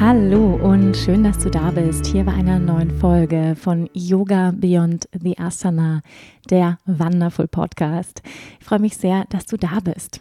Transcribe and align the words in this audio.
Hallo 0.00 0.54
und 0.62 0.96
schön, 0.96 1.24
dass 1.24 1.38
du 1.38 1.50
da 1.50 1.72
bist. 1.72 2.06
Hier 2.06 2.22
bei 2.22 2.32
einer 2.32 2.60
neuen 2.60 2.92
Folge 3.00 3.56
von 3.60 3.90
Yoga 3.92 4.52
Beyond 4.54 5.08
the 5.12 5.36
Asana, 5.36 6.02
der 6.48 6.78
Wonderful 6.86 7.48
Podcast. 7.48 8.22
Ich 8.60 8.64
freue 8.64 8.78
mich 8.78 8.96
sehr, 8.96 9.24
dass 9.30 9.46
du 9.46 9.56
da 9.56 9.80
bist. 9.82 10.20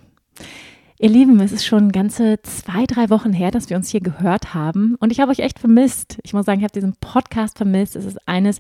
Ihr 0.98 1.10
Lieben, 1.10 1.40
es 1.42 1.52
ist 1.52 1.64
schon 1.64 1.92
ganze 1.92 2.42
zwei, 2.42 2.88
drei 2.88 3.12
Wochen 3.12 3.34
her, 3.34 3.52
dass 3.52 3.70
wir 3.70 3.78
uns 3.78 3.90
hier 3.90 4.02
gehört 4.02 4.56
haben 4.56 4.96
und 4.96 5.12
ich 5.12 5.20
habe 5.20 5.30
euch 5.30 5.40
echt 5.40 5.60
vermisst. 5.60 6.18
Ich 6.24 6.34
muss 6.34 6.48
sagen, 6.48 6.60
ich 6.60 6.64
habe 6.64 6.74
diesen 6.74 6.96
Podcast 7.00 7.56
vermisst. 7.56 7.96
Es 7.96 8.06
ist 8.06 8.28
eines 8.28 8.60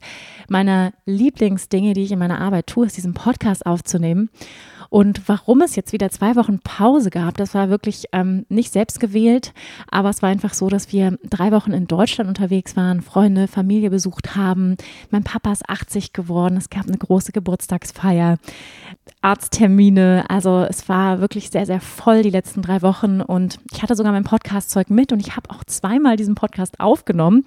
meiner 0.49 0.93
Lieblingsdinge, 1.07 1.93
die 1.93 2.03
ich 2.03 2.11
in 2.11 2.19
meiner 2.19 2.39
Arbeit 2.39 2.67
tue, 2.67 2.85
ist 2.85 2.95
diesen 2.95 3.15
Podcast 3.15 3.65
aufzunehmen. 3.65 4.29
Und 4.89 5.27
warum 5.27 5.61
es 5.61 5.75
jetzt 5.75 5.93
wieder 5.93 6.09
zwei 6.09 6.35
Wochen 6.35 6.59
Pause 6.59 7.09
gab, 7.09 7.37
das 7.37 7.53
war 7.53 7.69
wirklich 7.69 8.05
ähm, 8.13 8.45
nicht 8.49 8.71
selbst 8.71 8.99
gewählt, 8.99 9.53
aber 9.89 10.09
es 10.09 10.21
war 10.21 10.29
einfach 10.29 10.53
so, 10.53 10.69
dass 10.69 10.91
wir 10.91 11.17
drei 11.23 11.51
Wochen 11.51 11.71
in 11.71 11.87
Deutschland 11.87 12.27
unterwegs 12.27 12.75
waren, 12.75 13.01
Freunde, 13.01 13.47
Familie 13.47 13.89
besucht 13.89 14.35
haben. 14.35 14.77
Mein 15.09 15.23
Papa 15.23 15.51
ist 15.51 15.69
80 15.69 16.13
geworden, 16.13 16.57
es 16.57 16.69
gab 16.69 16.87
eine 16.87 16.97
große 16.97 17.31
Geburtstagsfeier, 17.31 18.37
Arzttermine. 19.21 20.25
Also 20.29 20.65
es 20.69 20.87
war 20.89 21.19
wirklich 21.19 21.49
sehr, 21.49 21.65
sehr 21.65 21.81
voll 21.81 22.23
die 22.23 22.29
letzten 22.29 22.61
drei 22.61 22.81
Wochen 22.81 23.21
und 23.21 23.59
ich 23.71 23.83
hatte 23.83 23.95
sogar 23.95 24.11
mein 24.11 24.23
Podcast-Zeug 24.23 24.89
mit 24.89 25.11
und 25.11 25.19
ich 25.19 25.35
habe 25.35 25.49
auch 25.49 25.63
zweimal 25.65 26.15
diesen 26.15 26.35
Podcast 26.35 26.79
aufgenommen 26.79 27.43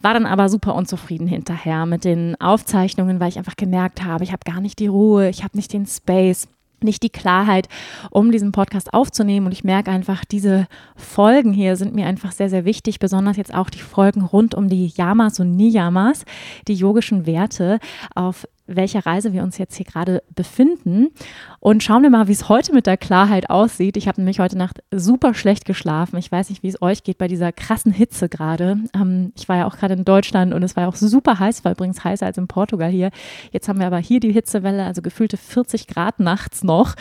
war 0.00 0.14
dann 0.14 0.26
aber 0.26 0.48
super 0.48 0.74
unzufrieden 0.74 1.26
hinterher 1.26 1.86
mit 1.86 2.04
den 2.04 2.40
Aufzeichnungen, 2.40 3.20
weil 3.20 3.28
ich 3.28 3.38
einfach 3.38 3.56
gemerkt 3.56 4.04
habe, 4.04 4.24
ich 4.24 4.32
habe 4.32 4.50
gar 4.50 4.60
nicht 4.60 4.78
die 4.78 4.86
Ruhe, 4.86 5.28
ich 5.28 5.42
habe 5.44 5.56
nicht 5.56 5.72
den 5.72 5.86
Space 5.86 6.48
nicht 6.82 7.02
die 7.02 7.10
Klarheit, 7.10 7.68
um 8.10 8.30
diesen 8.30 8.52
Podcast 8.52 8.92
aufzunehmen. 8.94 9.46
Und 9.46 9.52
ich 9.52 9.64
merke 9.64 9.90
einfach, 9.90 10.24
diese 10.24 10.66
Folgen 10.96 11.52
hier 11.52 11.76
sind 11.76 11.94
mir 11.94 12.06
einfach 12.06 12.32
sehr, 12.32 12.50
sehr 12.50 12.64
wichtig, 12.64 12.98
besonders 12.98 13.36
jetzt 13.36 13.54
auch 13.54 13.70
die 13.70 13.80
Folgen 13.80 14.22
rund 14.22 14.54
um 14.54 14.68
die 14.68 14.86
Yamas 14.86 15.40
und 15.40 15.56
Niyamas, 15.56 16.24
die 16.66 16.74
yogischen 16.74 17.26
Werte, 17.26 17.80
auf 18.14 18.46
welcher 18.68 19.04
Reise 19.04 19.32
wir 19.32 19.42
uns 19.42 19.58
jetzt 19.58 19.74
hier 19.76 19.86
gerade 19.86 20.22
befinden. 20.34 21.08
Und 21.58 21.82
schauen 21.82 22.02
wir 22.02 22.10
mal, 22.10 22.28
wie 22.28 22.32
es 22.32 22.48
heute 22.48 22.72
mit 22.72 22.86
der 22.86 22.96
Klarheit 22.96 23.50
aussieht. 23.50 23.96
Ich 23.96 24.06
habe 24.06 24.20
nämlich 24.20 24.38
heute 24.38 24.56
Nacht 24.56 24.82
super 24.92 25.34
schlecht 25.34 25.64
geschlafen. 25.64 26.16
Ich 26.18 26.30
weiß 26.30 26.50
nicht, 26.50 26.62
wie 26.62 26.68
es 26.68 26.80
euch 26.80 27.02
geht 27.02 27.18
bei 27.18 27.26
dieser 27.26 27.50
krassen 27.50 27.90
Hitze 27.90 28.28
gerade. 28.28 28.78
Ähm, 28.94 29.32
ich 29.36 29.48
war 29.48 29.56
ja 29.56 29.66
auch 29.66 29.76
gerade 29.76 29.94
in 29.94 30.04
Deutschland 30.04 30.54
und 30.54 30.62
es 30.62 30.76
war 30.76 30.84
ja 30.84 30.88
auch 30.88 30.94
super 30.94 31.38
heiß, 31.38 31.64
war 31.64 31.72
übrigens 31.72 32.04
heißer 32.04 32.26
als 32.26 32.38
in 32.38 32.46
Portugal 32.46 32.90
hier. 32.90 33.10
Jetzt 33.50 33.68
haben 33.68 33.80
wir 33.80 33.86
aber 33.86 33.98
hier 33.98 34.20
die 34.20 34.32
Hitzewelle, 34.32 34.84
also 34.84 35.02
gefühlte 35.02 35.36
40 35.36 35.86
Grad 35.86 36.20
nachts 36.20 36.62
noch. 36.62 36.94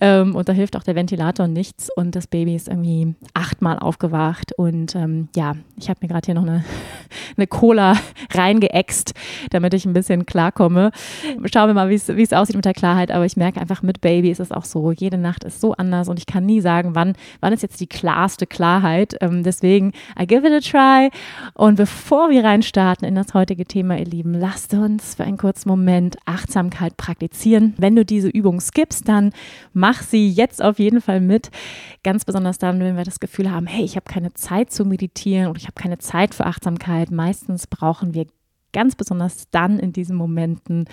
Ähm, 0.00 0.36
und 0.36 0.48
da 0.48 0.52
hilft 0.52 0.76
auch 0.76 0.82
der 0.82 0.94
Ventilator 0.94 1.48
nichts. 1.48 1.88
Und 1.96 2.14
das 2.14 2.26
Baby 2.26 2.54
ist 2.54 2.68
irgendwie 2.68 3.14
achtmal 3.34 3.78
aufgewacht. 3.78 4.52
Und 4.56 4.94
ähm, 4.94 5.28
ja, 5.34 5.54
ich 5.78 5.88
habe 5.88 6.00
mir 6.02 6.08
gerade 6.08 6.26
hier 6.26 6.34
noch 6.34 6.42
eine, 6.42 6.64
eine 7.36 7.46
Cola 7.46 7.96
reingeäxt, 8.32 9.14
damit 9.50 9.74
ich 9.74 9.86
ein 9.86 9.94
bisschen 9.94 10.26
klarkomme. 10.26 10.90
Schauen 11.52 11.68
wir 11.68 11.74
mal, 11.74 11.88
wie 11.88 11.94
es 11.94 12.32
aussieht 12.32 12.56
mit 12.56 12.64
der 12.64 12.74
Klarheit. 12.74 13.10
Aber 13.10 13.24
ich 13.24 13.36
merke 13.36 13.60
einfach, 13.60 13.82
mit 13.82 14.00
Baby 14.00 14.30
ist 14.30 14.40
es 14.40 14.52
auch 14.52 14.64
so. 14.64 14.92
Jede 14.92 15.18
Nacht 15.18 15.44
ist 15.44 15.60
so 15.60 15.72
anders 15.74 16.08
und 16.08 16.18
ich 16.18 16.26
kann 16.26 16.46
nie 16.46 16.60
sagen, 16.60 16.94
wann, 16.94 17.14
wann 17.40 17.52
ist 17.52 17.62
jetzt 17.62 17.80
die 17.80 17.86
klarste 17.86 18.46
Klarheit. 18.46 19.16
Ähm, 19.20 19.42
deswegen, 19.42 19.92
I 20.20 20.26
give 20.26 20.46
it 20.46 20.52
a 20.52 20.60
try. 20.60 21.10
Und 21.54 21.76
bevor 21.76 22.30
wir 22.30 22.44
reinstarten 22.44 23.06
in 23.06 23.14
das 23.14 23.34
heutige 23.34 23.64
Thema, 23.64 23.98
ihr 23.98 24.06
Lieben, 24.06 24.34
lasst 24.34 24.74
uns 24.74 25.14
für 25.14 25.24
einen 25.24 25.38
kurzen 25.38 25.68
Moment 25.68 26.16
Achtsamkeit 26.24 26.96
praktizieren. 26.96 27.74
Wenn 27.78 27.96
du 27.96 28.04
diese 28.04 28.28
Übung 28.28 28.60
skippst, 28.60 29.08
dann 29.08 29.32
mach 29.72 30.02
sie 30.02 30.28
jetzt 30.28 30.62
auf 30.62 30.78
jeden 30.78 31.00
Fall 31.00 31.20
mit. 31.20 31.50
Ganz 32.02 32.24
besonders 32.24 32.58
dann, 32.58 32.80
wenn 32.80 32.96
wir 32.96 33.04
das 33.04 33.20
Gefühl 33.20 33.50
haben, 33.50 33.66
hey, 33.66 33.84
ich 33.84 33.96
habe 33.96 34.06
keine 34.10 34.32
Zeit 34.34 34.72
zu 34.72 34.84
meditieren 34.84 35.48
oder 35.48 35.58
ich 35.58 35.66
habe 35.66 35.74
keine 35.74 35.98
Zeit 35.98 36.34
für 36.34 36.46
Achtsamkeit. 36.46 37.10
Meistens 37.10 37.66
brauchen 37.66 38.14
wir 38.14 38.26
ganz 38.76 38.94
besonders 38.94 39.48
dann 39.50 39.78
in 39.78 39.94
diesen 39.94 40.16
Momenten 40.16 40.84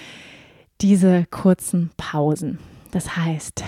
diese 0.79 1.25
kurzen 1.29 1.91
Pausen. 1.97 2.59
Das 2.91 3.17
heißt, 3.17 3.61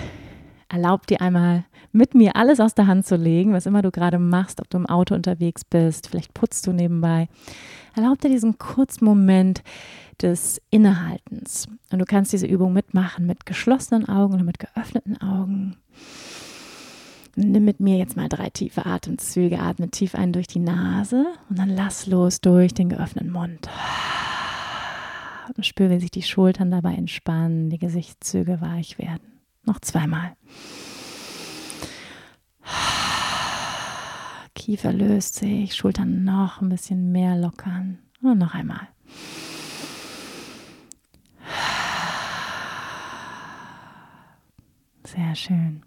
erlaub 0.70 1.06
dir 1.06 1.20
einmal 1.20 1.66
mit 1.92 2.14
mir 2.14 2.34
alles 2.34 2.58
aus 2.58 2.74
der 2.74 2.86
Hand 2.86 3.06
zu 3.06 3.16
legen, 3.16 3.52
was 3.52 3.66
immer 3.66 3.82
du 3.82 3.90
gerade 3.90 4.18
machst, 4.18 4.62
ob 4.62 4.70
du 4.70 4.78
im 4.78 4.86
Auto 4.86 5.14
unterwegs 5.14 5.66
bist, 5.66 6.08
vielleicht 6.08 6.32
putzt 6.32 6.66
du 6.66 6.72
nebenbei. 6.72 7.28
Erlaub 7.94 8.18
dir 8.22 8.30
diesen 8.30 8.56
kurzen 8.56 9.04
Moment 9.04 9.62
des 10.22 10.62
Innehaltens. 10.70 11.68
Und 11.92 11.98
du 11.98 12.06
kannst 12.06 12.32
diese 12.32 12.46
Übung 12.46 12.72
mitmachen 12.72 13.26
mit 13.26 13.44
geschlossenen 13.44 14.08
Augen 14.08 14.32
oder 14.32 14.44
mit 14.44 14.58
geöffneten 14.58 15.20
Augen. 15.20 15.76
Nimm 17.38 17.66
mit 17.66 17.80
mir 17.80 17.98
jetzt 17.98 18.16
mal 18.16 18.30
drei 18.30 18.48
tiefe 18.48 18.86
Atemzüge. 18.86 19.60
Atme 19.60 19.90
tief 19.90 20.14
ein 20.14 20.32
durch 20.32 20.46
die 20.46 20.58
Nase 20.58 21.26
und 21.50 21.58
dann 21.58 21.68
lass 21.68 22.06
los 22.06 22.40
durch 22.40 22.72
den 22.72 22.88
geöffneten 22.88 23.30
Mund. 23.30 23.68
Und 25.54 25.66
spüre, 25.66 25.90
wie 25.90 26.00
sich 26.00 26.10
die 26.10 26.22
Schultern 26.22 26.70
dabei 26.70 26.94
entspannen, 26.94 27.68
die 27.68 27.78
Gesichtszüge 27.78 28.62
weich 28.62 28.98
werden. 28.98 29.40
Noch 29.64 29.80
zweimal. 29.80 30.32
Kiefer 34.54 34.92
löst 34.92 35.34
sich, 35.34 35.74
Schultern 35.76 36.24
noch 36.24 36.62
ein 36.62 36.70
bisschen 36.70 37.12
mehr 37.12 37.36
lockern. 37.36 37.98
Und 38.22 38.38
noch 38.38 38.54
einmal. 38.54 38.88
Sehr 45.04 45.34
schön. 45.34 45.85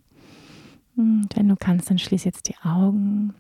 Und 1.00 1.30
wenn 1.36 1.48
du 1.48 1.56
kannst, 1.56 1.90
dann 1.90 1.98
schließ 1.98 2.26
jetzt 2.26 2.50
die 2.50 2.58
Augen. 2.62 3.34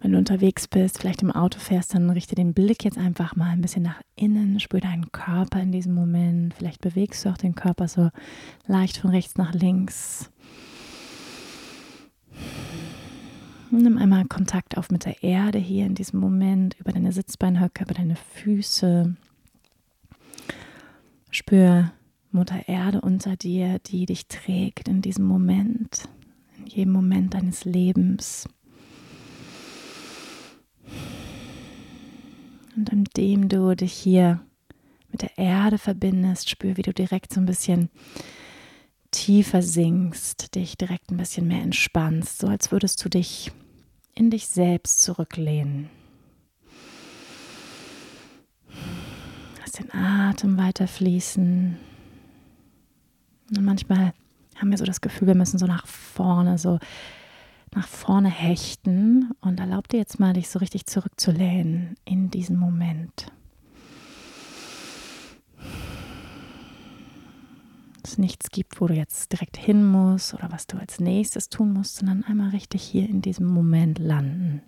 Wenn 0.00 0.12
du 0.12 0.18
unterwegs 0.18 0.68
bist, 0.68 1.00
vielleicht 1.00 1.22
im 1.22 1.32
Auto 1.32 1.58
fährst, 1.58 1.92
dann 1.92 2.08
richte 2.08 2.36
den 2.36 2.54
Blick 2.54 2.84
jetzt 2.84 2.98
einfach 2.98 3.34
mal 3.34 3.50
ein 3.50 3.60
bisschen 3.60 3.82
nach 3.82 4.00
innen, 4.14 4.60
spür 4.60 4.78
deinen 4.78 5.10
Körper 5.10 5.60
in 5.60 5.72
diesem 5.72 5.92
Moment. 5.92 6.54
Vielleicht 6.54 6.80
bewegst 6.80 7.24
du 7.24 7.30
auch 7.30 7.36
den 7.36 7.56
Körper 7.56 7.88
so 7.88 8.10
leicht 8.68 8.98
von 8.98 9.10
rechts 9.10 9.36
nach 9.36 9.54
links. 9.54 10.30
Nimm 13.72 13.98
einmal 13.98 14.24
Kontakt 14.26 14.78
auf 14.78 14.88
mit 14.90 15.04
der 15.04 15.20
Erde 15.24 15.58
hier 15.58 15.86
in 15.86 15.96
diesem 15.96 16.20
Moment, 16.20 16.76
über 16.78 16.92
deine 16.92 17.10
Sitzbeinhöcke, 17.10 17.82
über 17.82 17.94
deine 17.94 18.14
Füße. 18.14 19.16
Spür 21.32 21.90
Mutter 22.32 22.68
Erde 22.68 23.00
unter 23.00 23.36
dir, 23.36 23.78
die 23.78 24.06
dich 24.06 24.26
trägt 24.26 24.88
in 24.88 25.02
diesem 25.02 25.24
Moment, 25.24 26.08
in 26.58 26.66
jedem 26.66 26.92
Moment 26.92 27.34
deines 27.34 27.64
Lebens. 27.64 28.48
Und 32.74 32.88
indem 32.90 33.48
du 33.48 33.76
dich 33.76 33.92
hier 33.92 34.40
mit 35.10 35.22
der 35.22 35.36
Erde 35.36 35.76
verbindest, 35.76 36.48
spür, 36.48 36.76
wie 36.76 36.82
du 36.82 36.94
direkt 36.94 37.34
so 37.34 37.40
ein 37.40 37.46
bisschen 37.46 37.90
tiefer 39.10 39.60
sinkst, 39.60 40.54
dich 40.54 40.78
direkt 40.78 41.10
ein 41.10 41.18
bisschen 41.18 41.46
mehr 41.46 41.62
entspannst, 41.62 42.38
so 42.38 42.46
als 42.46 42.72
würdest 42.72 43.04
du 43.04 43.10
dich 43.10 43.52
in 44.14 44.30
dich 44.30 44.46
selbst 44.46 45.02
zurücklehnen. 45.02 45.90
Lass 49.60 49.72
den 49.72 49.92
Atem 49.92 50.56
weiter 50.56 50.88
fließen. 50.88 51.76
Und 53.56 53.64
manchmal 53.64 54.12
haben 54.56 54.70
wir 54.70 54.78
so 54.78 54.84
das 54.84 55.00
Gefühl, 55.00 55.28
wir 55.28 55.34
müssen 55.34 55.58
so 55.58 55.66
nach 55.66 55.86
vorne, 55.86 56.58
so 56.58 56.78
nach 57.74 57.86
vorne 57.86 58.30
hechten 58.30 59.30
und 59.40 59.60
erlaub 59.60 59.88
dir 59.88 59.98
jetzt 59.98 60.20
mal, 60.20 60.32
dich 60.32 60.48
so 60.48 60.58
richtig 60.58 60.86
zurückzulehnen 60.86 61.96
in 62.04 62.30
diesem 62.30 62.58
Moment. 62.58 63.32
Es 68.04 68.18
nichts 68.18 68.50
gibt, 68.50 68.80
wo 68.80 68.88
du 68.88 68.94
jetzt 68.94 69.32
direkt 69.32 69.56
hin 69.56 69.86
musst 69.86 70.34
oder 70.34 70.50
was 70.50 70.66
du 70.66 70.76
als 70.76 71.00
nächstes 71.00 71.48
tun 71.48 71.72
musst, 71.72 71.96
sondern 71.96 72.24
einmal 72.24 72.50
richtig 72.50 72.82
hier 72.82 73.08
in 73.08 73.22
diesem 73.22 73.46
Moment 73.46 73.98
landen. 73.98 74.62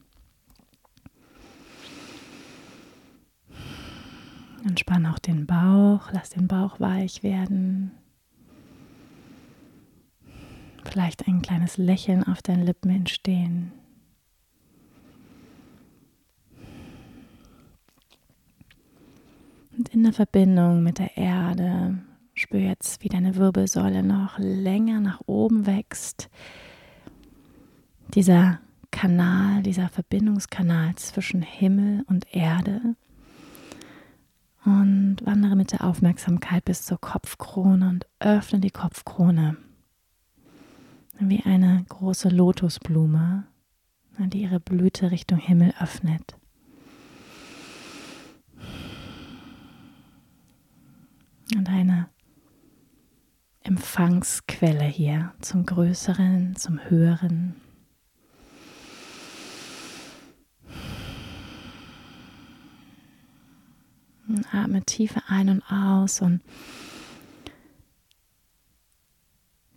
Entspann 4.65 5.05
auch 5.05 5.19
den 5.19 5.47
Bauch, 5.47 6.11
lass 6.13 6.31
den 6.31 6.49
Bauch 6.49 6.81
weich 6.81 7.23
werden. 7.23 7.91
Vielleicht 10.95 11.27
ein 11.27 11.43
kleines 11.43 11.77
Lächeln 11.77 12.23
auf 12.23 12.41
deinen 12.41 12.63
Lippen 12.63 12.89
entstehen. 12.89 13.73
Und 19.77 19.89
in 19.89 20.05
der 20.05 20.13
Verbindung 20.13 20.85
mit 20.85 21.01
der 21.01 21.17
Erde 21.17 21.99
spür 22.35 22.61
jetzt, 22.61 23.03
wie 23.03 23.09
deine 23.09 23.35
Wirbelsäule 23.35 24.05
noch 24.05 24.39
länger 24.39 25.01
nach 25.01 25.21
oben 25.27 25.67
wächst. 25.67 26.31
Dieser 28.15 28.61
Kanal, 28.93 29.65
dieser 29.65 29.89
Verbindungskanal 29.89 30.95
zwischen 30.95 31.43
Himmel 31.43 32.05
und 32.07 32.33
Erde. 32.33 32.95
Und 34.65 35.17
wandere 35.25 35.57
mit 35.57 35.73
der 35.73 35.83
Aufmerksamkeit 35.83 36.65
bis 36.65 36.85
zur 36.85 37.01
Kopfkrone 37.01 37.89
und 37.89 38.07
öffne 38.21 38.61
die 38.61 38.71
Kopfkrone 38.71 39.57
wie 41.19 41.43
eine 41.45 41.85
große 41.89 42.29
Lotusblume, 42.29 43.45
die 44.19 44.43
ihre 44.43 44.61
Blüte 44.61 45.11
Richtung 45.11 45.39
Himmel 45.39 45.75
öffnet. 45.81 46.37
Und 51.55 51.69
eine 51.69 52.09
Empfangsquelle 53.63 54.85
hier 54.85 55.33
zum 55.41 55.65
Größeren, 55.65 56.57
zum 56.57 56.79
Höheren. 56.89 57.55
Und 64.27 64.55
atme 64.55 64.83
tiefer 64.83 65.23
ein 65.29 65.49
und 65.49 65.63
aus 65.71 66.21
und 66.21 66.41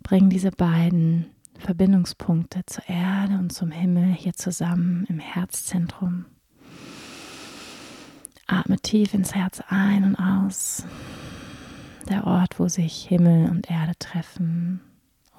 bring 0.08 0.30
diese 0.30 0.50
beiden 0.50 1.26
Verbindungspunkte 1.58 2.64
zur 2.64 2.88
Erde 2.88 3.34
und 3.34 3.52
zum 3.52 3.70
Himmel 3.70 4.14
hier 4.14 4.32
zusammen 4.32 5.04
im 5.10 5.18
Herzzentrum. 5.18 6.24
Atme 8.46 8.78
tief 8.78 9.12
ins 9.12 9.34
Herz 9.34 9.60
ein 9.68 10.04
und 10.04 10.16
aus. 10.16 10.86
Der 12.08 12.26
Ort, 12.26 12.58
wo 12.58 12.68
sich 12.68 13.04
Himmel 13.06 13.50
und 13.50 13.70
Erde 13.70 13.92
treffen, 13.98 14.80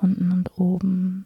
unten 0.01 0.31
und 0.31 0.59
oben. 0.59 1.25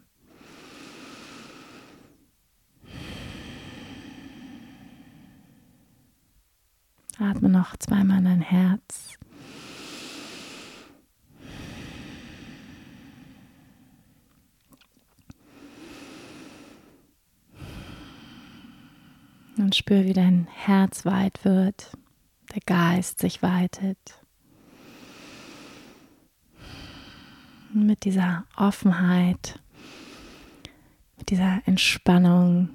Atme 7.18 7.50
noch 7.50 7.76
zweimal 7.76 8.20
in 8.20 8.24
dein 8.24 8.40
Herz. 8.40 9.18
Und 19.64 19.74
spür, 19.74 20.04
wie 20.04 20.12
dein 20.12 20.46
Herz 20.52 21.06
weit 21.06 21.42
wird, 21.42 21.96
der 22.54 22.60
Geist 22.66 23.18
sich 23.18 23.42
weitet. 23.42 23.96
Und 27.72 27.86
mit 27.86 28.04
dieser 28.04 28.44
Offenheit, 28.58 29.58
mit 31.16 31.30
dieser 31.30 31.62
Entspannung, 31.64 32.68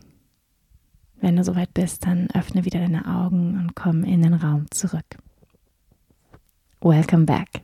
wenn 1.22 1.36
du 1.36 1.44
soweit 1.44 1.76
bist, 1.76 2.08
dann 2.08 2.28
öffne 2.32 2.66
wieder 2.66 2.80
deine 2.80 3.06
Augen 3.06 3.60
und 3.60 3.76
komm 3.76 4.04
in 4.04 4.24
den 4.24 4.34
Raum 4.34 4.66
zurück. 4.72 5.20
Welcome 6.82 7.26
back. 7.26 7.62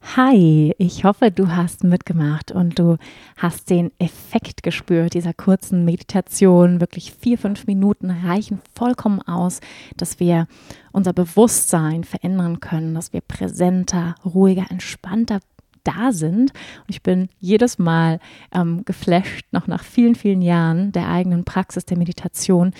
Hi, 0.00 0.74
ich 0.78 1.04
hoffe, 1.04 1.30
du 1.30 1.48
hast 1.48 1.82
mitgemacht 1.82 2.52
und 2.52 2.78
du 2.78 2.98
hast 3.36 3.68
den 3.68 3.90
Effekt 3.98 4.62
gespürt 4.62 5.14
dieser 5.14 5.34
kurzen 5.34 5.84
Meditation. 5.84 6.80
Wirklich 6.80 7.12
vier, 7.12 7.36
fünf 7.36 7.66
Minuten 7.66 8.10
reichen 8.10 8.60
vollkommen 8.74 9.20
aus, 9.22 9.60
dass 9.96 10.20
wir 10.20 10.46
unser 10.92 11.12
Bewusstsein 11.12 12.04
verändern 12.04 12.60
können, 12.60 12.94
dass 12.94 13.12
wir 13.12 13.20
präsenter, 13.20 14.14
ruhiger, 14.24 14.66
entspannter 14.70 15.40
da 15.82 16.12
sind. 16.12 16.52
Und 16.52 16.88
ich 16.88 17.02
bin 17.02 17.28
jedes 17.40 17.78
Mal 17.78 18.20
ähm, 18.52 18.84
geflasht, 18.84 19.46
noch 19.50 19.66
nach 19.66 19.82
vielen, 19.82 20.14
vielen 20.14 20.42
Jahren 20.42 20.92
der 20.92 21.08
eigenen 21.08 21.44
Praxis 21.44 21.84
der 21.84 21.98
Meditation. 21.98 22.72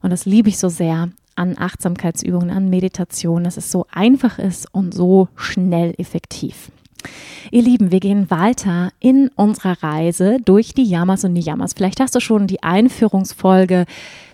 Und 0.00 0.10
das 0.10 0.26
liebe 0.26 0.48
ich 0.48 0.58
so 0.58 0.68
sehr, 0.68 1.10
an 1.36 1.56
Achtsamkeitsübungen, 1.58 2.50
an 2.50 2.70
Meditation, 2.70 3.44
dass 3.44 3.56
es 3.56 3.70
so 3.70 3.86
einfach 3.90 4.38
ist 4.38 4.72
und 4.72 4.94
so 4.94 5.28
schnell 5.36 5.94
effektiv. 5.98 6.70
Ihr 7.50 7.62
Lieben, 7.62 7.90
wir 7.90 8.00
gehen 8.00 8.30
weiter 8.30 8.92
in 9.00 9.28
unserer 9.34 9.82
Reise 9.82 10.38
durch 10.44 10.72
die 10.72 10.84
Yamas 10.84 11.24
und 11.24 11.32
Niyamas. 11.32 11.72
Vielleicht 11.74 12.00
hast 12.00 12.14
du 12.14 12.20
schon 12.20 12.46
die 12.46 12.62
Einführungsfolge 12.62 13.86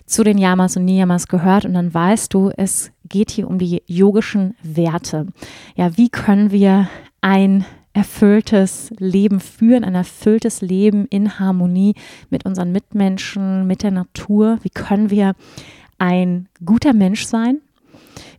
zu 0.05 0.23
den 0.23 0.37
Yamas 0.37 0.77
und 0.77 0.85
Niyamas 0.85 1.27
gehört 1.27 1.65
und 1.65 1.73
dann 1.73 1.93
weißt 1.93 2.33
du, 2.33 2.51
es 2.55 2.91
geht 3.07 3.31
hier 3.31 3.47
um 3.47 3.59
die 3.59 3.81
yogischen 3.87 4.55
Werte. 4.63 5.27
Ja, 5.75 5.97
wie 5.97 6.09
können 6.09 6.51
wir 6.51 6.89
ein 7.21 7.65
erfülltes 7.93 8.91
Leben 8.97 9.39
führen, 9.39 9.83
ein 9.83 9.95
erfülltes 9.95 10.61
Leben 10.61 11.05
in 11.07 11.39
Harmonie 11.39 11.95
mit 12.29 12.45
unseren 12.45 12.71
Mitmenschen, 12.71 13.67
mit 13.67 13.83
der 13.83 13.91
Natur? 13.91 14.59
Wie 14.61 14.69
können 14.69 15.09
wir 15.09 15.33
ein 15.99 16.47
guter 16.65 16.93
Mensch 16.93 17.25
sein? 17.25 17.59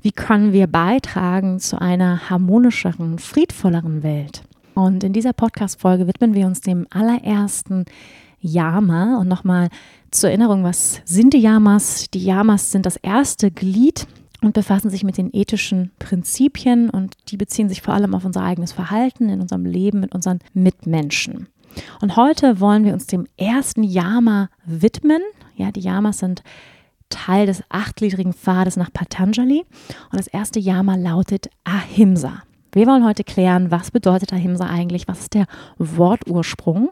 Wie 0.02 0.12
können 0.12 0.52
wir 0.52 0.66
beitragen 0.66 1.58
zu 1.60 1.80
einer 1.80 2.30
harmonischeren, 2.30 3.18
friedvolleren 3.18 4.02
Welt? 4.02 4.42
Und 4.74 5.04
in 5.04 5.12
dieser 5.12 5.32
Podcast-Folge 5.32 6.06
widmen 6.06 6.34
wir 6.34 6.46
uns 6.46 6.60
dem 6.60 6.86
allerersten 6.90 7.84
Yama. 8.40 9.18
Und 9.18 9.28
nochmal 9.28 9.68
zur 10.10 10.30
Erinnerung, 10.30 10.64
was 10.64 11.02
sind 11.04 11.34
die 11.34 11.40
Yamas? 11.40 12.06
Die 12.10 12.24
Yamas 12.24 12.70
sind 12.72 12.86
das 12.86 12.96
erste 12.96 13.50
Glied 13.50 14.06
und 14.40 14.54
befassen 14.54 14.90
sich 14.90 15.04
mit 15.04 15.18
den 15.18 15.30
ethischen 15.32 15.90
Prinzipien 15.98 16.88
und 16.88 17.14
die 17.28 17.36
beziehen 17.36 17.68
sich 17.68 17.82
vor 17.82 17.94
allem 17.94 18.14
auf 18.14 18.24
unser 18.24 18.42
eigenes 18.42 18.72
Verhalten 18.72 19.28
in 19.28 19.40
unserem 19.40 19.66
Leben 19.66 20.00
mit 20.00 20.14
unseren 20.14 20.38
Mitmenschen. 20.54 21.46
Und 22.00 22.16
heute 22.16 22.58
wollen 22.58 22.84
wir 22.84 22.94
uns 22.94 23.06
dem 23.06 23.26
ersten 23.36 23.82
Yama 23.82 24.48
widmen. 24.64 25.20
Ja, 25.56 25.70
die 25.70 25.80
Yamas 25.80 26.18
sind 26.18 26.42
Teil 27.10 27.46
des 27.46 27.62
achtgliedrigen 27.68 28.32
Pfades 28.32 28.76
nach 28.76 28.92
Patanjali. 28.92 29.66
Und 30.10 30.18
das 30.18 30.26
erste 30.26 30.58
Yama 30.58 30.96
lautet 30.96 31.50
Ahimsa. 31.64 32.42
Wir 32.72 32.86
wollen 32.86 33.04
heute 33.04 33.24
klären, 33.24 33.72
was 33.72 33.90
bedeutet 33.90 34.32
Ahimsa 34.32 34.66
eigentlich? 34.66 35.08
Was 35.08 35.20
ist 35.20 35.34
der 35.34 35.46
Wortursprung? 35.78 36.90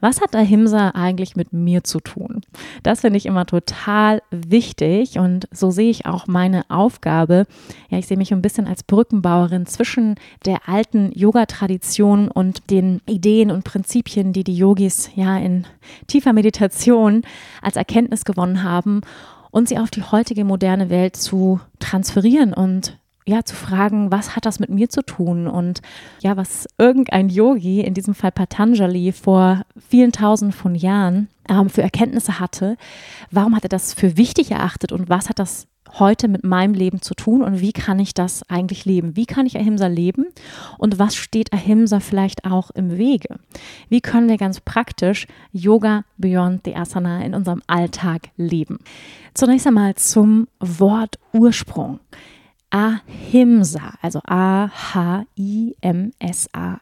Was 0.00 0.20
hat 0.20 0.34
Ahimsa 0.34 0.90
eigentlich 0.90 1.36
mit 1.36 1.52
mir 1.52 1.84
zu 1.84 2.00
tun? 2.00 2.42
Das 2.82 3.00
finde 3.00 3.16
ich 3.16 3.24
immer 3.24 3.46
total 3.46 4.20
wichtig 4.30 5.18
und 5.18 5.48
so 5.50 5.70
sehe 5.70 5.88
ich 5.88 6.04
auch 6.04 6.26
meine 6.26 6.68
Aufgabe. 6.68 7.46
Ja, 7.88 7.98
ich 7.98 8.06
sehe 8.06 8.18
mich 8.18 8.32
ein 8.32 8.42
bisschen 8.42 8.66
als 8.66 8.82
Brückenbauerin 8.82 9.66
zwischen 9.66 10.16
der 10.44 10.68
alten 10.68 11.10
Yoga-Tradition 11.12 12.28
und 12.28 12.70
den 12.70 13.00
Ideen 13.06 13.50
und 13.50 13.64
Prinzipien, 13.64 14.32
die 14.32 14.44
die 14.44 14.56
Yogis 14.56 15.10
ja 15.14 15.38
in 15.38 15.66
tiefer 16.06 16.32
Meditation 16.32 17.22
als 17.62 17.76
Erkenntnis 17.76 18.24
gewonnen 18.24 18.62
haben 18.62 19.00
und 19.54 19.68
sie 19.68 19.78
auf 19.78 19.88
die 19.88 20.02
heutige 20.02 20.44
moderne 20.44 20.90
Welt 20.90 21.14
zu 21.14 21.60
transferieren 21.78 22.52
und 22.52 22.98
ja, 23.24 23.44
zu 23.44 23.54
fragen, 23.54 24.10
was 24.10 24.34
hat 24.34 24.46
das 24.46 24.58
mit 24.58 24.68
mir 24.68 24.90
zu 24.90 25.00
tun? 25.00 25.46
Und 25.46 25.80
ja, 26.20 26.36
was 26.36 26.66
irgendein 26.76 27.28
Yogi, 27.28 27.80
in 27.80 27.94
diesem 27.94 28.14
Fall 28.14 28.32
Patanjali, 28.32 29.12
vor 29.12 29.62
vielen 29.88 30.10
tausend 30.10 30.56
von 30.56 30.74
Jahren 30.74 31.28
ähm, 31.48 31.70
für 31.70 31.82
Erkenntnisse 31.82 32.40
hatte, 32.40 32.76
warum 33.30 33.54
hat 33.54 33.62
er 33.62 33.68
das 33.68 33.94
für 33.94 34.16
wichtig 34.16 34.50
erachtet 34.50 34.90
und 34.90 35.08
was 35.08 35.28
hat 35.28 35.38
das 35.38 35.68
heute 35.98 36.28
mit 36.28 36.44
meinem 36.44 36.74
Leben 36.74 37.00
zu 37.00 37.14
tun 37.14 37.42
und 37.42 37.60
wie 37.60 37.72
kann 37.72 37.98
ich 37.98 38.14
das 38.14 38.48
eigentlich 38.48 38.84
leben? 38.84 39.16
Wie 39.16 39.26
kann 39.26 39.46
ich 39.46 39.56
Ahimsa 39.56 39.86
leben 39.86 40.26
und 40.78 40.98
was 40.98 41.16
steht 41.16 41.52
Ahimsa 41.52 42.00
vielleicht 42.00 42.44
auch 42.44 42.70
im 42.70 42.96
Wege? 42.96 43.36
Wie 43.88 44.00
können 44.00 44.28
wir 44.28 44.36
ganz 44.36 44.60
praktisch 44.60 45.26
Yoga 45.52 46.04
Beyond 46.18 46.62
the 46.64 46.76
Asana 46.76 47.24
in 47.24 47.34
unserem 47.34 47.62
Alltag 47.66 48.30
leben? 48.36 48.78
Zunächst 49.34 49.66
einmal 49.66 49.94
zum 49.94 50.48
Wort 50.60 51.18
Ursprung. 51.32 52.00
Ahimsa, 52.74 53.94
also 54.02 54.18
A-H-I-M-S-A, 54.26 54.70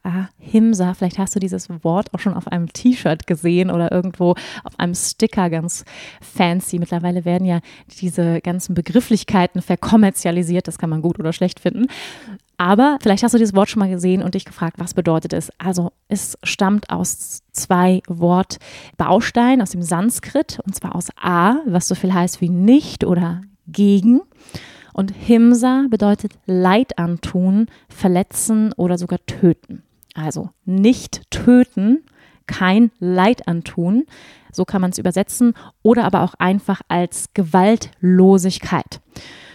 Ahimsa. 0.02 0.94
Vielleicht 0.94 1.18
hast 1.18 1.36
du 1.36 1.38
dieses 1.38 1.68
Wort 1.84 2.14
auch 2.14 2.18
schon 2.18 2.32
auf 2.32 2.48
einem 2.48 2.72
T-Shirt 2.72 3.26
gesehen 3.26 3.70
oder 3.70 3.92
irgendwo 3.92 4.30
auf 4.64 4.78
einem 4.78 4.94
Sticker 4.94 5.50
ganz 5.50 5.84
fancy. 6.22 6.78
Mittlerweile 6.78 7.26
werden 7.26 7.44
ja 7.44 7.60
diese 8.00 8.40
ganzen 8.40 8.72
Begrifflichkeiten 8.74 9.60
verkommerzialisiert. 9.60 10.66
Das 10.66 10.78
kann 10.78 10.88
man 10.88 11.02
gut 11.02 11.20
oder 11.20 11.34
schlecht 11.34 11.60
finden. 11.60 11.88
Aber 12.56 12.96
vielleicht 13.02 13.22
hast 13.22 13.34
du 13.34 13.38
dieses 13.38 13.54
Wort 13.54 13.68
schon 13.68 13.80
mal 13.80 13.90
gesehen 13.90 14.22
und 14.22 14.34
dich 14.34 14.46
gefragt, 14.46 14.78
was 14.78 14.94
bedeutet 14.94 15.34
es? 15.34 15.50
Also 15.58 15.92
es 16.08 16.38
stammt 16.42 16.88
aus 16.88 17.42
zwei 17.52 18.00
Wortbausteinen 18.08 19.60
aus 19.60 19.72
dem 19.72 19.82
Sanskrit 19.82 20.58
und 20.64 20.74
zwar 20.74 20.94
aus 20.94 21.08
A, 21.20 21.56
was 21.66 21.86
so 21.86 21.94
viel 21.94 22.14
heißt 22.14 22.40
wie 22.40 22.48
nicht 22.48 23.04
oder 23.04 23.42
gegen 23.66 24.22
und 24.92 25.10
Himsa 25.12 25.86
bedeutet 25.90 26.32
Leid 26.46 26.98
antun, 26.98 27.66
verletzen 27.88 28.72
oder 28.74 28.98
sogar 28.98 29.24
töten. 29.26 29.82
Also 30.14 30.50
nicht 30.64 31.30
töten, 31.30 32.04
kein 32.46 32.90
Leid 32.98 33.48
antun, 33.48 34.04
so 34.52 34.64
kann 34.64 34.82
man 34.82 34.90
es 34.90 34.98
übersetzen, 34.98 35.54
oder 35.82 36.04
aber 36.04 36.22
auch 36.22 36.34
einfach 36.34 36.82
als 36.88 37.30
Gewaltlosigkeit. 37.34 39.00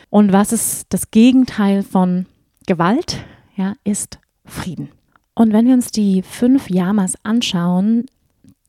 Und 0.10 0.34
was 0.34 0.52
ist 0.52 0.88
das 0.90 1.12
Gegenteil 1.12 1.84
von 1.84 2.26
Gewalt? 2.66 3.24
Ja, 3.56 3.74
ist 3.84 4.20
Frieden. 4.46 4.90
Und 5.36 5.54
wenn 5.54 5.68
wir 5.68 5.74
uns 5.74 5.92
die 5.92 6.24
fünf 6.24 6.70
Yamas 6.70 7.14
anschauen, 7.24 8.08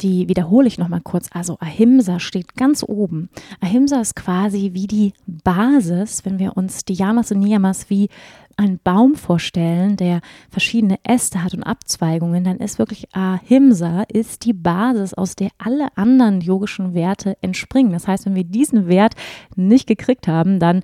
die 0.00 0.28
wiederhole 0.28 0.68
ich 0.68 0.78
nochmal 0.78 1.00
kurz. 1.00 1.28
Also 1.32 1.56
Ahimsa 1.60 2.20
steht 2.20 2.54
ganz 2.54 2.84
oben. 2.86 3.28
Ahimsa 3.60 4.00
ist 4.00 4.16
quasi 4.16 4.70
wie 4.74 4.86
die 4.86 5.12
Basis, 5.26 6.24
wenn 6.24 6.38
wir 6.38 6.56
uns 6.56 6.84
die 6.84 6.94
Yamas 6.94 7.32
und 7.32 7.40
Niyamas 7.40 7.90
wie 7.90 8.08
einen 8.56 8.80
Baum 8.82 9.14
vorstellen, 9.14 9.96
der 9.96 10.20
verschiedene 10.50 10.98
Äste 11.04 11.44
hat 11.44 11.54
und 11.54 11.62
Abzweigungen, 11.62 12.42
dann 12.42 12.58
ist 12.58 12.78
wirklich 12.78 13.14
Ahimsa 13.14 14.02
ist 14.12 14.44
die 14.44 14.52
Basis, 14.52 15.14
aus 15.14 15.36
der 15.36 15.50
alle 15.58 15.96
anderen 15.96 16.40
yogischen 16.40 16.92
Werte 16.92 17.36
entspringen. 17.40 17.92
Das 17.92 18.08
heißt, 18.08 18.26
wenn 18.26 18.34
wir 18.34 18.44
diesen 18.44 18.88
Wert 18.88 19.14
nicht 19.54 19.86
gekriegt 19.86 20.26
haben, 20.26 20.58
dann 20.58 20.82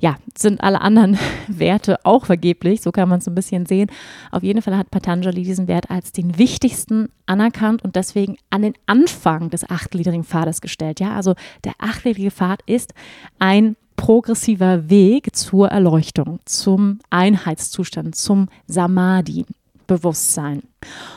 ja, 0.00 0.16
sind 0.36 0.62
alle 0.62 0.80
anderen 0.80 1.18
Werte 1.48 1.98
auch 2.04 2.26
vergeblich, 2.26 2.80
so 2.80 2.90
kann 2.90 3.08
man 3.08 3.20
es 3.20 3.28
ein 3.28 3.34
bisschen 3.34 3.66
sehen. 3.66 3.90
Auf 4.30 4.42
jeden 4.42 4.62
Fall 4.62 4.76
hat 4.76 4.90
Patanjali 4.90 5.42
diesen 5.42 5.68
Wert 5.68 5.90
als 5.90 6.12
den 6.12 6.38
wichtigsten 6.38 7.10
anerkannt 7.26 7.84
und 7.84 7.96
deswegen 7.96 8.36
an 8.48 8.62
den 8.62 8.74
Anfang 8.86 9.50
des 9.50 9.68
achtgliedrigen 9.68 10.24
Pfades 10.24 10.60
gestellt. 10.60 11.00
Ja, 11.00 11.14
also 11.14 11.34
der 11.64 11.74
achtgliedrige 11.78 12.30
Pfad 12.30 12.62
ist 12.66 12.94
ein 13.38 13.76
progressiver 13.96 14.88
Weg 14.88 15.36
zur 15.36 15.68
Erleuchtung, 15.68 16.40
zum 16.46 17.00
Einheitszustand, 17.10 18.16
zum 18.16 18.48
Samadhi, 18.66 19.44
Bewusstsein. 19.86 20.62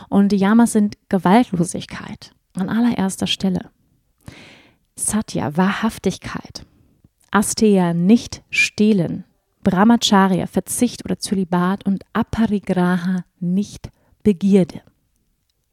Und 0.09 0.33
die 0.33 0.37
Yamas 0.37 0.73
sind 0.73 0.97
Gewaltlosigkeit 1.07 2.31
an 2.55 2.69
allererster 2.69 3.27
Stelle. 3.27 3.69
Satya, 4.95 5.55
Wahrhaftigkeit. 5.55 6.65
Asteya, 7.33 7.95
nicht 7.95 8.43
stehlen. 8.51 9.23
Brahmacharya, 9.63 10.45
Verzicht 10.45 11.03
oder 11.03 11.17
Zölibat 11.17 11.83
und 11.83 12.03
Aparigraha, 12.13 13.23
nicht 13.39 13.89
Begierde. 14.21 14.81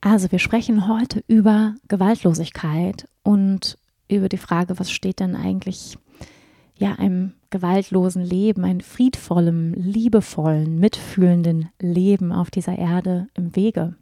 Also 0.00 0.33
wir 0.33 0.38
sprechen 0.38 0.88
heute 0.88 1.23
über 1.29 1.75
Gewaltlosigkeit 1.88 3.07
und 3.23 3.76
über 4.09 4.31
die 4.31 4.38
Frage, 4.38 4.79
was 4.79 4.90
steht 4.90 5.21
denn 5.21 5.37
eigentlich 5.37 5.99
ja, 6.79 6.95
einem 6.95 7.35
gewaltlosen 7.50 8.23
Leben, 8.23 8.64
einem 8.64 8.81
friedvollen, 8.81 9.75
liebevollen, 9.75 10.79
mitfühlenden 10.79 11.69
Leben 11.79 12.33
auf 12.33 12.50
dieser 12.50 12.79
Erde 12.79 13.29
im 13.35 13.55
Wege. 13.55 13.97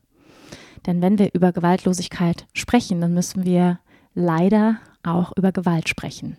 Denn 0.87 1.03
wenn 1.03 1.19
wir 1.19 1.35
über 1.35 1.51
Gewaltlosigkeit 1.51 2.47
sprechen, 2.53 3.01
dann 3.01 3.15
müssen 3.15 3.45
wir 3.45 3.81
leider 4.15 4.79
auch 5.03 5.33
über 5.37 5.51
Gewalt 5.51 5.89
sprechen. 5.89 6.37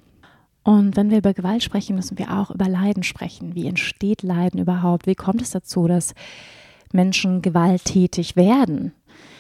Und 0.63 0.95
wenn 0.95 1.09
wir 1.09 1.19
über 1.19 1.33
Gewalt 1.33 1.63
sprechen, 1.63 1.95
müssen 1.95 2.17
wir 2.17 2.37
auch 2.37 2.51
über 2.51 2.67
Leiden 2.67 3.03
sprechen. 3.03 3.55
Wie 3.55 3.67
entsteht 3.67 4.23
Leiden 4.23 4.59
überhaupt? 4.59 5.07
Wie 5.07 5.15
kommt 5.15 5.41
es 5.41 5.51
dazu, 5.51 5.87
dass 5.87 6.13
Menschen 6.91 7.41
gewalttätig 7.41 8.35
werden? 8.35 8.93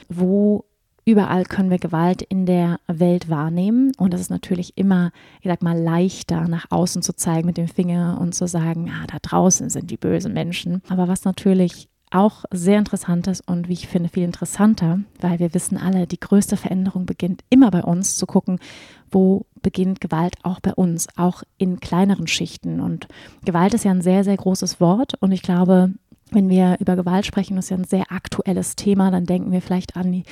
Wo 0.07 0.65
Überall 1.09 1.43
können 1.43 1.71
wir 1.71 1.79
Gewalt 1.79 2.21
in 2.21 2.45
der 2.45 2.79
Welt 2.85 3.31
wahrnehmen 3.31 3.93
und 3.97 4.13
es 4.13 4.21
ist 4.21 4.29
natürlich 4.29 4.77
immer, 4.77 5.11
ich 5.41 5.47
sag 5.47 5.63
mal, 5.63 5.75
leichter 5.75 6.47
nach 6.47 6.67
außen 6.69 7.01
zu 7.01 7.15
zeigen 7.15 7.47
mit 7.47 7.57
dem 7.57 7.67
Finger 7.67 8.19
und 8.21 8.35
zu 8.35 8.47
sagen, 8.47 8.91
ah, 8.91 9.07
da 9.07 9.17
draußen 9.19 9.71
sind 9.71 9.89
die 9.89 9.97
bösen 9.97 10.33
Menschen. 10.33 10.83
Aber 10.87 11.07
was 11.07 11.25
natürlich 11.25 11.89
auch 12.11 12.45
sehr 12.51 12.77
interessant 12.77 13.25
ist 13.25 13.41
und 13.47 13.67
wie 13.67 13.73
ich 13.73 13.87
finde 13.87 14.09
viel 14.09 14.23
interessanter, 14.23 14.99
weil 15.19 15.39
wir 15.39 15.55
wissen 15.55 15.77
alle, 15.77 16.05
die 16.05 16.19
größte 16.19 16.57
Veränderung 16.57 17.07
beginnt 17.07 17.43
immer 17.49 17.71
bei 17.71 17.81
uns, 17.81 18.15
zu 18.15 18.27
gucken, 18.27 18.59
wo 19.09 19.47
beginnt 19.61 20.01
Gewalt 20.01 20.35
auch 20.43 20.59
bei 20.59 20.73
uns, 20.73 21.07
auch 21.15 21.43
in 21.57 21.79
kleineren 21.79 22.27
Schichten. 22.27 22.79
Und 22.79 23.07
Gewalt 23.45 23.73
ist 23.73 23.85
ja 23.85 23.91
ein 23.91 24.01
sehr, 24.01 24.23
sehr 24.23 24.37
großes 24.37 24.79
Wort 24.79 25.13
und 25.19 25.31
ich 25.31 25.41
glaube, 25.41 25.93
wenn 26.31 26.49
wir 26.49 26.77
über 26.79 26.95
Gewalt 26.95 27.25
sprechen, 27.25 27.55
das 27.55 27.65
ist 27.65 27.71
ja 27.71 27.77
ein 27.77 27.85
sehr 27.85 28.11
aktuelles 28.11 28.75
Thema, 28.75 29.09
dann 29.09 29.25
denken 29.25 29.51
wir 29.51 29.61
vielleicht 29.61 29.95
an 29.95 30.11
die 30.11 30.23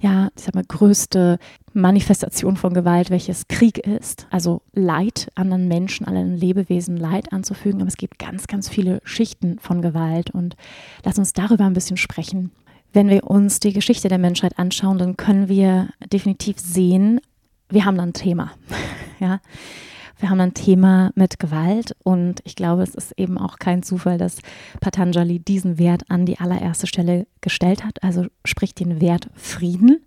ja, 0.00 0.28
ich 0.36 0.44
sag 0.44 0.54
mal, 0.54 0.64
größte 0.64 1.38
Manifestation 1.72 2.56
von 2.56 2.72
Gewalt, 2.72 3.10
welches 3.10 3.48
Krieg 3.48 3.78
ist. 3.78 4.26
Also 4.30 4.62
Leid 4.72 5.28
anderen 5.34 5.68
Menschen, 5.68 6.06
allen 6.06 6.36
Lebewesen 6.36 6.96
Leid 6.96 7.32
anzufügen. 7.32 7.80
Aber 7.80 7.88
es 7.88 7.96
gibt 7.96 8.18
ganz, 8.18 8.46
ganz 8.46 8.68
viele 8.68 9.00
Schichten 9.04 9.58
von 9.58 9.82
Gewalt. 9.82 10.30
Und 10.30 10.56
lass 11.04 11.18
uns 11.18 11.32
darüber 11.32 11.64
ein 11.64 11.72
bisschen 11.72 11.96
sprechen. 11.96 12.52
Wenn 12.92 13.08
wir 13.08 13.24
uns 13.24 13.60
die 13.60 13.72
Geschichte 13.72 14.08
der 14.08 14.18
Menschheit 14.18 14.58
anschauen, 14.58 14.98
dann 14.98 15.16
können 15.16 15.48
wir 15.48 15.88
definitiv 16.12 16.58
sehen, 16.58 17.20
wir 17.68 17.84
haben 17.84 17.96
da 17.96 18.02
ein 18.02 18.12
Thema. 18.12 18.52
ja. 19.20 19.40
Wir 20.20 20.30
haben 20.30 20.40
ein 20.40 20.54
Thema 20.54 21.12
mit 21.14 21.38
Gewalt 21.38 21.94
und 22.02 22.40
ich 22.42 22.56
glaube, 22.56 22.82
es 22.82 22.96
ist 22.96 23.12
eben 23.16 23.38
auch 23.38 23.60
kein 23.60 23.84
Zufall, 23.84 24.18
dass 24.18 24.38
Patanjali 24.80 25.38
diesen 25.38 25.78
Wert 25.78 26.02
an 26.08 26.26
die 26.26 26.40
allererste 26.40 26.88
Stelle 26.88 27.28
gestellt 27.40 27.84
hat, 27.84 28.02
also 28.02 28.26
sprich 28.44 28.74
den 28.74 29.00
Wert 29.00 29.30
Frieden, 29.36 30.04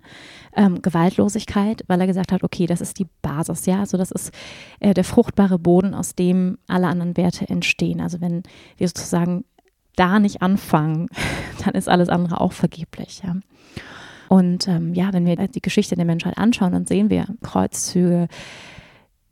ähm, 0.53 0.81
Gewaltlosigkeit, 0.81 1.85
weil 1.87 2.01
er 2.01 2.07
gesagt 2.07 2.33
hat, 2.33 2.43
okay, 2.43 2.65
das 2.65 2.81
ist 2.81 2.99
die 2.99 3.07
Basis, 3.21 3.65
ja, 3.65 3.79
also 3.79 3.97
das 3.97 4.11
ist 4.11 4.33
äh, 4.81 4.93
der 4.93 5.05
fruchtbare 5.05 5.57
Boden, 5.57 5.93
aus 5.93 6.13
dem 6.13 6.57
alle 6.67 6.87
anderen 6.87 7.15
Werte 7.15 7.47
entstehen. 7.47 8.01
Also 8.01 8.19
wenn 8.19 8.43
wir 8.75 8.89
sozusagen 8.89 9.45
da 9.95 10.19
nicht 10.19 10.41
anfangen, 10.41 11.07
dann 11.63 11.73
ist 11.73 11.87
alles 11.87 12.09
andere 12.09 12.41
auch 12.41 12.51
vergeblich, 12.51 13.21
ja. 13.23 13.37
Und 14.31 14.65
ähm, 14.69 14.93
ja, 14.93 15.11
wenn 15.11 15.25
wir 15.25 15.35
die 15.35 15.61
Geschichte 15.61 15.97
der 15.97 16.05
Menschheit 16.05 16.37
anschauen, 16.37 16.71
dann 16.71 16.85
sehen 16.85 17.09
wir 17.09 17.25
Kreuzzüge, 17.43 18.29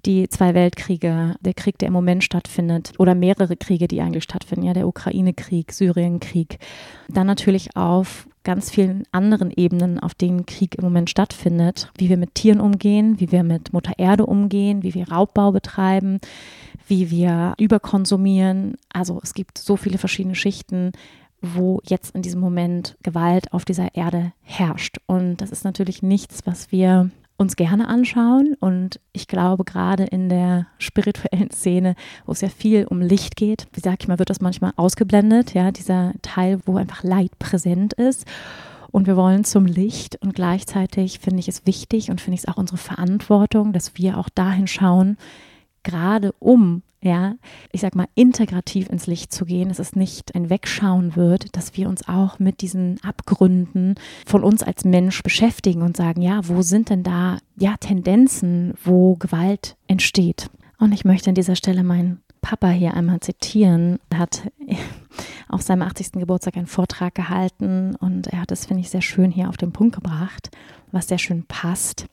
die 0.06 0.28
zwei 0.28 0.54
Weltkriege, 0.54 1.38
der 1.40 1.54
Krieg, 1.54 1.78
der 1.78 1.88
im 1.88 1.94
Moment 1.94 2.22
stattfindet, 2.22 2.92
oder 2.98 3.16
mehrere 3.16 3.56
Kriege, 3.56 3.88
die 3.88 4.02
eigentlich 4.02 4.26
stattfinden, 4.26 4.66
ja, 4.66 4.74
der 4.74 4.90
Ukraine-Krieg, 4.90 5.72
Syrien-Krieg. 5.72 6.60
Dann 7.08 7.28
natürlich 7.28 7.78
auf 7.78 8.28
ganz 8.44 8.72
vielen 8.72 9.04
anderen 9.14 9.52
Ebenen, 9.52 10.02
auf 10.02 10.16
denen 10.16 10.46
Krieg 10.46 10.76
im 10.76 10.84
Moment 10.84 11.10
stattfindet, 11.10 11.90
wie 11.98 12.10
wir 12.10 12.18
mit 12.18 12.36
Tieren 12.36 12.60
umgehen, 12.60 13.22
wie 13.22 13.32
wir 13.32 13.44
mit 13.44 13.72
Mutter 13.72 13.94
Erde 13.98 14.26
umgehen, 14.26 14.84
wie 14.84 14.96
wir 14.96 15.10
Raubbau 15.10 15.54
betreiben, 15.54 16.20
wie 16.88 17.10
wir 17.10 17.54
überkonsumieren. 17.58 18.76
Also 18.92 19.22
es 19.24 19.34
gibt 19.34 19.60
so 19.60 19.78
viele 19.78 19.98
verschiedene 19.98 20.36
Schichten, 20.36 20.92
wo 21.42 21.82
jetzt 21.86 22.16
in 22.16 22.22
diesem 22.22 22.42
Moment 22.42 22.98
Gewalt 23.04 23.54
auf 23.54 23.66
dieser 23.66 23.96
Erde 23.96 24.34
herrscht. 24.42 24.98
Und 25.06 25.38
das 25.38 25.52
ist 25.52 25.64
natürlich 25.64 26.04
nichts, 26.04 26.46
was 26.46 26.72
wir 26.72 27.10
uns 27.38 27.56
gerne 27.56 27.88
anschauen. 27.88 28.56
Und 28.60 29.00
ich 29.14 29.28
glaube, 29.28 29.64
gerade 29.64 30.04
in 30.04 30.30
der 30.30 30.68
spirituellen 30.78 31.52
Szene, 31.52 31.96
wo 32.26 32.34
es 32.34 32.42
ja 32.42 32.50
viel 32.50 32.86
um 32.86 33.02
Licht 33.02 33.36
geht, 33.36 33.68
wie 33.74 33.80
sage 33.80 33.98
ich 34.02 34.08
mal, 34.08 34.20
wird 34.20 34.30
das 34.30 34.42
manchmal 34.42 34.74
ausgeblendet, 34.76 35.54
ja, 35.54 35.72
dieser 35.72 36.14
Teil, 36.22 36.60
wo 36.66 36.78
einfach 36.78 37.04
Leid 37.04 37.40
präsent 37.40 37.94
ist. 37.94 38.26
Und 38.92 39.08
wir 39.08 39.16
wollen 39.16 39.44
zum 39.46 39.66
Licht 39.66 40.18
und 40.22 40.34
gleichzeitig 40.34 41.20
finde 41.20 41.40
ich 41.40 41.48
es 41.48 41.66
wichtig 41.66 42.10
und 42.10 42.22
finde 42.22 42.36
ich 42.36 42.42
es 42.42 42.48
auch 42.48 42.58
unsere 42.58 42.78
Verantwortung, 42.78 43.72
dass 43.72 43.96
wir 43.96 44.18
auch 44.18 44.30
dahin 44.30 44.68
schauen, 44.68 45.18
gerade 45.84 46.34
um 46.40 46.82
ja, 47.02 47.36
ich 47.72 47.82
sag 47.82 47.96
mal, 47.96 48.08
integrativ 48.16 48.90
ins 48.90 49.08
Licht 49.08 49.32
zu 49.32 49.46
gehen, 49.46 49.70
dass 49.70 49.80
es 49.80 49.96
nicht 49.96 50.36
ein 50.36 50.50
Wegschauen 50.50 51.16
wird, 51.16 51.56
dass 51.56 51.78
wir 51.78 51.88
uns 51.88 52.08
auch 52.08 52.40
mit 52.40 52.62
diesen 52.62 53.00
Abgründen 53.04 53.96
von 54.26 54.44
uns 54.44 54.64
als 54.64 54.84
Mensch 54.84 55.24
beschäftigen 55.24 55.82
und 55.82 55.96
sagen, 55.96 56.22
ja, 56.22 56.42
wo 56.48 56.62
sind 56.62 56.90
denn 56.90 57.04
da, 57.04 57.38
ja, 57.58 57.76
Tendenzen, 57.78 58.74
wo 58.84 59.16
Gewalt 59.16 59.78
entsteht? 59.88 60.50
Und 60.78 60.94
ich 60.94 61.06
möchte 61.06 61.30
an 61.30 61.36
dieser 61.36 61.56
Stelle 61.56 61.84
meinen 61.84 62.22
Papa 62.42 62.70
hier 62.70 62.94
einmal 62.94 63.20
zitieren. 63.20 64.00
Er 64.10 64.20
hat 64.20 64.52
auf 65.50 65.62
seinem 65.62 65.82
80. 65.84 66.14
Geburtstag 66.14 66.58
einen 66.58 66.68
Vortrag 66.68 67.16
gehalten 67.16 67.96
und 67.96 68.28
er 68.28 68.42
hat 68.42 68.52
es, 68.52 68.66
finde 68.66 68.82
ich, 68.82 68.90
sehr 68.90 69.02
schön 69.02 69.32
hier 69.32 69.50
auf 69.50 69.58
den 69.58 69.72
Punkt 69.72 69.96
gebracht, 69.96 70.50
was 70.92 71.08
sehr 71.08 71.18
schön 71.18 71.44
passt. 71.46 72.08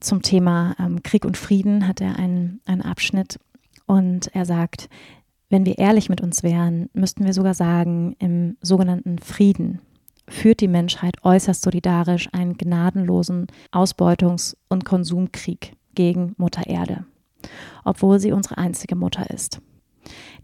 Zum 0.00 0.22
Thema 0.22 0.76
ähm, 0.78 1.02
Krieg 1.02 1.24
und 1.24 1.36
Frieden 1.36 1.88
hat 1.88 2.00
er 2.00 2.16
einen, 2.16 2.60
einen 2.66 2.82
Abschnitt 2.82 3.38
und 3.86 4.34
er 4.34 4.44
sagt, 4.44 4.88
wenn 5.48 5.64
wir 5.64 5.78
ehrlich 5.78 6.08
mit 6.08 6.20
uns 6.20 6.42
wären, 6.42 6.90
müssten 6.92 7.24
wir 7.24 7.32
sogar 7.32 7.54
sagen, 7.54 8.16
im 8.18 8.56
sogenannten 8.60 9.18
Frieden 9.18 9.80
führt 10.28 10.60
die 10.60 10.68
Menschheit 10.68 11.22
äußerst 11.22 11.62
solidarisch 11.62 12.28
einen 12.32 12.56
gnadenlosen 12.56 13.46
Ausbeutungs- 13.70 14.56
und 14.68 14.84
Konsumkrieg 14.84 15.74
gegen 15.94 16.34
Mutter 16.36 16.66
Erde, 16.66 17.04
obwohl 17.84 18.18
sie 18.18 18.32
unsere 18.32 18.58
einzige 18.58 18.96
Mutter 18.96 19.30
ist. 19.30 19.60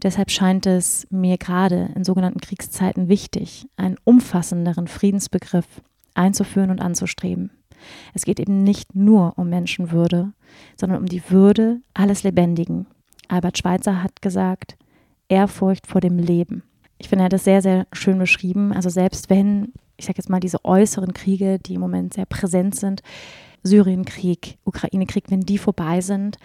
Deshalb 0.01 0.31
scheint 0.31 0.65
es 0.65 1.07
mir 1.09 1.37
gerade 1.37 1.89
in 1.95 2.03
sogenannten 2.03 2.41
Kriegszeiten 2.41 3.07
wichtig, 3.07 3.65
einen 3.77 3.97
umfassenderen 4.03 4.87
Friedensbegriff 4.87 5.81
einzuführen 6.13 6.69
und 6.69 6.81
anzustreben. 6.81 7.51
Es 8.13 8.23
geht 8.25 8.39
eben 8.39 8.63
nicht 8.63 8.95
nur 8.95 9.37
um 9.37 9.49
Menschenwürde, 9.49 10.33
sondern 10.77 10.99
um 10.99 11.05
die 11.05 11.29
Würde 11.29 11.81
alles 11.93 12.23
Lebendigen, 12.23 12.87
Albert 13.33 13.57
Schweitzer 13.57 14.03
hat 14.03 14.21
gesagt, 14.21 14.77
Ehrfurcht 15.27 15.87
vor 15.87 16.01
dem 16.01 16.17
Leben. 16.17 16.63
Ich 16.97 17.09
finde, 17.09 17.23
er 17.23 17.25
hat 17.25 17.33
das 17.33 17.43
sehr, 17.43 17.61
sehr 17.61 17.87
schön 17.91 18.19
beschrieben. 18.19 18.71
Also 18.71 18.89
selbst 18.89 19.29
wenn 19.29 19.73
ich 19.97 20.05
sage 20.05 20.17
jetzt 20.17 20.29
mal, 20.29 20.39
diese 20.39 20.63
äußeren 20.65 21.13
Kriege, 21.13 21.59
die 21.59 21.75
im 21.75 21.81
Moment 21.81 22.13
sehr 22.13 22.25
präsent 22.25 22.75
sind, 22.75 23.01
Syrienkrieg, 23.63 24.57
Ukraine-Krieg, 24.65 25.25
wenn 25.29 25.41
die 25.41 25.57
vorbei 25.57 26.01
sind, 26.01 26.37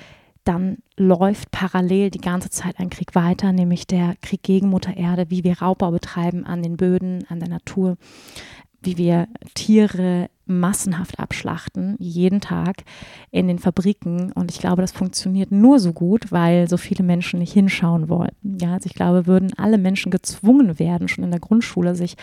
dann 0.45 0.79
läuft 0.97 1.51
parallel 1.51 2.11
die 2.11 2.21
ganze 2.21 2.49
Zeit 2.49 2.79
ein 2.79 2.89
Krieg 2.89 3.15
weiter, 3.15 3.53
nämlich 3.53 3.87
der 3.87 4.15
Krieg 4.23 4.43
gegen 4.43 4.69
Mutter 4.69 4.97
Erde, 4.97 5.27
wie 5.29 5.45
wir 5.45 5.59
Raubbau 5.61 5.91
betreiben 5.91 6.47
an 6.47 6.63
den 6.63 6.77
Böden, 6.77 7.25
an 7.29 7.41
der 7.41 7.51
Natur, 7.51 7.97
wie 8.83 8.97
wir 8.97 9.29
Tiere 9.55 10.31
massenhaft 10.47 11.19
abschlachten, 11.19 11.97
jeden 11.99 12.41
Tag 12.41 12.85
in 13.31 13.49
den 13.49 13.59
Fabriken. 13.59 14.33
Und 14.33 14.51
ich 14.51 14.61
glaube, 14.61 14.83
das 14.83 14.93
funktioniert 14.93 15.53
nur 15.53 15.79
so 15.79 15.93
gut, 15.93 16.33
weil 16.33 16.69
so 16.69 16.77
viele 16.77 17.05
Menschen 17.05 17.41
nicht 17.41 17.53
hinschauen 17.53 18.09
wollten. 18.09 18.59
Ja, 18.61 18.75
also 18.75 18.87
ich 18.87 18.95
glaube, 18.95 19.27
würden 19.27 19.53
alle 19.57 19.79
Menschen 19.79 20.11
gezwungen 20.11 20.79
werden, 20.79 21.09
schon 21.09 21.25
in 21.25 21.31
der 21.31 21.41
Grundschule 21.41 21.95
sich 21.95 22.17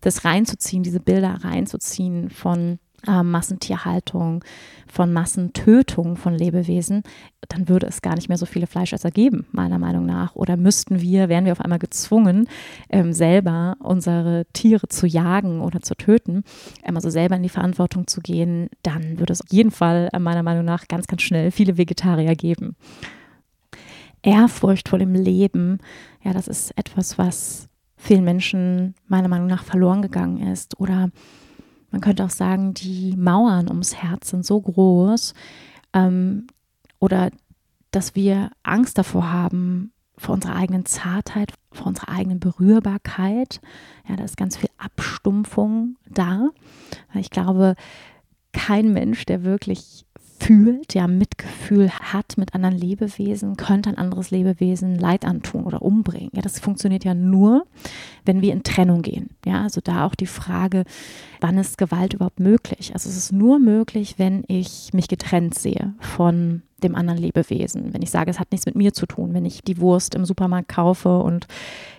das 0.00 0.24
reinzuziehen, 0.24 0.82
diese 0.82 1.00
Bilder 1.00 1.38
reinzuziehen 1.42 2.30
von 2.30 2.78
äh, 3.06 3.22
Massentierhaltung, 3.22 4.44
von 4.86 5.12
Massentötung 5.12 6.16
von 6.16 6.34
Lebewesen, 6.34 7.02
dann 7.48 7.68
würde 7.68 7.86
es 7.86 8.02
gar 8.02 8.14
nicht 8.14 8.28
mehr 8.28 8.38
so 8.38 8.46
viele 8.46 8.66
Fleischesser 8.66 9.10
geben, 9.10 9.46
meiner 9.52 9.78
Meinung 9.78 10.06
nach. 10.06 10.34
Oder 10.34 10.56
müssten 10.56 11.00
wir, 11.00 11.28
wären 11.28 11.44
wir 11.44 11.52
auf 11.52 11.60
einmal 11.60 11.78
gezwungen, 11.78 12.48
ähm, 12.88 13.12
selber 13.12 13.76
unsere 13.80 14.46
Tiere 14.52 14.88
zu 14.88 15.06
jagen 15.06 15.60
oder 15.60 15.80
zu 15.80 15.94
töten, 15.94 16.44
ähm, 16.82 16.96
also 16.96 17.10
selber 17.10 17.36
in 17.36 17.42
die 17.42 17.48
Verantwortung 17.48 18.06
zu 18.06 18.20
gehen, 18.20 18.68
dann 18.82 19.18
würde 19.18 19.32
es 19.32 19.42
auf 19.42 19.50
jeden 19.50 19.70
Fall 19.70 20.08
äh, 20.12 20.18
meiner 20.18 20.42
Meinung 20.42 20.64
nach 20.64 20.88
ganz, 20.88 21.06
ganz 21.06 21.22
schnell 21.22 21.50
viele 21.50 21.76
Vegetarier 21.76 22.34
geben. 22.34 22.76
Ehrfurcht 24.22 24.88
vor 24.88 24.98
dem 24.98 25.14
Leben, 25.14 25.78
ja, 26.24 26.32
das 26.32 26.48
ist 26.48 26.76
etwas, 26.76 27.18
was 27.18 27.68
vielen 27.96 28.24
Menschen 28.24 28.94
meiner 29.06 29.28
Meinung 29.28 29.46
nach 29.46 29.62
verloren 29.62 30.02
gegangen 30.02 30.52
ist. 30.52 30.78
Oder 30.80 31.10
man 31.96 32.02
könnte 32.02 32.26
auch 32.26 32.30
sagen, 32.30 32.74
die 32.74 33.14
Mauern 33.16 33.68
ums 33.68 33.94
Herz 33.94 34.28
sind 34.28 34.44
so 34.44 34.60
groß 34.60 35.32
ähm, 35.94 36.46
oder 36.98 37.30
dass 37.90 38.14
wir 38.14 38.50
Angst 38.62 38.98
davor 38.98 39.32
haben, 39.32 39.92
vor 40.18 40.34
unserer 40.34 40.56
eigenen 40.56 40.84
Zartheit, 40.84 41.54
vor 41.72 41.86
unserer 41.86 42.10
eigenen 42.10 42.38
Berührbarkeit. 42.38 43.62
Ja, 44.06 44.16
da 44.16 44.24
ist 44.24 44.36
ganz 44.36 44.58
viel 44.58 44.68
Abstumpfung 44.76 45.96
da. 46.06 46.50
Ich 47.14 47.30
glaube, 47.30 47.76
kein 48.52 48.92
Mensch, 48.92 49.24
der 49.24 49.42
wirklich 49.42 50.04
fühlt, 50.46 50.94
ja 50.94 51.08
Mitgefühl 51.08 51.90
hat 51.90 52.38
mit 52.38 52.54
anderen 52.54 52.76
Lebewesen, 52.76 53.56
könnte 53.56 53.90
ein 53.90 53.98
anderes 53.98 54.30
Lebewesen 54.30 54.96
Leid 54.96 55.24
antun 55.24 55.64
oder 55.64 55.82
umbringen. 55.82 56.30
Ja, 56.34 56.42
das 56.42 56.60
funktioniert 56.60 57.04
ja 57.04 57.14
nur, 57.14 57.66
wenn 58.24 58.42
wir 58.42 58.52
in 58.52 58.62
Trennung 58.62 59.02
gehen. 59.02 59.30
Ja, 59.44 59.62
also 59.62 59.80
da 59.82 60.06
auch 60.06 60.14
die 60.14 60.26
Frage, 60.26 60.84
wann 61.40 61.58
ist 61.58 61.78
Gewalt 61.78 62.14
überhaupt 62.14 62.40
möglich? 62.40 62.92
Also 62.94 63.08
es 63.08 63.16
ist 63.16 63.32
nur 63.32 63.58
möglich, 63.58 64.14
wenn 64.18 64.44
ich 64.46 64.90
mich 64.92 65.08
getrennt 65.08 65.54
sehe 65.54 65.94
von 65.98 66.62
dem 66.82 66.94
anderen 66.94 67.18
Lebewesen. 67.18 67.92
Wenn 67.92 68.02
ich 68.02 68.10
sage, 68.10 68.30
es 68.30 68.38
hat 68.38 68.52
nichts 68.52 68.66
mit 68.66 68.76
mir 68.76 68.92
zu 68.92 69.06
tun, 69.06 69.34
wenn 69.34 69.44
ich 69.44 69.62
die 69.62 69.80
Wurst 69.80 70.14
im 70.14 70.24
Supermarkt 70.24 70.68
kaufe 70.68 71.18
und 71.18 71.46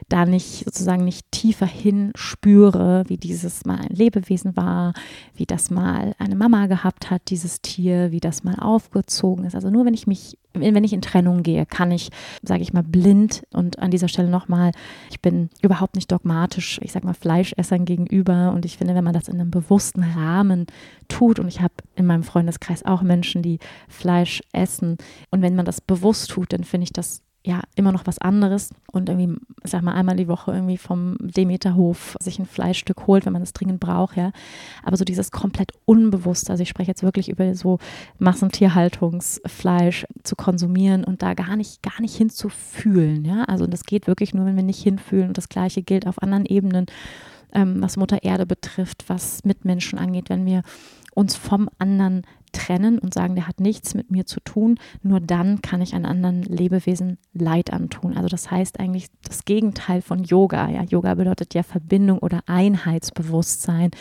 da 0.09 0.25
nicht 0.25 0.63
sozusagen 0.63 1.03
nicht 1.03 1.31
tiefer 1.31 1.65
hin 1.65 2.11
spüre, 2.15 3.03
wie 3.07 3.17
dieses 3.17 3.65
mal 3.65 3.79
ein 3.79 3.95
Lebewesen 3.95 4.55
war, 4.55 4.93
wie 5.35 5.45
das 5.45 5.69
mal 5.69 6.15
eine 6.17 6.35
Mama 6.35 6.67
gehabt 6.67 7.11
hat, 7.11 7.23
dieses 7.29 7.61
Tier, 7.61 8.11
wie 8.11 8.21
das 8.21 8.43
mal 8.43 8.55
aufgezogen 8.55 9.45
ist. 9.45 9.55
Also 9.55 9.69
nur 9.69 9.85
wenn 9.85 9.93
ich 9.93 10.07
mich, 10.07 10.37
wenn 10.53 10.83
ich 10.83 10.93
in 10.93 11.01
Trennung 11.01 11.43
gehe, 11.43 11.65
kann 11.65 11.91
ich, 11.91 12.09
sage 12.41 12.61
ich 12.61 12.71
mal, 12.71 12.83
blind 12.83 13.43
und 13.51 13.79
an 13.79 13.91
dieser 13.91 14.07
Stelle 14.07 14.29
nochmal, 14.29 14.71
ich 15.11 15.21
bin 15.21 15.49
überhaupt 15.61 15.95
nicht 15.95 16.11
dogmatisch, 16.11 16.79
ich 16.81 16.93
sage 16.93 17.05
mal 17.05 17.13
Fleischessern 17.13 17.83
gegenüber 17.83 18.53
und 18.53 18.63
ich 18.65 18.77
finde, 18.77 18.95
wenn 18.95 19.03
man 19.03 19.13
das 19.13 19.27
in 19.27 19.39
einem 19.39 19.51
bewussten 19.51 20.03
Rahmen 20.03 20.67
tut 21.09 21.39
und 21.39 21.49
ich 21.49 21.61
habe 21.61 21.73
in 21.95 22.05
meinem 22.05 22.23
Freundeskreis 22.23 22.85
auch 22.85 23.01
Menschen, 23.01 23.41
die 23.41 23.59
Fleisch 23.89 24.41
essen 24.53 24.97
und 25.31 25.41
wenn 25.41 25.55
man 25.55 25.65
das 25.65 25.81
bewusst 25.81 26.29
tut, 26.29 26.53
dann 26.53 26.63
finde 26.63 26.85
ich 26.85 26.93
das 26.93 27.23
ja 27.45 27.61
immer 27.75 27.91
noch 27.91 28.05
was 28.05 28.19
anderes 28.19 28.71
und 28.91 29.09
irgendwie, 29.09 29.39
sag 29.63 29.81
mal, 29.81 29.93
einmal 29.93 30.17
die 30.17 30.27
Woche 30.27 30.51
irgendwie 30.51 30.77
vom 30.77 31.15
Demeterhof 31.19 32.17
sich 32.19 32.39
ein 32.39 32.45
Fleischstück 32.45 33.07
holt, 33.07 33.25
wenn 33.25 33.33
man 33.33 33.41
es 33.41 33.53
dringend 33.53 33.79
braucht, 33.79 34.17
ja. 34.17 34.31
Aber 34.83 34.97
so 34.97 35.05
dieses 35.05 35.31
komplett 35.31 35.71
unbewusste, 35.85 36.51
also 36.51 36.63
ich 36.63 36.69
spreche 36.69 36.91
jetzt 36.91 37.03
wirklich 37.03 37.29
über 37.29 37.55
so 37.55 37.79
Massentierhaltungsfleisch 38.19 40.05
zu 40.23 40.35
konsumieren 40.35 41.03
und 41.03 41.21
da 41.21 41.33
gar 41.33 41.55
nicht, 41.55 41.81
gar 41.81 42.01
nicht 42.01 42.15
hinzufühlen, 42.15 43.23
ja. 43.23 43.43
Also 43.43 43.65
das 43.67 43.83
geht 43.85 44.07
wirklich 44.07 44.33
nur, 44.33 44.45
wenn 44.45 44.55
wir 44.57 44.63
nicht 44.63 44.83
hinfühlen 44.83 45.29
und 45.29 45.37
das 45.37 45.49
Gleiche 45.49 45.83
gilt 45.83 46.05
auf 46.05 46.21
anderen 46.21 46.45
Ebenen, 46.45 46.87
ähm, 47.53 47.81
was 47.81 47.97
Mutter 47.97 48.23
Erde 48.23 48.45
betrifft, 48.45 49.05
was 49.07 49.43
Mitmenschen 49.45 49.97
angeht, 49.99 50.29
wenn 50.29 50.45
wir 50.45 50.63
uns 51.15 51.35
vom 51.35 51.69
anderen 51.79 52.23
trennen 52.51 52.99
und 52.99 53.13
sagen, 53.13 53.35
der 53.35 53.47
hat 53.47 53.59
nichts 53.59 53.93
mit 53.93 54.11
mir 54.11 54.25
zu 54.25 54.39
tun, 54.39 54.79
nur 55.01 55.19
dann 55.19 55.61
kann 55.61 55.81
ich 55.81 55.93
einem 55.93 56.05
anderen 56.05 56.43
Lebewesen 56.43 57.17
Leid 57.33 57.71
antun. 57.71 58.15
Also 58.15 58.29
das 58.29 58.49
heißt 58.51 58.79
eigentlich 58.79 59.07
das 59.23 59.45
Gegenteil 59.45 60.01
von 60.01 60.23
Yoga. 60.23 60.69
Ja, 60.69 60.83
Yoga 60.83 61.15
bedeutet 61.15 61.53
ja 61.53 61.63
Verbindung 61.63 62.19
oder 62.19 62.41
Einheitsbewusstsein. 62.47 63.91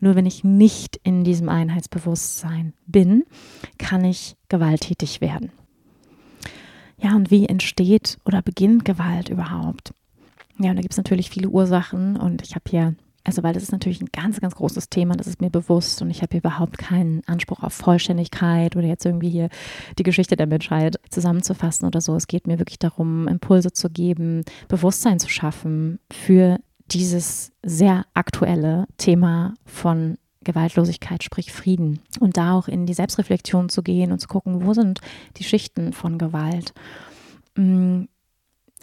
Nur 0.00 0.14
wenn 0.14 0.26
ich 0.26 0.44
nicht 0.44 1.00
in 1.02 1.24
diesem 1.24 1.48
Einheitsbewusstsein 1.48 2.74
bin, 2.86 3.24
kann 3.78 4.04
ich 4.04 4.36
gewalttätig 4.48 5.20
werden. 5.20 5.52
Ja, 6.98 7.16
und 7.16 7.30
wie 7.30 7.46
entsteht 7.46 8.18
oder 8.24 8.42
beginnt 8.42 8.84
Gewalt 8.84 9.28
überhaupt? 9.28 9.92
Ja, 10.58 10.70
und 10.70 10.76
da 10.76 10.82
gibt 10.82 10.92
es 10.92 10.98
natürlich 10.98 11.30
viele 11.30 11.48
Ursachen 11.48 12.16
und 12.16 12.42
ich 12.42 12.54
habe 12.54 12.64
hier 12.68 12.94
also 13.24 13.42
weil 13.42 13.52
das 13.52 13.62
ist 13.62 13.72
natürlich 13.72 14.00
ein 14.00 14.08
ganz, 14.12 14.40
ganz 14.40 14.54
großes 14.56 14.88
Thema, 14.90 15.16
das 15.16 15.26
ist 15.26 15.40
mir 15.40 15.50
bewusst 15.50 16.02
und 16.02 16.10
ich 16.10 16.22
habe 16.22 16.36
überhaupt 16.36 16.78
keinen 16.78 17.22
Anspruch 17.26 17.62
auf 17.62 17.72
Vollständigkeit 17.72 18.76
oder 18.76 18.86
jetzt 18.86 19.06
irgendwie 19.06 19.30
hier 19.30 19.48
die 19.98 20.02
Geschichte 20.02 20.36
der 20.36 20.46
Menschheit 20.46 20.98
zusammenzufassen 21.10 21.86
oder 21.86 22.00
so. 22.00 22.16
Es 22.16 22.26
geht 22.26 22.46
mir 22.46 22.58
wirklich 22.58 22.78
darum, 22.78 23.28
Impulse 23.28 23.72
zu 23.72 23.90
geben, 23.90 24.44
Bewusstsein 24.68 25.20
zu 25.20 25.28
schaffen 25.28 26.00
für 26.10 26.58
dieses 26.90 27.52
sehr 27.62 28.06
aktuelle 28.14 28.86
Thema 28.98 29.54
von 29.64 30.18
Gewaltlosigkeit, 30.44 31.22
sprich 31.22 31.52
Frieden. 31.52 32.00
Und 32.18 32.36
da 32.36 32.54
auch 32.54 32.66
in 32.66 32.86
die 32.86 32.94
Selbstreflexion 32.94 33.68
zu 33.68 33.82
gehen 33.82 34.10
und 34.10 34.18
zu 34.18 34.26
gucken, 34.26 34.66
wo 34.66 34.74
sind 34.74 35.00
die 35.36 35.44
Schichten 35.44 35.92
von 35.92 36.18
Gewalt. 36.18 36.74
Mm, 37.56 38.04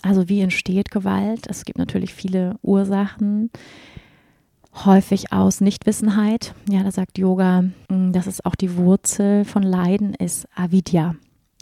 also 0.01 0.29
wie 0.29 0.39
entsteht 0.39 0.91
Gewalt? 0.91 1.47
Es 1.47 1.65
gibt 1.65 1.77
natürlich 1.77 2.13
viele 2.13 2.55
Ursachen 2.61 3.51
häufig 4.85 5.31
aus 5.31 5.61
Nichtwissenheit. 5.61 6.53
Ja, 6.69 6.83
da 6.83 6.91
sagt 6.91 7.17
Yoga, 7.17 7.63
mm, 7.89 8.11
dass 8.11 8.27
es 8.27 8.43
auch 8.43 8.55
die 8.55 8.75
Wurzel 8.75 9.45
von 9.45 9.63
Leiden 9.63 10.13
ist 10.13 10.47
Avidya, 10.55 11.15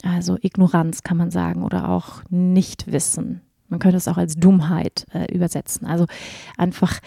also 0.04 0.36
Ignoranz 0.40 1.02
kann 1.02 1.16
man 1.16 1.30
sagen 1.30 1.64
oder 1.64 1.88
auch 1.88 2.22
Nichtwissen. 2.30 3.40
Man 3.68 3.80
könnte 3.80 3.96
es 3.96 4.08
auch 4.08 4.16
als 4.16 4.36
Dummheit 4.36 5.06
äh, 5.12 5.32
übersetzen. 5.34 5.86
Also 5.86 6.06
einfach 6.56 7.00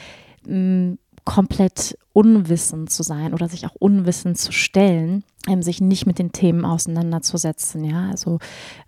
mh, 0.46 0.56
mm, 0.56 0.98
komplett 1.24 1.98
unwissend 2.14 2.90
zu 2.90 3.04
sein 3.04 3.34
oder 3.34 3.48
sich 3.48 3.66
auch 3.66 3.76
unwissend 3.76 4.38
zu 4.38 4.52
stellen, 4.52 5.24
ähm, 5.48 5.62
sich 5.62 5.80
nicht 5.80 6.06
mit 6.06 6.20
den 6.20 6.32
Themen 6.32 6.66
auseinanderzusetzen. 6.66 7.84
Ja, 7.84 8.10
also 8.10 8.40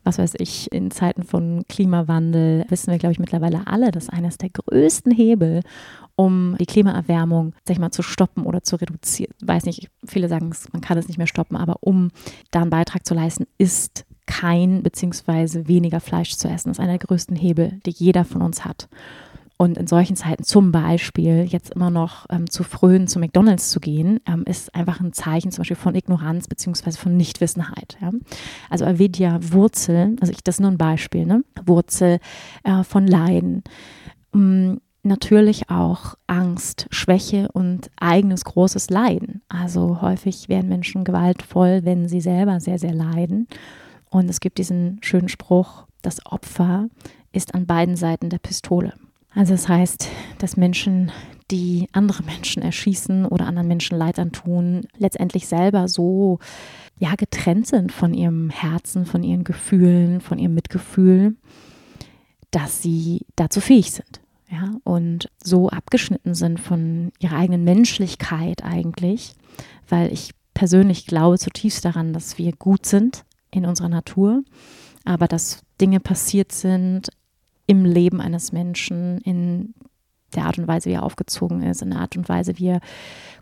was 0.03 0.17
weiß 0.17 0.33
ich, 0.39 0.71
in 0.71 0.91
Zeiten 0.91 1.23
von 1.23 1.63
Klimawandel 1.69 2.65
wissen 2.69 2.91
wir, 2.91 2.97
glaube 2.97 3.13
ich, 3.13 3.19
mittlerweile 3.19 3.67
alle, 3.67 3.91
dass 3.91 4.09
eines 4.09 4.38
der 4.38 4.49
größten 4.49 5.12
Hebel, 5.12 5.62
um 6.23 6.55
die 6.57 6.65
Klimaerwärmung, 6.65 7.53
sag 7.65 7.73
ich 7.73 7.79
mal, 7.79 7.91
zu 7.91 8.01
stoppen 8.01 8.45
oder 8.45 8.63
zu 8.63 8.77
reduzieren. 8.77 9.33
Weiß 9.41 9.65
nicht, 9.65 9.89
viele 10.05 10.29
sagen, 10.29 10.51
man 10.71 10.81
kann 10.81 10.97
es 10.97 11.09
nicht 11.09 11.17
mehr 11.17 11.27
stoppen, 11.27 11.57
aber 11.57 11.77
um 11.81 12.12
da 12.51 12.62
einen 12.62 12.69
Beitrag 12.69 13.05
zu 13.05 13.13
leisten, 13.13 13.45
ist 13.57 14.05
kein 14.25 14.83
bzw. 14.83 15.67
weniger 15.67 15.99
Fleisch 15.99 16.38
zu 16.38 16.47
essen. 16.47 16.69
Das 16.69 16.77
ist 16.77 16.79
einer 16.79 16.97
der 16.97 17.05
größten 17.07 17.36
Hebel, 17.36 17.81
die 17.86 17.91
jeder 17.91 18.23
von 18.23 18.41
uns 18.41 18.63
hat. 18.63 18.88
Und 19.57 19.77
in 19.77 19.86
solchen 19.86 20.15
Zeiten 20.15 20.43
zum 20.43 20.71
Beispiel 20.71 21.43
jetzt 21.43 21.73
immer 21.73 21.89
noch 21.89 22.25
ähm, 22.29 22.49
zu 22.49 22.63
frönen 22.63 23.07
zu 23.07 23.19
McDonalds 23.19 23.69
zu 23.69 23.81
gehen, 23.81 24.21
ähm, 24.25 24.43
ist 24.45 24.73
einfach 24.73 25.01
ein 25.01 25.12
Zeichen 25.12 25.51
zum 25.51 25.62
Beispiel 25.62 25.75
von 25.75 25.93
Ignoranz 25.93 26.47
beziehungsweise 26.47 26.97
von 26.97 27.17
Nichtwissenheit. 27.17 27.97
Ja? 28.01 28.12
Also 28.69 28.86
Avidya, 28.86 29.39
Wurzel, 29.41 30.15
also 30.21 30.31
ich, 30.31 30.41
das 30.41 30.55
ist 30.55 30.62
nur 30.62 30.71
ein 30.71 30.77
Beispiel, 30.77 31.25
ne? 31.25 31.43
Wurzel 31.65 32.19
äh, 32.63 32.83
von 32.83 33.07
Leiden. 33.07 33.63
Ähm, 34.33 34.79
natürlich 35.03 35.69
auch 35.69 36.15
Angst, 36.27 36.87
Schwäche 36.89 37.49
und 37.51 37.91
eigenes 37.99 38.45
großes 38.45 38.89
Leiden. 38.89 39.41
Also 39.49 40.01
häufig 40.01 40.49
werden 40.49 40.69
Menschen 40.69 41.03
gewaltvoll, 41.03 41.81
wenn 41.83 42.07
sie 42.07 42.21
selber 42.21 42.59
sehr, 42.59 42.79
sehr 42.79 42.93
leiden. 42.93 43.47
Und 44.09 44.29
es 44.29 44.39
gibt 44.39 44.57
diesen 44.57 44.99
schönen 45.01 45.29
Spruch, 45.29 45.85
das 46.01 46.25
Opfer 46.25 46.87
ist 47.31 47.53
an 47.55 47.65
beiden 47.65 47.95
Seiten 47.95 48.29
der 48.29 48.37
Pistole. 48.39 48.93
Also 49.35 49.53
das 49.53 49.67
heißt, 49.67 50.07
dass 50.37 50.57
Menschen, 50.57 51.11
die 51.49 51.87
andere 51.91 52.23
Menschen 52.23 52.61
erschießen 52.61 53.25
oder 53.25 53.47
anderen 53.47 53.67
Menschen 53.67 53.97
Leid 53.97 54.19
antun, 54.19 54.87
letztendlich 54.97 55.47
selber 55.47 55.87
so 55.87 56.39
ja 56.99 57.15
getrennt 57.15 57.67
sind 57.67 57.91
von 57.91 58.13
ihrem 58.13 58.49
Herzen, 58.49 59.05
von 59.05 59.23
ihren 59.23 59.43
Gefühlen, 59.43 60.21
von 60.21 60.37
ihrem 60.37 60.53
Mitgefühl, 60.53 61.35
dass 62.51 62.81
sie 62.81 63.25
dazu 63.35 63.59
fähig 63.59 63.91
sind. 63.91 64.22
Ja, 64.53 64.71
und 64.83 65.29
so 65.43 65.69
abgeschnitten 65.69 66.35
sind 66.35 66.59
von 66.59 67.11
ihrer 67.19 67.37
eigenen 67.37 67.63
Menschlichkeit 67.63 68.63
eigentlich, 68.63 69.33
weil 69.89 70.13
ich 70.13 70.31
persönlich 70.53 71.07
glaube 71.07 71.39
zutiefst 71.39 71.83
daran, 71.83 72.13
dass 72.13 72.37
wir 72.37 72.51
gut 72.53 72.85
sind 72.85 73.25
in 73.49 73.65
unserer 73.65 73.89
Natur, 73.89 74.43
aber 75.05 75.27
dass 75.27 75.63
Dinge 75.81 75.99
passiert 75.99 76.51
sind 76.51 77.09
im 77.65 77.83
Leben 77.83 78.21
eines 78.21 78.51
Menschen, 78.51 79.17
in 79.19 79.73
der 80.35 80.45
Art 80.45 80.59
und 80.59 80.67
Weise, 80.67 80.89
wie 80.89 80.93
er 80.93 81.03
aufgezogen 81.03 81.63
ist, 81.63 81.81
in 81.81 81.91
der 81.91 81.99
Art 81.99 82.15
und 82.15 82.29
Weise, 82.29 82.57
wie 82.59 82.67
er 82.67 82.79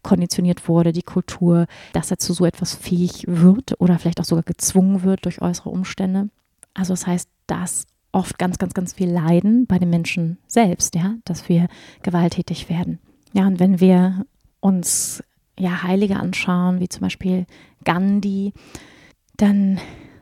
konditioniert 0.04 0.68
wurde, 0.70 0.94
die 0.94 1.04
Kultur, 1.04 1.66
dass 1.94 2.12
er 2.12 2.20
zu 2.20 2.34
so 2.34 2.46
etwas 2.46 2.74
fähig 2.74 3.26
wird 3.28 3.80
oder 3.80 4.00
vielleicht 4.00 4.20
auch 4.20 4.26
sogar 4.26 4.44
gezwungen 4.44 5.04
wird 5.04 5.26
durch 5.26 5.42
äußere 5.42 5.70
Umstände. 5.70 6.30
Also 6.74 6.94
das 6.94 7.06
heißt, 7.06 7.30
dass 7.48 7.86
oft 8.12 8.38
ganz, 8.38 8.58
ganz, 8.58 8.74
ganz 8.74 8.94
viel 8.94 9.10
Leiden 9.10 9.66
bei 9.68 9.80
den 9.80 9.90
Menschen 9.90 10.38
selbst, 10.48 10.96
ja, 10.96 11.16
dass 11.26 11.50
wir 11.50 11.68
gewalttätig 12.04 12.70
werden. 12.70 13.00
Ja, 13.34 13.48
und 13.48 13.60
wenn 13.60 13.80
wir 13.80 14.26
uns 14.60 15.24
ja 15.58 15.84
Heilige 15.84 16.18
anschauen, 16.18 16.80
wie 16.80 16.90
zum 16.90 17.02
Beispiel 17.02 17.46
Gandhi, 17.84 18.54
dann 19.38 19.80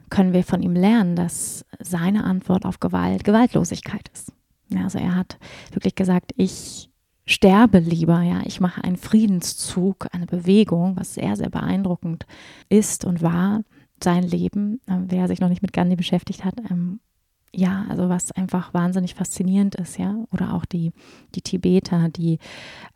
können 0.09 0.33
wir 0.33 0.43
von 0.43 0.61
ihm 0.61 0.73
lernen, 0.73 1.15
dass 1.15 1.65
seine 1.79 2.23
Antwort 2.23 2.65
auf 2.65 2.79
Gewalt 2.79 3.23
Gewaltlosigkeit 3.23 4.09
ist. 4.13 4.33
Ja, 4.69 4.83
also 4.83 4.99
er 4.99 5.15
hat 5.15 5.37
wirklich 5.71 5.95
gesagt, 5.95 6.31
ich 6.35 6.89
sterbe 7.25 7.79
lieber, 7.79 8.21
ja, 8.21 8.41
ich 8.45 8.59
mache 8.59 8.83
einen 8.83 8.97
Friedenszug, 8.97 10.07
eine 10.11 10.25
Bewegung, 10.25 10.95
was 10.95 11.13
sehr, 11.13 11.35
sehr 11.35 11.49
beeindruckend 11.49 12.25
ist 12.69 13.05
und 13.05 13.21
war, 13.21 13.61
sein 14.03 14.23
Leben, 14.23 14.79
wer 14.85 15.27
sich 15.27 15.41
noch 15.41 15.49
nicht 15.49 15.61
mit 15.61 15.73
Gandhi 15.73 15.95
beschäftigt 15.95 16.45
hat, 16.45 16.55
ähm, 16.71 17.01
ja, 17.53 17.85
also 17.89 18.09
was 18.09 18.31
einfach 18.31 18.73
wahnsinnig 18.73 19.15
faszinierend 19.15 19.75
ist, 19.75 19.97
ja, 19.97 20.15
oder 20.31 20.53
auch 20.53 20.65
die, 20.65 20.91
die 21.35 21.41
Tibeter, 21.41 22.09
die 22.09 22.39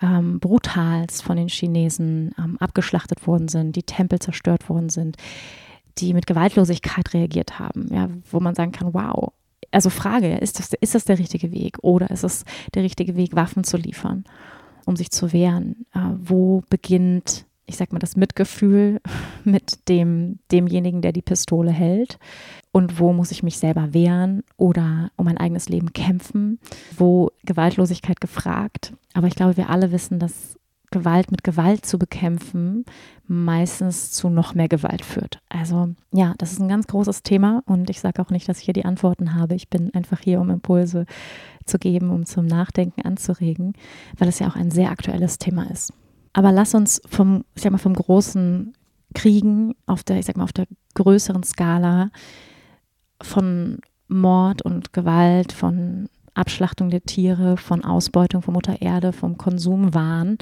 ähm, 0.02 0.39
brutalst 0.39 1.24
von 1.24 1.38
den 1.38 1.48
Chinesen 1.48 2.34
ähm, 2.38 2.58
abgeschlachtet 2.60 3.26
worden 3.26 3.48
sind, 3.48 3.76
die 3.76 3.84
Tempel 3.84 4.20
zerstört 4.20 4.70
worden 4.70 4.89
sind, 4.89 5.18
die 5.98 6.13
mit 6.13 6.28
Gewaltlosigkeit 6.28 7.13
reagiert 7.13 7.60
haben, 7.60 7.88
ja, 7.92 8.10
wo 8.30 8.39
man 8.39 8.56
sagen 8.56 8.72
kann, 8.72 8.94
wow, 8.94 9.34
also 9.72 9.89
Frage, 9.89 10.38
ist 10.38 10.60
das, 10.60 10.74
ist 10.80 10.96
das 10.96 11.06
der 11.06 11.18
richtige 11.18 11.52
Weg? 11.52 11.78
Oder 11.82 12.12
ist 12.12 12.24
es 12.24 12.46
der 12.76 12.84
richtige 12.84 13.16
Weg, 13.16 13.36
Waffen 13.36 13.63
zu 13.63 13.78
liefern, 13.78 14.24
um 14.86 14.96
sich 14.96 15.10
zu 15.10 15.34
wehren? 15.34 15.86
Äh, 15.94 16.00
wo 16.18 16.63
beginnt 16.70 17.46
ich 17.65 17.78
sag 17.78 17.93
mal, 17.93 17.99
das 17.99 18.15
Mitgefühl 18.15 19.02
mit 19.43 19.88
dem, 19.89 20.39
demjenigen, 20.52 21.02
der 21.02 21.12
die 21.12 21.21
Pistole 21.21 21.71
hält? 21.71 22.17
Und 22.71 22.99
wo 22.99 23.13
muss 23.13 23.32
ich 23.32 23.43
mich 23.43 23.58
selber 23.58 23.93
wehren 23.93 24.43
oder 24.58 25.12
um 25.15 25.26
mein 25.26 25.38
eigenes 25.38 25.69
Leben 25.69 25.93
kämpfen? 25.93 26.60
Wo 26.97 27.32
Gewaltlosigkeit 27.45 28.19
gefragt? 28.19 28.93
Aber 29.13 29.28
ich 29.28 29.36
glaube, 29.36 29.58
wir 29.58 29.69
alle 29.69 29.91
wissen, 29.91 30.19
dass 30.19 30.58
Gewalt 30.93 31.32
mit 31.32 31.43
Gewalt 31.43 31.86
zu 31.86 31.97
bekämpfen 31.97 32.86
meistens 33.26 34.12
zu 34.12 34.30
noch 34.30 34.54
mehr 34.54 34.67
Gewalt 34.67 35.04
führt. 35.04 35.39
Also 35.49 35.89
ja, 36.12 36.36
das 36.38 36.52
ist 36.52 36.60
ein 36.60 36.67
ganz 36.67 36.86
großes 36.86 37.23
Thema 37.23 37.63
und 37.65 37.89
ich 37.89 37.99
sage 37.99 38.21
auch 38.21 38.30
nicht, 38.30 38.47
dass 38.47 38.60
ich 38.60 38.65
hier 38.65 38.76
die 38.76 38.86
Antworten 38.86 39.34
habe. 39.34 39.56
Ich 39.56 39.69
bin 39.69 39.93
einfach 39.95 40.19
hier, 40.19 40.39
um 40.39 40.52
Impulse 40.52 41.06
zu 41.65 41.80
geben, 41.80 42.12
um 42.12 42.28
zum 42.28 42.45
Nachdenken 42.45 43.02
anzuregen, 43.02 43.73
weil 44.17 44.28
es 44.28 44.38
ja 44.38 44.47
auch 44.47 44.56
ein 44.56 44.69
sehr 44.69 44.91
aktuelles 44.91 45.39
Thema 45.39 45.69
ist. 45.71 45.93
Aber 46.34 46.52
lass 46.52 46.74
uns 46.74 47.02
vom, 47.08 47.46
ich 47.56 47.62
sag 47.62 47.72
mal, 47.72 47.78
vom 47.78 47.93
großen 47.93 48.74
Kriegen 49.13 49.76
auf 49.86 50.04
der, 50.04 50.17
ich 50.17 50.26
sag 50.26 50.38
mal, 50.38 50.43
auf 50.43 50.54
der 50.54 50.65
größeren 50.96 51.43
Skala 51.43 52.10
von 53.22 53.80
Mord 54.08 54.63
und 54.63 54.93
Gewalt, 54.93 55.52
von 55.52 56.10
Abschlachtung 56.34 56.89
der 56.89 57.04
Tiere, 57.04 57.58
von 57.58 57.84
Ausbeutung 57.84 58.41
von 58.41 58.54
Mutter 58.54 58.82
Erde, 58.82 59.13
vom 59.13 59.38
Konsumwahn. 59.38 60.38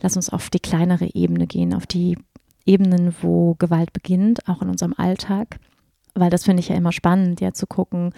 Lass 0.00 0.16
uns 0.16 0.30
auf 0.30 0.50
die 0.50 0.60
kleinere 0.60 1.14
Ebene 1.14 1.46
gehen, 1.46 1.74
auf 1.74 1.86
die 1.86 2.18
Ebenen, 2.66 3.14
wo 3.22 3.54
Gewalt 3.54 3.92
beginnt, 3.92 4.46
auch 4.48 4.62
in 4.62 4.68
unserem 4.68 4.94
Alltag. 4.96 5.58
Weil 6.14 6.30
das 6.30 6.44
finde 6.44 6.60
ich 6.60 6.68
ja 6.68 6.76
immer 6.76 6.92
spannend, 6.92 7.40
ja, 7.40 7.52
zu 7.52 7.66
gucken, 7.66 8.12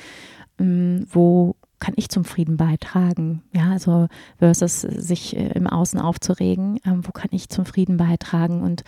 ähm, 0.59 1.07
wo 1.11 1.57
kann 1.83 1.95
ich 1.97 2.09
zum 2.09 2.25
Frieden 2.25 2.57
beitragen? 2.57 3.42
Ja, 3.53 3.73
also 3.73 4.07
versus 4.38 4.83
sich 4.83 5.37
äh, 5.37 5.49
im 5.49 5.66
Außen 5.66 6.01
aufzuregen, 6.01 6.79
ähm, 6.87 7.01
wo 7.05 7.11
kann 7.11 7.31
ich 7.33 7.49
zum 7.49 7.64
Frieden 7.64 7.97
beitragen 7.97 8.62
und 8.62 8.85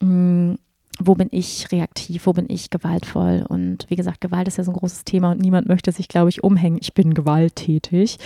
mh, 0.00 0.08
mm, 0.08 0.58
wo 1.00 1.14
bin 1.16 1.28
ich 1.32 1.70
reaktiv, 1.72 2.26
wo 2.26 2.32
bin 2.32 2.46
ich 2.48 2.70
gewaltvoll? 2.70 3.44
Und 3.48 3.86
wie 3.88 3.96
gesagt, 3.96 4.20
Gewalt 4.20 4.46
ist 4.46 4.58
ja 4.58 4.64
so 4.64 4.70
ein 4.70 4.76
großes 4.76 5.04
Thema 5.04 5.32
und 5.32 5.40
niemand 5.40 5.66
möchte 5.68 5.90
sich, 5.92 6.06
glaube 6.08 6.30
ich, 6.30 6.44
umhängen, 6.44 6.78
ich 6.80 6.94
bin 6.94 7.14
gewalttätig. 7.14 8.18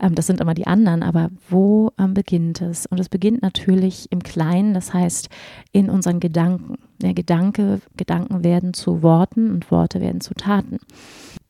Ähm, 0.00 0.14
das 0.14 0.26
sind 0.26 0.40
immer 0.40 0.54
die 0.54 0.66
anderen, 0.66 1.02
aber 1.02 1.30
wo 1.48 1.92
ähm, 1.98 2.14
beginnt 2.14 2.60
es? 2.60 2.86
Und 2.86 2.98
es 2.98 3.08
beginnt 3.08 3.42
natürlich 3.42 4.10
im 4.10 4.22
Kleinen, 4.22 4.74
das 4.74 4.92
heißt 4.92 5.28
in 5.70 5.90
unseren 5.90 6.18
Gedanken. 6.18 6.78
Der 7.00 7.14
Gedanke, 7.14 7.80
Gedanken 7.96 8.42
werden 8.42 8.72
zu 8.72 9.02
Worten 9.02 9.50
und 9.50 9.70
Worte 9.70 10.00
werden 10.00 10.20
zu 10.20 10.34
Taten. 10.34 10.78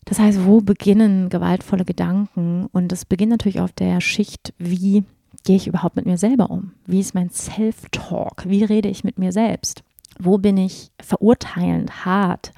Das 0.04 0.18
heißt, 0.18 0.44
wo 0.44 0.60
beginnen 0.60 1.28
gewaltvolle 1.28 1.84
Gedanken? 1.84 2.66
Und 2.72 2.92
es 2.92 3.04
beginnt 3.04 3.30
natürlich 3.30 3.60
auf 3.60 3.72
der 3.72 4.00
Schicht, 4.00 4.52
wie 4.58 5.04
gehe 5.44 5.56
ich 5.56 5.66
überhaupt 5.66 5.96
mit 5.96 6.06
mir 6.06 6.18
selber 6.18 6.50
um? 6.50 6.72
Wie 6.86 7.00
ist 7.00 7.14
mein 7.14 7.30
Self-Talk? 7.30 8.44
Wie 8.46 8.64
rede 8.64 8.88
ich 8.88 9.04
mit 9.04 9.18
mir 9.18 9.32
selbst? 9.32 9.82
Wo 10.18 10.38
bin 10.38 10.56
ich 10.56 10.90
verurteilend, 11.02 12.04
hart, 12.04 12.52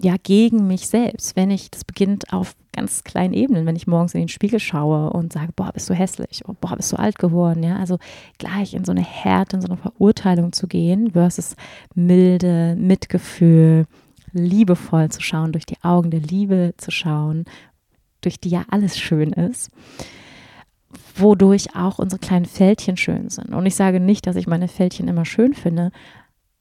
ja, 0.00 0.16
gegen 0.22 0.66
mich 0.66 0.88
selbst? 0.88 1.36
Wenn 1.36 1.50
ich, 1.50 1.70
das 1.70 1.84
beginnt 1.84 2.32
auf 2.32 2.54
ganz 2.72 3.04
kleinen 3.04 3.34
Ebenen, 3.34 3.66
wenn 3.66 3.76
ich 3.76 3.86
morgens 3.86 4.14
in 4.14 4.20
den 4.20 4.28
Spiegel 4.28 4.58
schaue 4.58 5.10
und 5.10 5.32
sage, 5.32 5.52
boah, 5.54 5.72
bist 5.72 5.90
du 5.90 5.94
hässlich, 5.94 6.42
oh, 6.48 6.54
boah, 6.58 6.74
bist 6.74 6.90
du 6.90 6.96
alt 6.96 7.18
geworden, 7.18 7.62
ja, 7.62 7.76
also 7.76 7.98
gleich 8.38 8.72
in 8.72 8.84
so 8.84 8.92
eine 8.92 9.04
Härte, 9.04 9.56
in 9.56 9.62
so 9.62 9.68
eine 9.68 9.76
Verurteilung 9.76 10.52
zu 10.52 10.66
gehen 10.66 11.10
versus 11.10 11.54
milde, 11.94 12.74
Mitgefühl, 12.76 13.86
liebevoll 14.32 15.10
zu 15.10 15.20
schauen, 15.20 15.52
durch 15.52 15.66
die 15.66 15.82
Augen 15.82 16.10
der 16.10 16.20
Liebe 16.20 16.74
zu 16.76 16.90
schauen, 16.90 17.44
durch 18.20 18.40
die 18.40 18.50
ja 18.50 18.64
alles 18.70 18.98
schön 18.98 19.32
ist, 19.32 19.70
wodurch 21.16 21.74
auch 21.74 21.98
unsere 21.98 22.20
kleinen 22.20 22.46
Fältchen 22.46 22.96
schön 22.96 23.28
sind. 23.28 23.50
Und 23.50 23.66
ich 23.66 23.74
sage 23.74 24.00
nicht, 24.00 24.26
dass 24.26 24.36
ich 24.36 24.46
meine 24.46 24.68
Fältchen 24.68 25.08
immer 25.08 25.24
schön 25.24 25.54
finde, 25.54 25.90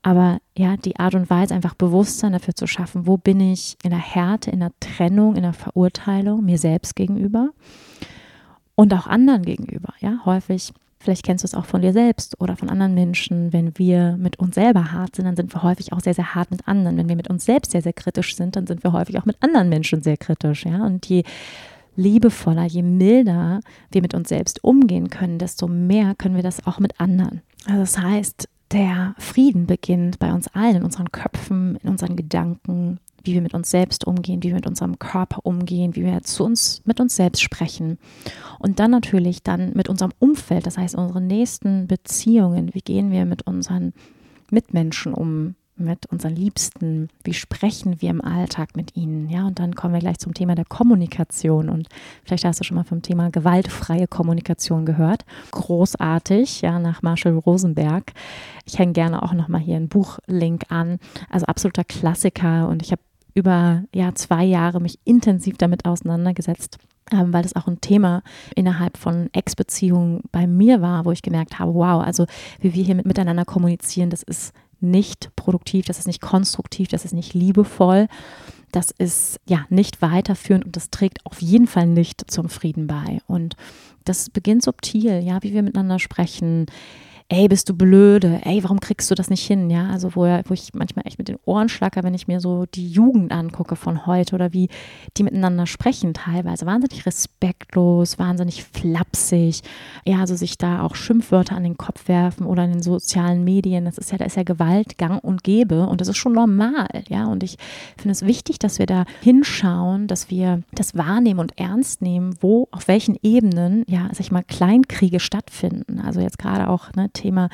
aber 0.04 0.40
ja, 0.58 0.78
die 0.78 0.98
Art 0.98 1.14
und 1.14 1.30
Weise, 1.30 1.54
einfach 1.54 1.76
Bewusstsein 1.76 2.34
dafür 2.34 2.56
zu 2.56 2.66
schaffen, 2.66 3.06
wo 3.06 3.18
bin 3.18 3.40
ich 3.40 3.78
in 3.84 3.92
der 3.92 4.00
Härte, 4.00 4.50
in 4.50 4.60
der 4.60 4.72
Trennung, 4.80 5.36
in 5.36 5.44
der 5.44 5.54
Verurteilung 5.54 6.44
mir 6.44 6.58
selbst 6.58 6.96
gegenüber 6.96 7.52
und 8.76 8.94
auch 8.94 9.06
anderen 9.06 9.44
gegenüber. 9.44 9.94
Ja, 10.00 10.22
häufig 10.26 10.74
Vielleicht 11.02 11.26
kennst 11.26 11.44
du 11.44 11.48
es 11.48 11.56
auch 11.56 11.66
von 11.66 11.82
dir 11.82 11.94
selbst 11.94 12.40
oder 12.40 12.56
von 12.56 12.70
anderen 12.70 12.94
Menschen. 12.94 13.52
Wenn 13.52 13.78
wir 13.78 14.18
mit 14.18 14.38
uns 14.38 14.56
selber 14.56 14.92
hart 14.92 15.16
sind, 15.16 15.26
dann 15.26 15.36
sind 15.36 15.54
wir 15.54 15.64
häufig 15.64 15.94
auch 15.94 16.00
sehr, 16.00 16.14
sehr 16.14 16.36
hart 16.36 16.52
mit 16.52 16.68
anderen. 16.68 16.96
Wenn 16.98 17.10
wir 17.10 17.16
mit 17.16 17.30
uns 17.30 17.46
selbst 17.46 17.72
sehr, 17.72 17.82
sehr 17.82 17.94
kritisch 17.94 18.36
sind, 18.36 18.56
dann 18.56 18.68
sind 18.68 18.84
wir 18.84 18.94
häufig 18.94 19.18
auch 19.20 19.26
mit 19.26 19.38
anderen 19.42 19.70
Menschen 19.70 20.04
sehr 20.04 20.18
kritisch. 20.18 20.66
Ja? 20.66 20.86
Und 20.86 21.08
je 21.08 21.24
liebevoller, 21.96 22.66
je 22.66 22.84
milder 22.84 23.62
wir 23.92 24.02
mit 24.02 24.14
uns 24.14 24.30
selbst 24.30 24.64
umgehen 24.64 25.10
können, 25.10 25.40
desto 25.40 25.68
mehr 25.68 26.14
können 26.16 26.36
wir 26.36 26.44
das 26.44 26.66
auch 26.68 26.80
mit 26.80 27.00
anderen. 27.00 27.42
Also 27.66 27.80
das 27.80 27.98
heißt, 27.98 28.48
der 28.72 29.16
Frieden 29.18 29.66
beginnt 29.66 30.20
bei 30.20 30.32
uns 30.32 30.48
allen, 30.50 30.78
in 30.78 30.84
unseren 30.84 31.12
Köpfen, 31.12 31.78
in 31.78 31.90
unseren 31.90 32.16
Gedanken, 32.16 33.00
wie 33.24 33.34
wir 33.34 33.42
mit 33.42 33.54
uns 33.54 33.70
selbst 33.70 34.06
umgehen, 34.06 34.44
wie 34.44 34.50
wir 34.50 34.56
mit 34.56 34.68
unserem 34.68 35.00
Körper 35.00 35.40
umgehen, 35.44 35.96
wie 35.96 36.04
wir 36.04 36.22
zu 36.24 36.44
uns 36.44 36.82
mit 36.86 37.00
uns 37.00 37.16
selbst 37.16 37.42
sprechen. 37.42 37.98
Und 38.60 38.80
dann 38.80 38.92
natürlich 38.92 39.44
dann 39.44 39.74
mit 39.74 39.90
unserem 39.90 40.12
Umfeld, 40.20 40.66
das 40.66 40.78
heißt 40.78 40.96
unsere 40.96 41.22
nächsten 41.22 41.88
Beziehungen, 41.88 42.74
wie 42.74 42.82
gehen 42.82 43.12
wir 43.12 43.26
mit 43.26 43.48
unseren 43.48 43.94
Mitmenschen 44.50 45.14
um, 45.14 45.56
mit 45.82 46.06
unseren 46.08 46.36
Liebsten, 46.36 47.10
wie 47.24 47.34
sprechen 47.34 48.02
wir 48.02 48.10
im 48.10 48.22
Alltag 48.22 48.76
mit 48.76 48.96
ihnen, 48.96 49.30
ja, 49.30 49.46
und 49.48 49.60
dann 49.60 49.76
kommen 49.76 49.94
wir 49.94 50.00
gleich 50.00 50.20
zum 50.20 50.34
Thema 50.34 50.56
der 50.56 50.66
Kommunikation 50.66 51.70
und 51.70 51.88
vielleicht 52.24 52.46
hast 52.46 52.60
du 52.60 52.64
schon 52.64 52.76
mal 52.76 52.84
vom 52.84 53.02
Thema 53.02 53.30
gewaltfreie 53.30 54.08
Kommunikation 54.08 54.86
gehört. 54.86 55.26
Großartig, 55.52 56.62
ja, 56.62 56.80
nach 56.80 57.02
Marshall 57.02 57.38
Rosenberg. 57.38 58.14
Ich 58.66 58.80
hänge 58.80 58.94
gerne 58.94 59.24
auch 59.24 59.34
nochmal 59.34 59.62
hier 59.62 59.76
einen 59.76 59.90
Buchlink 59.90 60.66
an, 60.70 61.00
also 61.30 61.46
absoluter 61.48 61.84
Klassiker 61.84 62.68
und 62.68 62.82
ich 62.82 62.92
habe 62.92 63.02
über 63.34 63.84
ja, 63.94 64.14
zwei 64.16 64.44
Jahre 64.44 64.82
mich 64.82 65.00
intensiv 65.04 65.58
damit 65.58 65.86
auseinandergesetzt, 65.86 66.78
ähm, 67.12 67.34
weil 67.34 67.44
das 67.44 67.56
auch 67.56 67.68
ein 67.68 67.82
Thema 67.82 68.24
innerhalb 68.56 68.98
von 68.98 69.30
Ex-Beziehungen 69.34 70.22
bei 70.32 70.48
mir 70.48 70.82
war, 70.82 71.06
wo 71.06 71.12
ich 71.12 71.22
gemerkt 71.22 71.60
habe, 71.60 71.74
wow, 71.74 72.02
also 72.04 72.26
wie 72.60 72.74
wir 72.74 72.84
hier 72.84 72.96
mit, 72.96 73.06
miteinander 73.06 73.46
kommunizieren, 73.46 74.10
das 74.10 74.24
ist 74.24 74.54
nicht 74.80 75.36
produktiv, 75.36 75.86
das 75.86 76.00
ist 76.00 76.08
nicht 76.08 76.22
konstruktiv, 76.22 76.88
das 76.88 77.06
ist 77.06 77.14
nicht 77.14 77.34
liebevoll, 77.34 78.08
das 78.72 78.92
ist 78.92 79.40
ja 79.48 79.66
nicht 79.70 80.02
weiterführend 80.02 80.66
und 80.66 80.76
das 80.76 80.90
trägt 80.90 81.26
auf 81.26 81.42
jeden 81.42 81.68
Fall 81.68 81.86
nicht 81.86 82.30
zum 82.32 82.50
Frieden 82.50 82.88
bei. 82.88 83.20
Und 83.28 83.56
das 84.06 84.30
beginnt 84.30 84.64
subtil, 84.64 85.22
ja, 85.22 85.44
wie 85.44 85.54
wir 85.54 85.62
miteinander 85.62 86.00
sprechen, 86.00 86.66
ey, 87.32 87.48
bist 87.48 87.70
du 87.70 87.74
blöde, 87.74 88.42
ey, 88.44 88.62
warum 88.62 88.82
kriegst 88.82 89.10
du 89.10 89.16
das 89.16 89.30
nicht 89.30 89.48
hin, 89.48 89.70
ja, 89.70 89.88
also 89.90 90.18
wo, 90.18 90.24
wo 90.24 90.54
ich 90.54 90.74
manchmal 90.74 91.08
echt 91.08 91.18
mit 91.18 91.30
den 91.30 91.38
Ohren 91.46 91.70
schlacker, 91.70 92.04
wenn 92.04 92.14
ich 92.14 92.28
mir 92.28 92.42
so 92.42 92.66
die 92.66 92.90
Jugend 92.90 93.32
angucke 93.32 93.78
von 93.78 94.06
heute 94.06 94.36
oder 94.36 94.52
wie 94.52 94.68
die 95.16 95.24
miteinander 95.24 95.66
sprechen 95.66 96.14
teilweise, 96.14 96.66
wahnsinnig 96.66 97.06
respektlos, 97.06 98.20
wahnsinnig 98.20 98.66
flapsig, 98.66 99.62
ja, 100.06 100.20
also 100.20 100.36
sich 100.36 100.58
da 100.58 100.82
auch 100.82 100.96
Schimpfwörter 100.96 101.56
an 101.56 101.64
den 101.64 101.78
Kopf 101.78 102.10
werfen 102.10 102.46
oder 102.46 102.66
in 102.66 102.74
den 102.74 102.84
sozialen 102.84 103.46
Medien, 103.46 103.86
das 103.86 103.98
ist 103.98 104.12
ja, 104.12 104.18
da 104.18 104.26
ist 104.26 104.36
ja 104.36 104.44
Gewalt 104.44 104.98
gang 104.98 105.24
und 105.24 105.46
gäbe 105.46 105.88
und 105.88 106.02
das 106.02 106.10
ist 106.10 106.18
schon 106.18 106.34
normal, 106.34 106.90
ja, 107.08 107.28
und 107.28 107.44
ich 107.44 107.56
finde 107.96 108.12
es 108.12 108.26
wichtig, 108.26 108.60
dass 108.60 108.78
wir 108.78 108.88
da 108.88 109.06
hinschauen, 109.22 110.08
dass 110.08 110.30
wir 110.30 110.64
das 110.74 110.98
wahrnehmen 110.98 111.40
und 111.40 111.58
ernst 111.58 112.02
nehmen, 112.02 112.36
wo, 112.42 112.68
auf 112.72 112.90
welchen 112.90 113.16
Ebenen, 113.24 113.86
ja, 113.88 114.10
sag 114.12 114.20
ich 114.20 114.32
mal, 114.32 114.44
Kleinkriege 114.44 115.22
stattfinden, 115.22 116.02
also 116.02 116.20
jetzt 116.20 116.38
gerade 116.38 116.68
auch, 116.68 116.92
ne, 116.98 117.10
Thema 117.22 117.50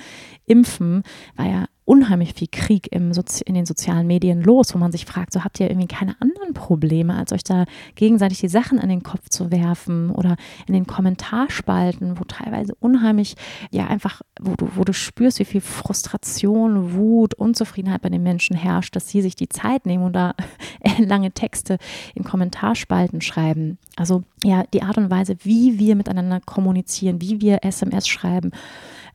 Impfen 0.46 1.04
war 1.36 1.46
ja 1.46 1.66
unheimlich 1.88 2.34
viel 2.34 2.50
Krieg 2.52 2.92
im 2.92 3.14
Sozi 3.14 3.44
in 3.46 3.56
den 3.56 3.66
sozialen 3.66 4.08
Medien 4.08 4.42
los, 4.42 4.74
wo 4.74 4.78
man 4.78 4.92
sich 4.92 5.06
fragt, 5.06 5.32
so 5.32 5.46
habt 5.46 5.58
ihr 5.62 5.70
irgendwie 5.70 5.88
keine 5.88 6.18
anderen 6.20 6.54
Probleme, 6.54 7.16
als 7.16 7.32
euch 7.32 7.46
da 7.46 7.64
gegenseitig 7.96 8.42
die 8.42 8.50
Sachen 8.50 8.78
an 8.80 8.90
den 8.90 9.04
Kopf 9.04 9.30
zu 9.30 9.52
werfen 9.52 10.12
oder 10.12 10.36
in 10.68 10.74
den 10.74 10.86
Kommentarspalten, 10.86 12.20
wo 12.20 12.26
teilweise 12.26 12.76
unheimlich, 12.82 13.36
ja 13.72 13.88
einfach, 13.88 14.22
wo 14.42 14.56
du, 14.56 14.68
wo 14.76 14.84
du 14.84 14.92
spürst, 14.92 15.40
wie 15.40 15.46
viel 15.46 15.62
Frustration, 15.62 16.94
Wut, 16.94 17.34
Unzufriedenheit 17.36 18.02
bei 18.02 18.10
den 18.10 18.22
Menschen 18.22 18.58
herrscht, 18.58 18.94
dass 18.94 19.08
sie 19.08 19.22
sich 19.22 19.38
die 19.38 19.50
Zeit 19.50 19.86
nehmen 19.86 20.04
und 20.04 20.14
da 20.14 20.36
lange 20.98 21.32
Texte 21.32 21.78
in 22.16 22.26
Kommentarspalten 22.26 23.22
schreiben. 23.22 23.78
Also 23.96 24.24
ja, 24.44 24.66
die 24.74 24.84
Art 24.84 24.98
und 24.98 25.10
Weise, 25.10 25.38
wie 25.44 25.80
wir 25.80 25.96
miteinander 25.96 26.42
kommunizieren, 26.42 27.22
wie 27.22 27.40
wir 27.40 27.64
SMS 27.64 28.10
schreiben, 28.10 28.52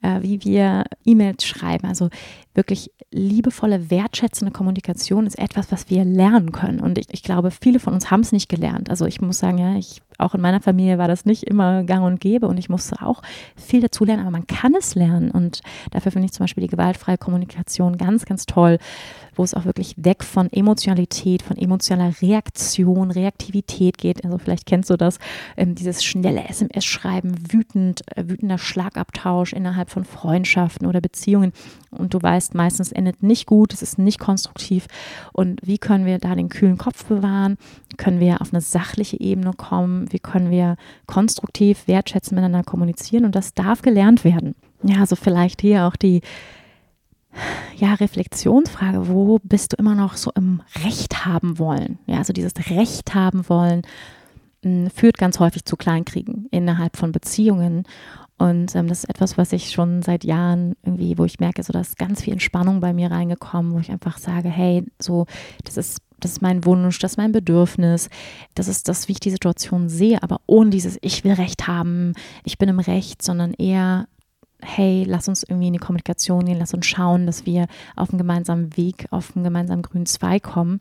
äh, 0.02 0.22
wie 0.22 0.44
wir 0.44 0.84
E-Mails 1.04 1.44
schreiben. 1.44 1.86
Also 1.86 2.10
wirklich 2.54 2.90
liebevolle, 3.10 3.90
wertschätzende 3.90 4.52
Kommunikation 4.52 5.26
ist 5.26 5.38
etwas, 5.38 5.72
was 5.72 5.88
wir 5.90 6.04
lernen 6.04 6.52
können. 6.52 6.80
Und 6.80 6.98
ich, 6.98 7.06
ich 7.10 7.22
glaube, 7.22 7.50
viele 7.50 7.80
von 7.80 7.94
uns 7.94 8.10
haben 8.10 8.20
es 8.20 8.32
nicht 8.32 8.48
gelernt. 8.48 8.90
Also 8.90 9.06
ich 9.06 9.20
muss 9.20 9.38
sagen, 9.38 9.58
ja, 9.58 9.76
ich, 9.76 10.02
auch 10.22 10.34
in 10.34 10.40
meiner 10.40 10.60
Familie 10.60 10.98
war 10.98 11.08
das 11.08 11.24
nicht 11.24 11.44
immer 11.44 11.84
gang 11.84 12.04
und 12.04 12.20
gäbe 12.20 12.46
und 12.48 12.58
ich 12.58 12.68
musste 12.68 13.02
auch 13.02 13.22
viel 13.56 13.80
dazu 13.80 14.04
lernen, 14.04 14.22
aber 14.22 14.30
man 14.30 14.46
kann 14.46 14.74
es 14.74 14.94
lernen. 14.94 15.30
Und 15.30 15.60
dafür 15.90 16.12
finde 16.12 16.26
ich 16.26 16.32
zum 16.32 16.44
Beispiel 16.44 16.62
die 16.62 16.70
gewaltfreie 16.70 17.18
Kommunikation 17.18 17.96
ganz, 17.96 18.24
ganz 18.24 18.46
toll, 18.46 18.78
wo 19.34 19.42
es 19.42 19.54
auch 19.54 19.64
wirklich 19.64 19.94
weg 19.96 20.24
von 20.24 20.52
Emotionalität, 20.52 21.42
von 21.42 21.56
emotionaler 21.56 22.14
Reaktion, 22.20 23.10
Reaktivität 23.10 23.98
geht. 23.98 24.24
Also 24.24 24.38
vielleicht 24.38 24.66
kennst 24.66 24.90
du 24.90 24.96
das, 24.96 25.18
ähm, 25.56 25.74
dieses 25.74 26.04
schnelle 26.04 26.48
SMS-Schreiben, 26.48 27.52
wütend, 27.52 28.02
äh, 28.16 28.28
wütender 28.28 28.58
Schlagabtausch 28.58 29.52
innerhalb 29.52 29.90
von 29.90 30.04
Freundschaften 30.04 30.86
oder 30.86 31.00
Beziehungen. 31.00 31.52
Und 31.90 32.14
du 32.14 32.22
weißt, 32.22 32.54
meistens 32.54 32.92
endet 32.92 33.22
nicht 33.22 33.46
gut, 33.46 33.72
es 33.72 33.82
ist 33.82 33.98
nicht 33.98 34.18
konstruktiv. 34.18 34.86
Und 35.32 35.60
wie 35.62 35.78
können 35.78 36.06
wir 36.06 36.18
da 36.18 36.34
den 36.34 36.48
kühlen 36.48 36.78
Kopf 36.78 37.04
bewahren? 37.04 37.58
Können 37.96 38.20
wir 38.20 38.40
auf 38.40 38.52
eine 38.52 38.60
sachliche 38.60 39.20
Ebene 39.20 39.52
kommen? 39.52 40.12
Wie 40.12 40.18
können 40.18 40.50
wir 40.50 40.76
konstruktiv, 41.06 41.86
wertschätzend 41.86 42.36
miteinander 42.36 42.64
kommunizieren? 42.64 43.24
Und 43.24 43.34
das 43.34 43.54
darf 43.54 43.82
gelernt 43.82 44.24
werden. 44.24 44.54
Ja, 44.82 45.00
also 45.00 45.16
vielleicht 45.16 45.60
hier 45.60 45.86
auch 45.86 45.96
die 45.96 46.22
ja, 47.76 47.94
Reflexionsfrage, 47.94 49.08
wo 49.08 49.38
bist 49.42 49.72
du 49.72 49.76
immer 49.76 49.94
noch 49.94 50.16
so 50.16 50.30
im 50.34 50.62
Recht 50.84 51.24
haben 51.24 51.58
wollen? 51.58 51.98
Ja, 52.06 52.18
also 52.18 52.32
dieses 52.32 52.52
Recht 52.70 53.14
haben 53.14 53.48
wollen 53.48 53.82
hm, 54.62 54.90
führt 54.90 55.18
ganz 55.18 55.40
häufig 55.40 55.64
zu 55.64 55.76
Kleinkriegen 55.76 56.46
innerhalb 56.50 56.96
von 56.96 57.12
Beziehungen. 57.12 57.84
Und 58.42 58.74
ähm, 58.74 58.88
das 58.88 59.04
ist 59.04 59.10
etwas, 59.10 59.38
was 59.38 59.52
ich 59.52 59.70
schon 59.70 60.02
seit 60.02 60.24
Jahren 60.24 60.74
irgendwie, 60.82 61.16
wo 61.16 61.24
ich 61.24 61.38
merke, 61.38 61.62
so 61.62 61.72
dass 61.72 61.94
ganz 61.94 62.22
viel 62.22 62.32
Entspannung 62.32 62.80
bei 62.80 62.92
mir 62.92 63.08
reingekommen, 63.08 63.72
wo 63.72 63.78
ich 63.78 63.92
einfach 63.92 64.18
sage, 64.18 64.48
hey, 64.48 64.84
so, 65.00 65.26
das 65.64 65.76
ist 65.76 66.02
das 66.18 66.32
ist 66.32 66.42
mein 66.42 66.64
Wunsch, 66.64 67.00
das 67.00 67.12
ist 67.12 67.16
mein 67.16 67.32
Bedürfnis, 67.32 68.08
das 68.54 68.68
ist 68.68 68.88
das, 68.88 69.08
wie 69.08 69.12
ich 69.12 69.20
die 69.20 69.30
Situation 69.30 69.88
sehe, 69.88 70.22
aber 70.22 70.40
ohne 70.46 70.70
dieses 70.70 70.98
Ich 71.02 71.24
will 71.24 71.32
Recht 71.32 71.66
haben, 71.66 72.14
ich 72.44 72.58
bin 72.58 72.68
im 72.68 72.78
Recht, 72.78 73.22
sondern 73.22 73.54
eher 73.54 74.06
hey, 74.64 75.04
lass 75.06 75.26
uns 75.26 75.42
irgendwie 75.42 75.66
in 75.66 75.72
die 75.72 75.80
Kommunikation 75.80 76.44
gehen, 76.44 76.58
lass 76.58 76.74
uns 76.74 76.86
schauen, 76.86 77.26
dass 77.26 77.46
wir 77.46 77.66
auf 77.96 78.10
einen 78.10 78.18
gemeinsamen 78.18 78.76
Weg, 78.76 79.06
auf 79.10 79.34
einen 79.34 79.42
gemeinsamen 79.42 79.82
grünen 79.82 80.06
Zweig 80.06 80.44
kommen, 80.44 80.80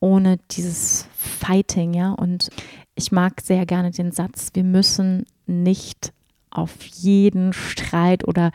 ohne 0.00 0.38
dieses 0.50 1.06
Fighting, 1.14 1.94
ja. 1.94 2.12
Und 2.12 2.50
ich 2.94 3.10
mag 3.10 3.40
sehr 3.42 3.64
gerne 3.64 3.90
den 3.90 4.12
Satz, 4.12 4.50
wir 4.52 4.64
müssen 4.64 5.24
nicht 5.46 6.12
auf 6.52 6.82
jeden 6.82 7.52
Streit 7.52 8.26
oder 8.26 8.52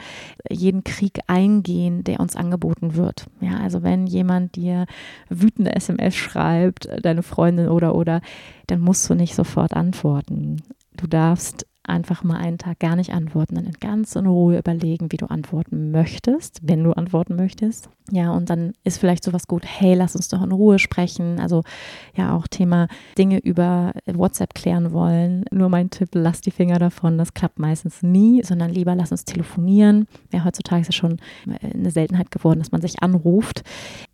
jeden 0.50 0.84
Krieg 0.84 1.20
eingehen, 1.28 2.04
der 2.04 2.20
uns 2.20 2.36
angeboten 2.36 2.96
wird. 2.96 3.26
Ja, 3.42 3.58
also 3.60 3.84
wenn 3.84 4.08
jemand 4.08 4.56
dir 4.56 4.86
wütende 5.30 5.76
SMS 5.76 6.16
schreibt, 6.16 6.88
deine 7.02 7.24
Freundin 7.24 7.70
oder 7.70 7.96
oder, 7.96 8.22
dann 8.68 8.80
musst 8.80 9.10
du 9.10 9.16
nicht 9.16 9.36
sofort 9.36 9.74
antworten. 9.74 10.64
Du 10.96 11.08
darfst 11.08 11.67
einfach 11.88 12.24
mal 12.24 12.38
einen 12.38 12.58
Tag 12.58 12.80
gar 12.80 12.96
nicht 12.96 13.14
antworten, 13.14 13.56
dann 13.56 13.72
ganz 13.80 14.16
in 14.16 14.26
Ruhe 14.26 14.58
überlegen, 14.58 15.12
wie 15.12 15.18
du 15.18 15.28
antworten 15.28 15.92
möchtest, 15.92 16.60
wenn 16.64 16.84
du 16.84 16.92
antworten 16.92 17.36
möchtest. 17.36 17.90
Ja, 18.12 18.32
und 18.32 18.50
dann 18.50 18.74
ist 18.86 19.00
vielleicht 19.00 19.24
sowas 19.24 19.48
gut, 19.48 19.64
hey, 19.66 19.94
lass 19.94 20.16
uns 20.16 20.30
doch 20.30 20.42
in 20.42 20.52
Ruhe 20.54 20.80
sprechen. 20.80 21.40
Also 21.40 21.64
ja, 22.16 22.36
auch 22.36 22.48
Thema 22.48 22.88
Dinge 23.18 23.40
über 23.40 23.92
WhatsApp 24.06 24.54
klären 24.54 24.94
wollen. 24.94 25.44
Nur 25.52 25.68
mein 25.68 25.90
Tipp, 25.90 26.10
lass 26.14 26.40
die 26.40 26.52
Finger 26.52 26.80
davon. 26.80 27.18
Das 27.18 27.34
klappt 27.34 27.60
meistens 27.60 28.04
nie, 28.04 28.44
sondern 28.44 28.72
lieber 28.72 28.96
lass 28.96 29.12
uns 29.12 29.26
telefonieren. 29.26 30.08
Ja, 30.32 30.46
heutzutage 30.46 30.82
ist 30.82 30.90
es 30.90 30.96
schon 30.96 31.18
eine 31.62 31.92
Seltenheit 31.92 32.32
geworden, 32.32 32.60
dass 32.60 32.72
man 32.72 32.82
sich 32.82 33.02
anruft, 33.04 33.64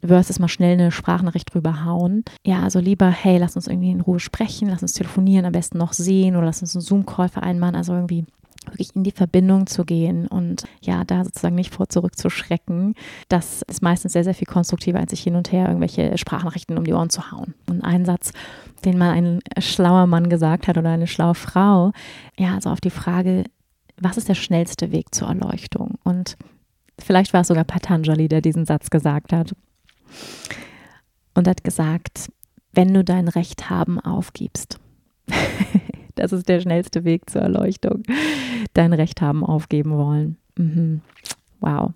versus 0.03 0.39
mal 0.39 0.47
schnell 0.47 0.73
eine 0.73 0.91
Sprachnachricht 0.91 1.53
drüber 1.53 1.86
hauen. 1.86 2.23
Ja, 2.43 2.63
also 2.63 2.79
lieber, 2.79 3.09
hey, 3.09 3.38
lass 3.38 3.55
uns 3.55 3.67
irgendwie 3.67 3.91
in 3.91 4.01
Ruhe 4.01 4.19
sprechen, 4.19 4.69
lass 4.69 4.81
uns 4.81 4.93
telefonieren, 4.93 5.45
am 5.45 5.51
besten 5.51 5.77
noch 5.77 5.93
sehen 5.93 6.36
oder 6.36 6.47
lass 6.47 6.62
uns 6.62 6.75
einen 6.75 6.81
Zoom-Call 6.81 7.29
vereinbaren. 7.29 7.62
Also 7.71 7.93
irgendwie 7.93 8.26
wirklich 8.65 8.95
in 8.95 9.04
die 9.04 9.12
Verbindung 9.12 9.67
zu 9.67 9.86
gehen 9.86 10.28
und 10.28 10.63
ja, 10.82 11.04
da 11.04 11.23
sozusagen 11.23 11.56
nicht 11.56 11.73
vor 11.73 11.89
zurückzuschrecken. 11.89 12.95
Das 13.28 13.62
ist 13.63 13.82
meistens 13.82 14.13
sehr, 14.13 14.23
sehr 14.23 14.34
viel 14.34 14.47
konstruktiver, 14.47 14.99
als 14.99 15.12
sich 15.12 15.21
hin 15.21 15.36
und 15.36 15.52
her 15.52 15.67
irgendwelche 15.67 16.17
Sprachnachrichten 16.17 16.78
um 16.78 16.84
die 16.84 16.93
Ohren 16.93 17.10
zu 17.10 17.32
hauen. 17.32 17.54
Und 17.69 17.82
ein 17.82 18.06
Satz, 18.06 18.32
den 18.86 18.97
mal 18.97 19.12
ein 19.12 19.39
schlauer 19.60 20.08
Mann 20.08 20.30
gesagt 20.30 20.67
hat 20.67 20.78
oder 20.78 20.89
eine 20.89 21.08
schlaue 21.08 21.36
Frau, 21.36 21.91
ja, 22.38 22.56
also 22.56 22.69
auf 22.69 22.82
die 22.82 22.89
Frage, 22.89 23.43
was 23.97 24.17
ist 24.17 24.30
der 24.30 24.36
schnellste 24.36 24.91
Weg 24.91 25.13
zur 25.13 25.28
Erleuchtung? 25.28 25.95
Und 26.04 26.38
vielleicht 26.99 27.34
war 27.34 27.41
es 27.41 27.47
sogar 27.47 27.63
Patanjali, 27.63 28.28
der 28.28 28.41
diesen 28.41 28.65
Satz 28.65 28.89
gesagt 28.89 29.34
hat. 29.34 29.56
Und 31.36 31.47
hat 31.47 31.63
gesagt, 31.63 32.32
wenn 32.73 32.93
du 32.93 33.04
dein 33.04 33.28
Recht 33.28 33.69
haben 33.69 33.99
aufgibst. 33.99 34.80
Das 36.15 36.32
ist 36.32 36.47
der 36.47 36.62
schnellste 36.62 37.04
Weg 37.04 37.30
zur 37.30 37.41
Erleuchtung. 37.41 38.04
Dein 38.73 38.93
Recht 38.93 39.21
haben 39.21 39.43
aufgeben 39.43 39.97
wollen. 39.97 40.38
Mhm. 40.58 41.02
Wow. 41.60 41.91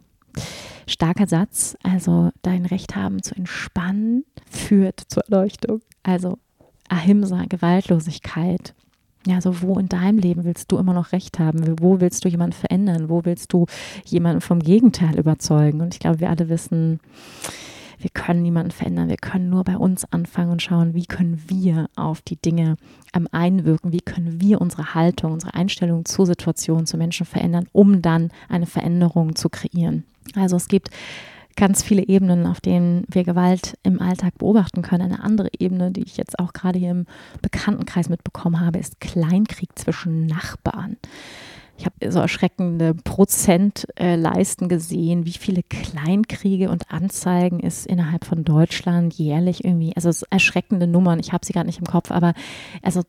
Starker 0.88 1.28
Satz. 1.28 1.78
Also 1.84 2.32
dein 2.42 2.66
Recht 2.66 2.96
haben 2.96 3.22
zu 3.22 3.36
entspannen 3.36 4.26
führt 4.50 5.02
zur 5.08 5.24
Erleuchtung. 5.30 5.82
Also 6.04 6.38
Ahimsa, 6.90 7.44
Gewaltlosigkeit. 7.48 8.74
Ja, 9.26 9.36
also 9.36 9.62
wo 9.62 9.78
in 9.78 9.90
deinem 9.90 10.20
Leben 10.20 10.46
willst 10.46 10.72
du 10.72 10.78
immer 10.78 10.94
noch 10.94 11.12
Recht 11.12 11.38
haben? 11.38 11.80
Wo 11.80 12.00
willst 12.00 12.24
du 12.24 12.30
jemanden 12.30 12.54
verändern? 12.54 13.10
Wo 13.10 13.26
willst 13.26 13.52
du 13.52 13.66
jemanden 14.06 14.40
vom 14.40 14.60
Gegenteil 14.60 15.20
überzeugen? 15.20 15.82
Und 15.82 15.94
ich 15.94 16.00
glaube, 16.00 16.22
wir 16.22 16.30
alle 16.30 16.48
wissen, 16.48 17.02
wir 18.00 18.10
können 18.12 18.42
niemanden 18.42 18.72
verändern. 18.72 19.10
Wir 19.10 19.18
können 19.18 19.50
nur 19.50 19.64
bei 19.64 19.78
uns 19.78 20.06
anfangen 20.12 20.52
und 20.52 20.62
schauen, 20.62 20.94
wie 20.94 21.06
können 21.06 21.42
wir 21.48 21.90
auf 21.96 22.22
die 22.22 22.36
Dinge 22.36 22.78
ähm, 23.14 23.28
einwirken, 23.32 23.92
wie 23.92 24.02
können 24.02 24.40
wir 24.40 24.62
unsere 24.62 24.94
Haltung, 24.94 25.34
unsere 25.34 25.54
Einstellung 25.54 26.06
zur 26.06 26.26
Situation, 26.26 26.86
zu 26.86 26.98
Menschen 26.98 27.26
verändern, 27.26 27.68
um 27.72 28.02
dann 28.02 28.30
eine 28.50 28.66
Veränderung 28.66 29.36
zu 29.36 29.50
kreieren. 29.50 30.04
Also 30.36 30.56
es 30.56 30.68
gibt 30.68 30.90
ganz 31.56 31.82
viele 31.82 32.08
Ebenen, 32.08 32.46
auf 32.46 32.62
denen 32.62 33.04
wir 33.10 33.24
Gewalt 33.24 33.78
im 33.82 34.00
Alltag 34.00 34.38
beobachten 34.38 34.84
können. 34.84 35.12
Eine 35.12 35.24
andere 35.24 35.50
Ebene, 35.58 35.92
die 35.92 36.04
ich 36.04 36.16
jetzt 36.16 36.38
auch 36.38 36.54
gerade 36.54 36.78
hier 36.78 36.92
im 36.92 37.08
Bekanntenkreis 37.42 38.10
mitbekommen 38.10 38.60
habe, 38.60 38.78
ist 38.78 39.00
Kleinkrieg 39.00 39.70
zwischen 39.76 40.28
Nachbarn 40.28 40.98
ich 41.78 41.86
habe 41.86 42.12
so 42.12 42.20
erschreckende 42.20 42.94
Prozentleisten 42.96 44.68
gesehen, 44.68 45.26
wie 45.26 45.34
viele 45.34 45.64
Kleinkriege 45.64 46.70
und 46.70 46.92
Anzeigen 46.92 47.60
es 47.60 47.86
innerhalb 47.86 48.26
von 48.26 48.44
Deutschland 48.44 49.14
jährlich 49.14 49.64
irgendwie, 49.64 49.94
also 49.96 50.10
erschreckende 50.30 50.88
Nummern, 50.88 51.20
ich 51.20 51.34
habe 51.34 51.46
sie 51.46 51.54
gerade 51.54 51.68
nicht 51.68 51.80
im 51.80 51.86
Kopf, 51.86 52.12
aber 52.12 52.34
also 52.82 53.04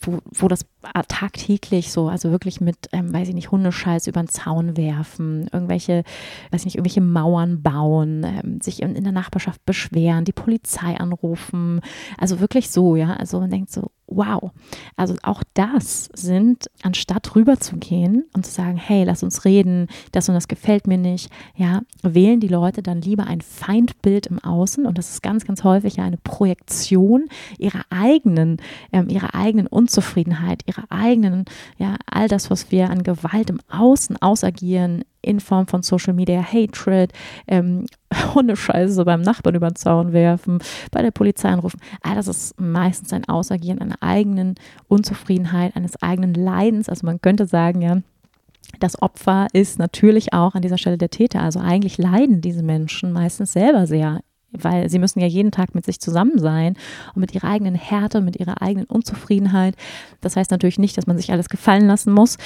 wo, 0.00 0.18
wo 0.30 0.48
das 0.48 0.64
tagtäglich 1.08 1.92
so, 1.92 2.08
also 2.08 2.30
wirklich 2.30 2.60
mit, 2.60 2.88
ähm, 2.92 3.12
weiß 3.12 3.28
ich 3.28 3.34
nicht, 3.34 3.50
Hundescheiß 3.50 4.06
über 4.06 4.22
den 4.22 4.28
Zaun 4.28 4.76
werfen, 4.76 5.48
irgendwelche, 5.52 6.04
weiß 6.50 6.62
ich 6.62 6.64
nicht, 6.66 6.74
irgendwelche 6.76 7.00
Mauern 7.00 7.62
bauen, 7.62 8.24
ähm, 8.24 8.60
sich 8.60 8.82
in, 8.82 8.94
in 8.94 9.04
der 9.04 9.12
Nachbarschaft 9.12 9.64
beschweren, 9.64 10.24
die 10.24 10.32
Polizei 10.32 10.96
anrufen. 10.96 11.80
Also 12.18 12.40
wirklich 12.40 12.70
so, 12.70 12.96
ja. 12.96 13.14
Also 13.14 13.40
man 13.40 13.50
denkt 13.50 13.70
so, 13.70 13.90
wow. 14.16 14.50
Also 14.96 15.16
auch 15.22 15.42
das 15.54 16.08
sind, 16.14 16.70
anstatt 16.82 17.34
rüberzugehen 17.34 18.24
und 18.34 18.46
zu 18.46 18.52
sagen, 18.52 18.76
hey, 18.76 19.04
lass 19.04 19.22
uns 19.22 19.44
reden, 19.44 19.88
das 20.12 20.28
und 20.28 20.34
das 20.34 20.48
gefällt 20.48 20.86
mir 20.86 20.98
nicht, 20.98 21.30
ja, 21.56 21.82
wählen 22.02 22.40
die 22.40 22.48
Leute 22.48 22.82
dann 22.82 23.00
lieber 23.00 23.26
ein 23.26 23.40
Feindbild 23.40 24.26
im 24.26 24.38
Außen 24.38 24.86
und 24.86 24.98
das 24.98 25.10
ist 25.10 25.22
ganz, 25.22 25.44
ganz 25.44 25.64
häufig 25.64 25.96
ja 25.96 26.04
eine 26.04 26.18
Projektion 26.18 27.26
ihrer 27.58 27.82
eigenen, 27.90 28.58
ähm, 28.92 29.08
ihrer 29.08 29.34
eigenen 29.34 29.66
Unzufriedenheit, 29.66 30.62
ihrer 30.72 30.86
eigenen, 30.90 31.44
ja, 31.78 31.96
all 32.10 32.28
das, 32.28 32.50
was 32.50 32.70
wir 32.70 32.90
an 32.90 33.02
Gewalt 33.02 33.50
im 33.50 33.60
Außen 33.70 34.20
ausagieren, 34.20 35.04
in 35.20 35.40
Form 35.40 35.68
von 35.68 35.82
Social 35.82 36.14
Media 36.14 36.42
Hatred, 36.42 37.12
ähm, 37.46 37.86
Hundescheiße 38.34 39.04
beim 39.04 39.22
Nachbarn 39.22 39.54
über 39.54 39.68
den 39.68 39.76
Zaun 39.76 40.12
werfen, 40.12 40.58
bei 40.90 41.02
der 41.02 41.12
Polizei 41.12 41.48
anrufen. 41.48 41.80
All 42.02 42.16
das 42.16 42.28
ist 42.28 42.60
meistens 42.60 43.12
ein 43.12 43.28
Ausagieren 43.28 43.80
einer 43.80 44.02
eigenen 44.02 44.56
Unzufriedenheit, 44.88 45.76
eines 45.76 46.00
eigenen 46.02 46.34
Leidens. 46.34 46.88
Also 46.88 47.06
man 47.06 47.20
könnte 47.20 47.46
sagen, 47.46 47.82
ja, 47.82 47.98
das 48.80 49.00
Opfer 49.00 49.46
ist 49.52 49.78
natürlich 49.78 50.32
auch 50.32 50.54
an 50.54 50.62
dieser 50.62 50.78
Stelle 50.78 50.98
der 50.98 51.10
Täter. 51.10 51.40
Also 51.40 51.60
eigentlich 51.60 51.98
leiden 51.98 52.40
diese 52.40 52.62
Menschen 52.62 53.12
meistens 53.12 53.52
selber 53.52 53.86
sehr 53.86 54.20
weil 54.52 54.88
sie 54.88 54.98
müssen 54.98 55.20
ja 55.20 55.26
jeden 55.26 55.50
Tag 55.50 55.74
mit 55.74 55.84
sich 55.84 56.00
zusammen 56.00 56.38
sein 56.38 56.76
und 57.14 57.20
mit 57.20 57.34
ihrer 57.34 57.48
eigenen 57.48 57.74
Härte, 57.74 58.20
mit 58.20 58.36
ihrer 58.36 58.62
eigenen 58.62 58.86
Unzufriedenheit. 58.86 59.74
Das 60.20 60.36
heißt 60.36 60.50
natürlich 60.50 60.78
nicht, 60.78 60.96
dass 60.96 61.06
man 61.06 61.16
sich 61.16 61.32
alles 61.32 61.48
gefallen 61.48 61.86
lassen 61.86 62.12
muss, 62.12 62.38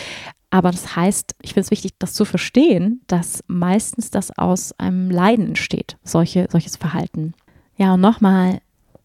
aber 0.50 0.70
das 0.70 0.96
heißt, 0.96 1.34
ich 1.42 1.54
finde 1.54 1.66
es 1.66 1.70
wichtig, 1.70 1.92
das 1.98 2.14
zu 2.14 2.24
verstehen, 2.24 3.02
dass 3.08 3.42
meistens 3.46 4.10
das 4.10 4.36
aus 4.38 4.72
einem 4.78 5.10
Leiden 5.10 5.48
entsteht, 5.48 5.98
solche, 6.04 6.48
solches 6.50 6.76
Verhalten. 6.76 7.34
Ja, 7.76 7.94
und 7.94 8.00
nochmal, 8.00 8.60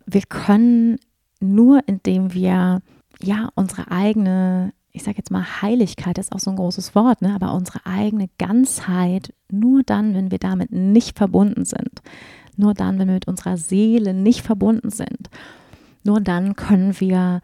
wir 0.06 0.22
können 0.22 0.98
nur, 1.40 1.82
indem 1.88 2.34
wir 2.34 2.82
ja 3.22 3.50
unsere 3.56 3.92
eigene, 3.92 4.74
ich 4.92 5.04
sage 5.04 5.18
jetzt 5.18 5.32
mal 5.32 5.62
Heiligkeit, 5.62 6.18
ist 6.18 6.32
auch 6.32 6.40
so 6.40 6.52
ein 6.52 6.58
großes 6.58 6.96
Wort, 6.96 7.22
ne? 7.22 7.34
aber 7.34 7.54
unsere 7.54 7.86
eigene 7.86 8.30
Ganzheit, 8.38 9.34
nur 9.50 9.84
dann, 9.84 10.14
wenn 10.14 10.32
wir 10.32 10.40
damit 10.40 10.72
nicht 10.72 11.18
verbunden 11.18 11.66
sind, 11.66 12.02
nur 12.58 12.74
dann, 12.74 13.00
wenn 13.00 13.08
wir 13.08 13.16
mit 13.16 13.28
unserer 13.28 13.58
Seele 13.58 14.14
nicht 14.14 14.42
verbunden 14.42 14.90
sind, 14.90 15.30
nur 16.04 16.22
dann 16.22 16.56
können 16.56 17.00
wir 17.00 17.42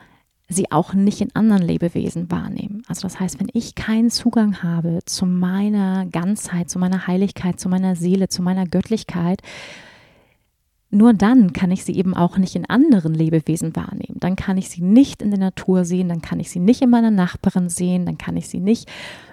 sie 0.49 0.71
auch 0.71 0.93
nicht 0.93 1.21
in 1.21 1.35
anderen 1.35 1.61
Lebewesen 1.61 2.31
wahrnehmen. 2.31 2.83
Also 2.87 3.01
das 3.01 3.19
heißt, 3.19 3.39
wenn 3.39 3.49
ich 3.53 3.75
keinen 3.75 4.09
Zugang 4.09 4.63
habe 4.63 4.99
zu 5.05 5.25
meiner 5.25 6.05
Ganzheit, 6.05 6.69
zu 6.69 6.79
meiner 6.79 7.05
Heiligkeit, 7.07 7.59
zu 7.59 7.67
meiner 7.67 7.95
Seele, 7.95 8.29
zu 8.29 8.41
meiner 8.41 8.65
Göttlichkeit, 8.65 9.41
nur 10.89 11.13
dann 11.13 11.51
kann 11.51 11.71
ich 11.71 11.83
sie 11.83 11.95
eben 11.95 12.13
auch 12.13 12.37
nicht 12.37 12.55
in 12.55 12.65
anderen 12.65 13.13
Lebewesen 13.13 13.75
wahrnehmen. 13.75 14.17
Dann 14.19 14.37
kann 14.37 14.57
ich 14.57 14.69
sie 14.69 14.81
nicht 14.81 15.21
in 15.21 15.31
der 15.31 15.39
Natur 15.39 15.83
sehen, 15.83 16.07
dann 16.07 16.21
kann 16.21 16.39
ich 16.39 16.49
sie 16.49 16.59
nicht 16.59 16.81
in 16.81 16.89
meiner 16.89 17.11
Nachbarin 17.11 17.67
sehen, 17.67 18.05
dann 18.05 18.17
kann 18.17 18.37
ich 18.37 18.47
sie 18.47 18.61
nicht 18.61 18.89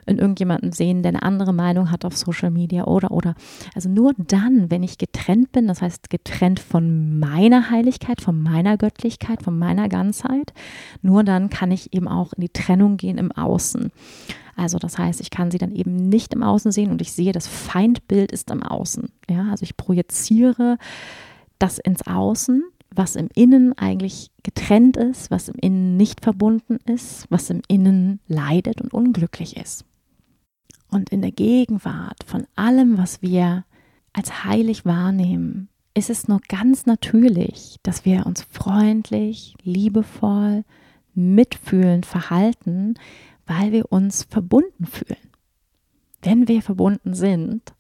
in 0.07 0.19
irgendjemanden 0.19 0.73
sehen, 0.73 1.03
der 1.03 1.11
eine 1.11 1.23
andere 1.23 1.53
Meinung 1.53 1.91
hat 1.93 2.05
auf 2.05 2.17
Social 2.17 2.51
Media 2.51 2.85
oder 2.85 3.13
oder. 3.13 3.37
Also 3.75 3.89
nur 3.89 4.15
dann, 4.19 4.71
wenn 4.71 4.83
ich 4.83 4.99
getrennt 4.99 5.53
bin, 5.53 5.69
das 5.69 5.81
heißt 5.81 6.11
getrennt 6.11 6.59
von 6.59 7.21
meiner 7.21 7.71
Heiligkeit, 7.71 8.21
von 8.21 8.43
meiner 8.43 8.77
Göttlichkeit, 8.77 9.43
von 9.43 9.57
meiner 9.57 9.89
Ganzheit, 9.89 10.53
nur 11.03 11.23
dann 11.23 11.51
kann 11.51 11.71
ich 11.71 11.95
eben 11.95 12.09
auch 12.09 12.33
in 12.33 12.41
die 12.41 12.53
Trennung 12.53 12.97
gehen 12.97 13.17
im 13.17 13.31
Außen. 13.31 13.93
Also 14.57 14.79
das 14.79 14.99
heißt, 14.99 15.21
ich 15.21 15.31
kann 15.31 15.51
sie 15.51 15.59
dann 15.59 15.73
eben 15.73 16.09
nicht 16.09 16.35
im 16.35 16.43
Außen 16.43 16.73
sehen 16.73 16.91
und 16.91 17.01
ich 17.01 17.13
sehe, 17.13 17.33
das 17.33 17.47
Feindbild 17.47 18.33
ist 18.33 18.51
im 18.51 18.63
Außen. 18.63 19.11
Ja, 19.29 19.49
also 19.51 19.63
ich 19.63 19.77
projiziere 19.77 20.79
das 21.65 21.79
ins 21.79 22.07
Außen, 22.07 22.63
was 22.95 23.17
im 23.17 23.31
Innen 23.35 23.73
eigentlich 23.79 24.31
getrennt 24.43 24.99
ist, 24.99 25.31
was 25.31 25.49
im 25.49 25.55
Innen 25.55 25.97
nicht 25.97 26.21
verbunden 26.21 26.77
ist, 26.85 27.25
was 27.31 27.49
im 27.49 27.63
Innen 27.69 28.21
leidet 28.29 28.83
und 28.83 28.93
unglücklich 28.93 29.57
ist. 29.57 29.87
Und 30.91 31.09
in 31.09 31.23
der 31.23 31.33
Gegenwart 31.33 32.23
von 32.27 32.47
allem, 32.55 32.99
was 32.99 33.23
wir 33.23 33.65
als 34.13 34.45
heilig 34.45 34.85
wahrnehmen, 34.85 35.71
ist 35.95 36.11
es 36.11 36.29
nur 36.29 36.41
ganz 36.49 36.85
natürlich, 36.85 37.79
dass 37.83 38.05
wir 38.05 38.27
uns 38.27 38.43
freundlich, 38.43 39.55
liebevoll, 39.63 40.65
mitfühlend 41.15 42.05
verhalten, 42.05 42.97
weil 43.47 43.73
wir 43.73 43.91
uns 43.91 44.25
verbunden 44.25 44.85
fühlen. 44.85 45.31
Wenn 46.21 46.47
wir 46.47 46.61
verbunden 46.61 47.15
sind, 47.15 47.73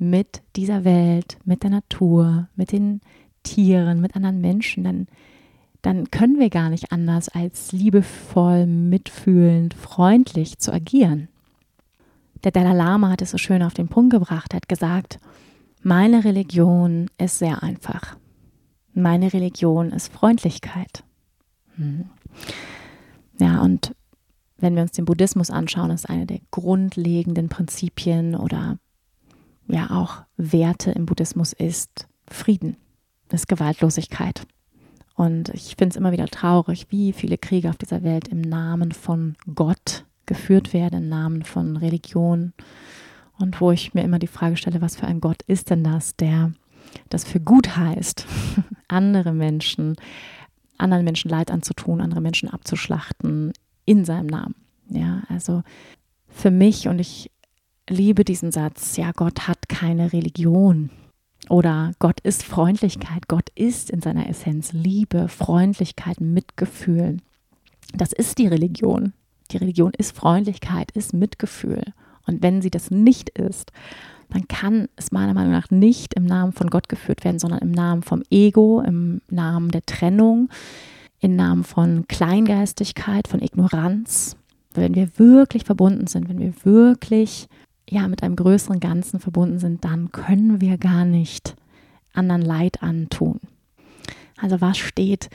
mit 0.00 0.42
dieser 0.56 0.84
Welt, 0.84 1.38
mit 1.44 1.62
der 1.62 1.70
Natur, 1.70 2.48
mit 2.56 2.72
den 2.72 3.00
Tieren, 3.42 4.00
mit 4.00 4.16
anderen 4.16 4.40
Menschen, 4.40 4.82
dann, 4.82 5.06
dann 5.82 6.10
können 6.10 6.38
wir 6.38 6.50
gar 6.50 6.70
nicht 6.70 6.90
anders 6.90 7.28
als 7.28 7.72
liebevoll, 7.72 8.66
mitfühlend, 8.66 9.74
freundlich 9.74 10.58
zu 10.58 10.72
agieren. 10.72 11.28
Der 12.42 12.50
Dalai 12.50 12.74
Lama 12.74 13.10
hat 13.10 13.22
es 13.22 13.30
so 13.30 13.38
schön 13.38 13.62
auf 13.62 13.74
den 13.74 13.88
Punkt 13.88 14.12
gebracht, 14.12 14.54
hat 14.54 14.68
gesagt, 14.68 15.20
meine 15.82 16.24
Religion 16.24 17.10
ist 17.18 17.38
sehr 17.38 17.62
einfach. 17.62 18.16
Meine 18.94 19.32
Religion 19.32 19.92
ist 19.92 20.12
Freundlichkeit. 20.12 21.04
Hm. 21.76 22.08
Ja, 23.38 23.60
und 23.60 23.94
wenn 24.58 24.74
wir 24.74 24.82
uns 24.82 24.92
den 24.92 25.04
Buddhismus 25.04 25.50
anschauen, 25.50 25.90
ist 25.90 26.08
eine 26.08 26.26
der 26.26 26.40
grundlegenden 26.50 27.48
Prinzipien 27.48 28.34
oder 28.34 28.78
ja 29.72 29.90
auch 29.90 30.22
Werte 30.36 30.90
im 30.92 31.06
Buddhismus 31.06 31.52
ist 31.52 32.08
Frieden, 32.28 32.76
ist 33.30 33.48
Gewaltlosigkeit. 33.48 34.46
Und 35.14 35.50
ich 35.50 35.76
finde 35.76 35.90
es 35.90 35.96
immer 35.96 36.12
wieder 36.12 36.26
traurig, 36.26 36.86
wie 36.90 37.12
viele 37.12 37.36
Kriege 37.36 37.68
auf 37.68 37.76
dieser 37.76 38.02
Welt 38.02 38.28
im 38.28 38.40
Namen 38.40 38.92
von 38.92 39.36
Gott 39.54 40.04
geführt 40.26 40.72
werden, 40.72 41.02
im 41.02 41.08
Namen 41.08 41.42
von 41.42 41.76
Religion. 41.76 42.52
Und 43.38 43.60
wo 43.60 43.70
ich 43.70 43.94
mir 43.94 44.02
immer 44.02 44.18
die 44.18 44.26
Frage 44.26 44.56
stelle, 44.56 44.80
was 44.80 44.96
für 44.96 45.06
ein 45.06 45.20
Gott 45.20 45.42
ist 45.42 45.70
denn 45.70 45.84
das, 45.84 46.16
der 46.16 46.52
das 47.08 47.24
für 47.24 47.40
gut 47.40 47.76
heißt, 47.76 48.26
andere 48.88 49.32
Menschen, 49.32 49.96
anderen 50.78 51.04
Menschen 51.04 51.30
Leid 51.30 51.50
anzutun, 51.50 52.00
andere 52.00 52.20
Menschen 52.20 52.48
abzuschlachten 52.48 53.52
in 53.84 54.04
seinem 54.04 54.26
Namen. 54.26 54.54
Ja, 54.88 55.22
also 55.28 55.62
für 56.28 56.50
mich 56.50 56.88
und 56.88 56.98
ich 56.98 57.30
liebe 57.90 58.24
diesen 58.24 58.52
Satz, 58.52 58.96
ja, 58.96 59.12
Gott 59.12 59.48
hat 59.48 59.68
keine 59.68 60.12
Religion. 60.12 60.90
Oder 61.48 61.92
Gott 61.98 62.20
ist 62.20 62.42
Freundlichkeit, 62.42 63.28
Gott 63.28 63.50
ist 63.54 63.90
in 63.90 64.00
seiner 64.00 64.28
Essenz 64.28 64.72
Liebe, 64.72 65.28
Freundlichkeit, 65.28 66.20
Mitgefühl. 66.20 67.18
Das 67.94 68.12
ist 68.12 68.38
die 68.38 68.46
Religion. 68.46 69.12
Die 69.50 69.56
Religion 69.56 69.92
ist 69.96 70.16
Freundlichkeit, 70.16 70.92
ist 70.92 71.12
Mitgefühl. 71.12 71.82
Und 72.26 72.42
wenn 72.42 72.62
sie 72.62 72.70
das 72.70 72.90
nicht 72.90 73.30
ist, 73.30 73.72
dann 74.28 74.46
kann 74.46 74.88
es 74.94 75.10
meiner 75.10 75.34
Meinung 75.34 75.52
nach 75.52 75.70
nicht 75.70 76.14
im 76.14 76.24
Namen 76.24 76.52
von 76.52 76.70
Gott 76.70 76.88
geführt 76.88 77.24
werden, 77.24 77.40
sondern 77.40 77.60
im 77.60 77.72
Namen 77.72 78.02
vom 78.02 78.22
Ego, 78.30 78.80
im 78.80 79.20
Namen 79.28 79.70
der 79.70 79.84
Trennung, 79.84 80.48
im 81.18 81.34
Namen 81.34 81.64
von 81.64 82.06
Kleingeistigkeit, 82.06 83.26
von 83.26 83.42
Ignoranz. 83.42 84.36
Wenn 84.72 84.94
wir 84.94 85.18
wirklich 85.18 85.64
verbunden 85.64 86.06
sind, 86.06 86.28
wenn 86.28 86.38
wir 86.38 86.52
wirklich 86.64 87.48
ja 87.88 88.08
mit 88.08 88.22
einem 88.22 88.36
größeren 88.36 88.80
Ganzen 88.80 89.20
verbunden 89.20 89.58
sind, 89.58 89.84
dann 89.84 90.12
können 90.12 90.60
wir 90.60 90.78
gar 90.78 91.04
nicht 91.04 91.56
anderen 92.12 92.42
Leid 92.42 92.82
antun. 92.82 93.40
Also 94.36 94.60
was 94.60 94.78
steht 94.78 95.28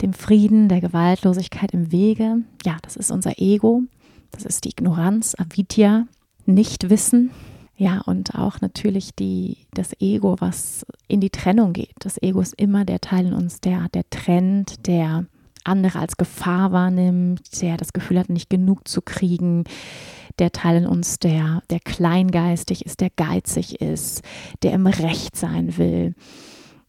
dem 0.00 0.12
Frieden, 0.12 0.68
der 0.68 0.80
Gewaltlosigkeit 0.80 1.72
im 1.72 1.92
Wege? 1.92 2.38
Ja, 2.64 2.76
das 2.82 2.96
ist 2.96 3.10
unser 3.10 3.38
Ego, 3.38 3.82
das 4.30 4.44
ist 4.44 4.64
die 4.64 4.70
Ignoranz, 4.70 5.34
Avidya, 5.38 6.06
Nichtwissen. 6.46 7.30
Ja, 7.76 8.00
und 8.02 8.36
auch 8.36 8.60
natürlich 8.60 9.14
die, 9.14 9.56
das 9.72 10.00
Ego, 10.00 10.36
was 10.38 10.86
in 11.08 11.20
die 11.20 11.30
Trennung 11.30 11.72
geht. 11.72 11.94
Das 11.98 12.22
Ego 12.22 12.40
ist 12.40 12.54
immer 12.54 12.84
der 12.84 13.00
Teil 13.00 13.26
in 13.26 13.32
uns, 13.32 13.60
der, 13.60 13.88
der 13.88 14.08
trennt, 14.10 14.86
der 14.86 15.26
andere 15.64 15.98
als 15.98 16.16
Gefahr 16.16 16.70
wahrnimmt, 16.72 17.60
der 17.62 17.76
das 17.76 17.92
Gefühl 17.92 18.18
hat, 18.18 18.28
nicht 18.28 18.50
genug 18.50 18.86
zu 18.86 19.02
kriegen, 19.02 19.64
der 20.38 20.52
Teil 20.52 20.78
in 20.82 20.86
uns, 20.86 21.18
der, 21.18 21.62
der 21.70 21.80
kleingeistig 21.80 22.86
ist, 22.86 23.00
der 23.00 23.10
geizig 23.10 23.80
ist, 23.80 24.22
der 24.62 24.72
im 24.72 24.86
Recht 24.86 25.36
sein 25.36 25.76
will. 25.78 26.14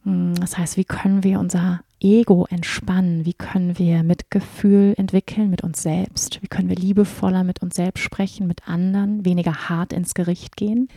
Hm, 0.02 0.34
das 0.36 0.56
heißt, 0.56 0.76
wie 0.76 0.84
können 0.84 1.24
wir 1.24 1.40
unser 1.40 1.80
Ego 2.00 2.46
entspannen? 2.50 3.24
Wie 3.24 3.32
können 3.32 3.78
wir 3.78 4.02
Mitgefühl 4.02 4.94
entwickeln 4.96 5.50
mit 5.50 5.62
uns 5.62 5.82
selbst? 5.82 6.42
Wie 6.42 6.48
können 6.48 6.68
wir 6.68 6.76
liebevoller 6.76 7.44
mit 7.44 7.62
uns 7.62 7.76
selbst 7.76 8.02
sprechen, 8.02 8.46
mit 8.46 8.68
anderen, 8.68 9.24
weniger 9.24 9.68
hart 9.68 9.92
ins 9.92 10.14
Gericht 10.14 10.56
gehen? 10.56 10.88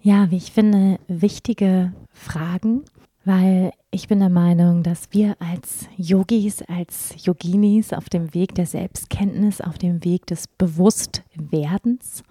Ja, 0.00 0.30
wie 0.30 0.36
ich 0.36 0.52
finde, 0.52 0.98
wichtige 1.08 1.92
Fragen, 2.12 2.84
weil 3.28 3.72
ich 3.90 4.08
bin 4.08 4.20
der 4.20 4.30
Meinung, 4.30 4.82
dass 4.82 5.08
wir 5.12 5.36
als 5.38 5.86
Yogis, 5.98 6.62
als 6.62 7.14
Yoginis 7.26 7.92
auf 7.92 8.08
dem 8.08 8.32
Weg 8.32 8.54
der 8.54 8.64
Selbstkenntnis, 8.64 9.60
auf 9.60 9.76
dem 9.76 10.02
Weg 10.02 10.26
des 10.26 10.48
Bewusstwerdens 10.48 12.22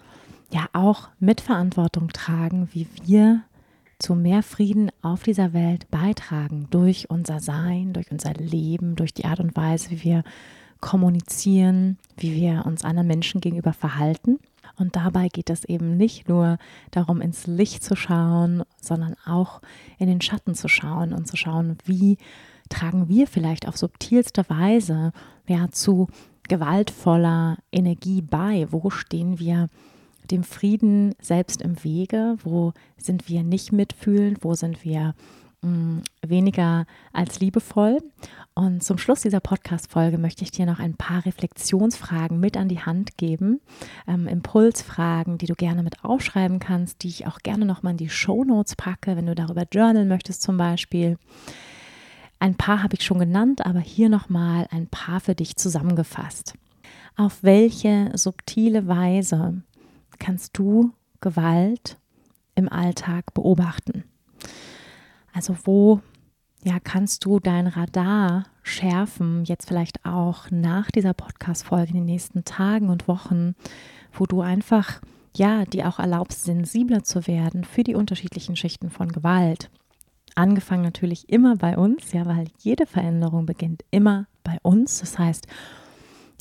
ja 0.51 0.65
auch 0.73 1.09
Mitverantwortung 1.19 2.07
tragen, 2.07 2.69
wie 2.73 2.87
wir 3.05 3.43
zu 3.99 4.15
mehr 4.15 4.41
Frieden 4.41 4.89
auf 5.03 5.21
dieser 5.21 5.53
Welt 5.53 5.89
beitragen 5.91 6.65
durch 6.71 7.11
unser 7.11 7.41
Sein, 7.41 7.93
durch 7.93 8.11
unser 8.11 8.33
Leben, 8.33 8.95
durch 8.95 9.13
die 9.13 9.25
Art 9.25 9.39
und 9.39 9.55
Weise, 9.55 9.91
wie 9.91 10.03
wir 10.03 10.23
kommunizieren, 10.81 11.99
wie 12.17 12.33
wir 12.33 12.65
uns 12.65 12.83
anderen 12.83 13.07
Menschen 13.07 13.39
gegenüber 13.39 13.73
verhalten. 13.73 14.39
Und 14.77 14.95
dabei 14.95 15.27
geht 15.27 15.49
es 15.49 15.65
eben 15.65 15.97
nicht 15.97 16.29
nur 16.29 16.57
darum, 16.91 17.21
ins 17.21 17.47
Licht 17.47 17.83
zu 17.83 17.95
schauen, 17.95 18.63
sondern 18.79 19.15
auch 19.25 19.61
in 19.97 20.07
den 20.07 20.21
Schatten 20.21 20.53
zu 20.53 20.67
schauen 20.67 21.13
und 21.13 21.27
zu 21.27 21.35
schauen, 21.35 21.77
wie 21.85 22.17
tragen 22.69 23.07
wir 23.07 23.27
vielleicht 23.27 23.67
auf 23.67 23.77
subtilste 23.77 24.47
Weise 24.49 25.11
ja, 25.47 25.69
zu 25.71 26.07
gewaltvoller 26.47 27.57
Energie 27.71 28.21
bei? 28.21 28.67
Wo 28.69 28.89
stehen 28.89 29.39
wir 29.39 29.69
dem 30.29 30.43
Frieden 30.43 31.15
selbst 31.19 31.61
im 31.61 31.83
Wege? 31.83 32.37
Wo 32.43 32.73
sind 32.97 33.29
wir 33.29 33.43
nicht 33.43 33.71
mitfühlend? 33.71 34.43
Wo 34.43 34.53
sind 34.53 34.83
wir 34.83 35.15
Mm, 35.61 36.01
weniger 36.21 36.85
als 37.13 37.39
liebevoll. 37.39 37.99
Und 38.53 38.83
zum 38.83 38.99
Schluss 38.99 39.21
dieser 39.21 39.39
Podcast-Folge 39.39 40.19
möchte 40.19 40.43
ich 40.43 40.51
dir 40.51 40.67
noch 40.67 40.79
ein 40.79 40.95
paar 40.95 41.25
Reflexionsfragen 41.25 42.39
mit 42.39 42.57
an 42.57 42.69
die 42.69 42.81
Hand 42.81 43.17
geben, 43.17 43.59
ähm, 44.07 44.27
Impulsfragen, 44.27 45.39
die 45.39 45.47
du 45.47 45.55
gerne 45.55 45.81
mit 45.81 46.03
aufschreiben 46.03 46.59
kannst, 46.59 47.01
die 47.01 47.07
ich 47.07 47.25
auch 47.25 47.39
gerne 47.39 47.65
nochmal 47.65 47.91
in 47.91 47.97
die 47.97 48.09
Show 48.09 48.43
Notes 48.43 48.75
packe, 48.75 49.15
wenn 49.15 49.25
du 49.25 49.33
darüber 49.33 49.63
journalen 49.71 50.07
möchtest 50.07 50.43
zum 50.43 50.57
Beispiel. 50.57 51.17
Ein 52.39 52.55
paar 52.55 52.83
habe 52.83 52.93
ich 52.95 53.03
schon 53.03 53.17
genannt, 53.17 53.65
aber 53.65 53.79
hier 53.79 54.09
nochmal 54.09 54.67
ein 54.69 54.87
paar 54.87 55.19
für 55.19 55.33
dich 55.33 55.55
zusammengefasst. 55.55 56.53
Auf 57.15 57.41
welche 57.41 58.11
subtile 58.13 58.87
Weise 58.87 59.63
kannst 60.19 60.55
du 60.55 60.91
Gewalt 61.19 61.97
im 62.53 62.69
Alltag 62.69 63.33
beobachten? 63.33 64.03
Also 65.37 65.55
wo 65.65 66.01
ja, 66.63 66.79
kannst 66.83 67.23
du 67.23 67.39
dein 67.39 67.67
Radar 67.67 68.45
schärfen, 68.63 69.45
jetzt 69.45 69.67
vielleicht 69.67 70.03
auch 70.03 70.49
nach 70.49 70.89
dieser 70.89 71.13
Podcast-Folge 71.13 71.89
in 71.89 71.97
den 71.97 72.05
nächsten 72.05 72.43
Tagen 72.43 72.89
und 72.89 73.07
Wochen, 73.07 73.53
wo 74.11 74.25
du 74.25 74.41
einfach, 74.41 74.99
ja, 75.35 75.63
dir 75.65 75.87
auch 75.89 75.99
erlaubst, 75.99 76.43
sensibler 76.43 77.03
zu 77.03 77.27
werden 77.27 77.65
für 77.65 77.83
die 77.83 77.93
unterschiedlichen 77.93 78.55
Schichten 78.55 78.89
von 78.89 79.09
Gewalt. 79.09 79.69
Angefangen 80.33 80.81
natürlich 80.81 81.29
immer 81.29 81.55
bei 81.55 81.77
uns, 81.77 82.13
ja, 82.13 82.25
weil 82.25 82.47
jede 82.57 82.87
Veränderung 82.87 83.45
beginnt 83.45 83.85
immer 83.91 84.25
bei 84.43 84.57
uns. 84.63 85.01
Das 85.01 85.19
heißt, 85.19 85.45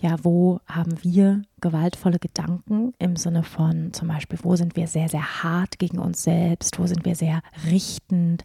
ja, 0.03 0.17
wo 0.23 0.61
haben 0.67 1.03
wir 1.03 1.43
gewaltvolle 1.61 2.19
Gedanken 2.19 2.93
im 2.99 3.17
Sinne 3.17 3.43
von 3.43 3.95
zum 3.95 4.09
Beispiel, 4.09 4.39
wo 4.43 4.55
sind 4.55 4.77
wir 4.77 4.89
sehr, 4.89 5.09
sehr 5.09 5.43
hart 5.43 5.79
gegen 5.79 5.99
uns 5.99 6.23
selbst, 6.23 6.79
wo 6.79 6.87
sind 6.87 7.05
wir 7.07 7.15
sehr 7.15 7.41
richtend, 7.71 8.45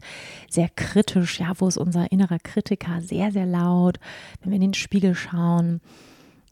sehr 0.49 0.69
kritisch, 0.69 1.41
ja, 1.41 1.51
wo 1.57 1.67
ist 1.67 1.77
unser 1.77 2.09
innerer 2.11 2.39
Kritiker 2.39 3.01
sehr, 3.01 3.31
sehr 3.33 3.45
laut, 3.45 3.99
wenn 4.41 4.51
wir 4.51 4.55
in 4.55 4.61
den 4.61 4.73
Spiegel 4.73 5.13
schauen, 5.13 5.81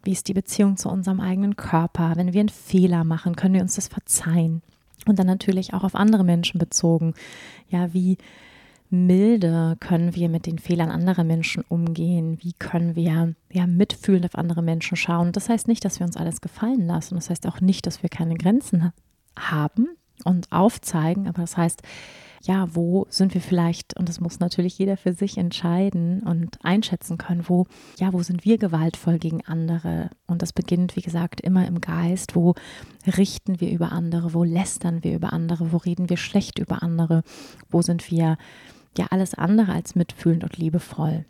wie 0.03 0.11
ist 0.11 0.27
die 0.27 0.33
Beziehung 0.33 0.75
zu 0.75 0.89
unserem 0.89 1.21
eigenen 1.21 1.55
Körper, 1.55 2.13
wenn 2.15 2.33
wir 2.33 2.41
einen 2.41 2.49
Fehler 2.49 3.03
machen, 3.03 3.35
können 3.35 3.53
wir 3.53 3.61
uns 3.61 3.75
das 3.75 3.87
verzeihen? 3.87 4.61
Und 5.05 5.17
dann 5.17 5.27
natürlich 5.27 5.73
auch 5.73 5.83
auf 5.83 5.95
andere 5.95 6.25
Menschen 6.25 6.59
bezogen, 6.59 7.13
ja, 7.69 7.93
wie 7.93 8.17
milde 8.89 9.77
können 9.79 10.15
wir 10.15 10.29
mit 10.29 10.45
den 10.45 10.59
Fehlern 10.59 10.89
anderer 10.89 11.23
Menschen 11.23 11.63
umgehen? 11.67 12.37
Wie 12.41 12.53
können 12.53 12.95
wir 12.95 13.35
ja, 13.51 13.67
mitfühlend 13.67 14.25
auf 14.25 14.35
andere 14.35 14.61
Menschen 14.61 14.97
schauen? 14.97 15.31
Das 15.31 15.49
heißt 15.49 15.67
nicht, 15.67 15.85
dass 15.85 15.99
wir 15.99 16.05
uns 16.05 16.17
alles 16.17 16.41
gefallen 16.41 16.85
lassen. 16.85 17.15
Das 17.15 17.29
heißt 17.29 17.47
auch 17.47 17.61
nicht, 17.61 17.85
dass 17.85 18.01
wir 18.01 18.09
keine 18.09 18.35
Grenzen 18.35 18.91
haben 19.37 19.89
und 20.23 20.51
aufzeigen. 20.51 21.27
Aber 21.27 21.41
das 21.41 21.57
heißt, 21.57 21.81
ja, 22.41 22.73
wo 22.73 23.05
sind 23.09 23.33
wir 23.33 23.41
vielleicht, 23.41 23.97
und 23.97 24.07
das 24.07 24.21
muss 24.21 24.39
natürlich 24.39 24.77
jeder 24.77 24.95
für 24.97 25.13
sich 25.13 25.37
entscheiden 25.37 26.21
und 26.23 26.57
einschätzen 26.63 27.17
können, 27.17 27.43
wo, 27.47 27.65
ja, 27.99 28.13
wo 28.13 28.23
sind 28.23 28.45
wir 28.45 28.57
gewaltvoll 28.57 29.19
gegen 29.19 29.45
andere? 29.45 30.09
Und 30.25 30.41
das 30.41 30.53
beginnt, 30.53 30.95
wie 30.95 31.01
gesagt, 31.01 31.41
immer 31.41 31.67
im 31.67 31.81
Geist. 31.81 32.35
Wo 32.35 32.55
richten 33.17 33.59
wir 33.59 33.69
über 33.69 33.91
andere? 33.91 34.33
Wo 34.33 34.43
lästern 34.43 35.03
wir 35.03 35.13
über 35.15 35.33
andere? 35.33 35.73
Wo 35.73 35.77
reden 35.77 36.09
wir 36.09 36.17
schlecht 36.17 36.59
über 36.59 36.81
andere? 36.81 37.23
Wo 37.69 37.81
sind 37.81 38.09
wir 38.09 38.37
ja 38.99 39.07
alles 39.09 39.33
andere 39.33 39.71
als 39.71 39.95
mitfühlend 39.95 40.43
und 40.43 40.57
liebevoll. 40.57 41.25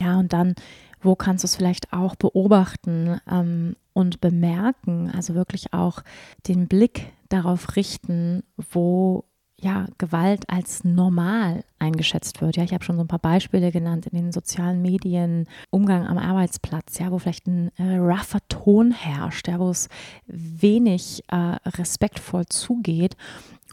Ja, 0.00 0.18
und 0.18 0.32
dann, 0.32 0.54
wo 1.00 1.14
kannst 1.16 1.42
du 1.42 1.46
es 1.46 1.56
vielleicht 1.56 1.92
auch 1.92 2.14
beobachten 2.14 3.20
ähm, 3.30 3.76
und 3.92 4.20
bemerken, 4.20 5.10
also 5.10 5.34
wirklich 5.34 5.72
auch 5.72 6.00
den 6.46 6.68
Blick 6.68 7.12
darauf 7.28 7.76
richten, 7.76 8.42
wo 8.72 9.24
ja, 9.60 9.86
Gewalt 9.96 10.50
als 10.50 10.84
normal 10.84 11.64
eingeschätzt 11.78 12.42
wird. 12.42 12.56
Ja, 12.56 12.64
ich 12.64 12.74
habe 12.74 12.84
schon 12.84 12.96
so 12.96 13.02
ein 13.02 13.08
paar 13.08 13.18
Beispiele 13.18 13.72
genannt 13.72 14.06
in 14.06 14.16
den 14.16 14.32
sozialen 14.32 14.82
Medien, 14.82 15.46
Umgang 15.70 16.06
am 16.06 16.18
Arbeitsplatz, 16.18 16.98
ja, 16.98 17.10
wo 17.10 17.18
vielleicht 17.18 17.46
ein 17.46 17.70
äh, 17.78 17.96
rougher 17.96 18.40
Ton 18.48 18.90
herrscht, 18.90 19.48
ja, 19.48 19.58
wo 19.58 19.70
es 19.70 19.88
wenig 20.26 21.22
äh, 21.28 21.56
respektvoll 21.78 22.44
zugeht 22.46 23.16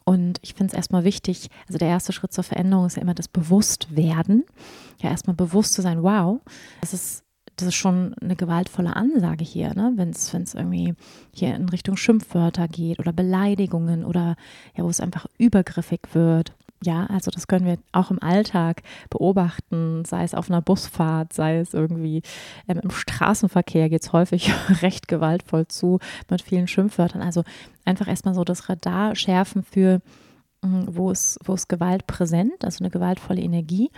und 0.05 0.39
ich 0.41 0.53
finde 0.53 0.71
es 0.71 0.77
erstmal 0.77 1.03
wichtig, 1.03 1.49
also 1.67 1.77
der 1.77 1.87
erste 1.87 2.13
Schritt 2.13 2.33
zur 2.33 2.43
Veränderung 2.43 2.85
ist 2.85 2.95
ja 2.95 3.01
immer 3.01 3.13
das 3.13 3.27
Bewusstwerden. 3.27 4.43
Ja, 5.01 5.09
erstmal 5.09 5.35
bewusst 5.35 5.73
zu 5.73 5.81
sein, 5.81 6.03
wow, 6.03 6.39
das 6.81 6.93
ist, 6.93 7.23
das 7.55 7.69
ist 7.69 7.75
schon 7.75 8.15
eine 8.21 8.35
gewaltvolle 8.35 8.95
Ansage 8.95 9.43
hier, 9.43 9.73
ne? 9.73 9.93
wenn 9.95 10.09
es 10.09 10.33
irgendwie 10.53 10.95
hier 11.33 11.55
in 11.55 11.69
Richtung 11.69 11.97
Schimpfwörter 11.97 12.67
geht 12.67 12.99
oder 12.99 13.13
Beleidigungen 13.13 14.03
oder 14.03 14.35
ja, 14.75 14.83
wo 14.83 14.89
es 14.89 14.99
einfach 14.99 15.27
übergriffig 15.37 16.01
wird. 16.13 16.53
Ja, 16.83 17.05
also 17.05 17.29
das 17.29 17.47
können 17.47 17.67
wir 17.67 17.77
auch 17.91 18.09
im 18.09 18.21
Alltag 18.23 18.81
beobachten, 19.11 20.03
sei 20.03 20.23
es 20.23 20.33
auf 20.33 20.49
einer 20.49 20.63
Busfahrt, 20.63 21.31
sei 21.31 21.59
es 21.59 21.75
irgendwie 21.75 22.23
ähm, 22.67 22.79
im 22.81 22.89
Straßenverkehr 22.89 23.87
geht 23.89 24.01
es 24.01 24.13
häufig 24.13 24.51
recht 24.81 25.07
gewaltvoll 25.07 25.67
zu 25.67 25.99
mit 26.29 26.41
vielen 26.41 26.67
Schimpfwörtern. 26.67 27.21
Also 27.21 27.43
einfach 27.85 28.07
erstmal 28.07 28.33
so 28.33 28.43
das 28.43 28.67
Radar 28.67 29.15
schärfen 29.15 29.61
für, 29.61 30.01
hm, 30.63 30.87
wo 30.87 31.11
ist, 31.11 31.37
wo 31.43 31.53
ist 31.53 31.69
Gewalt 31.69 32.07
präsent, 32.07 32.65
also 32.65 32.83
eine 32.83 32.89
gewaltvolle 32.89 33.41
Energie. 33.41 33.91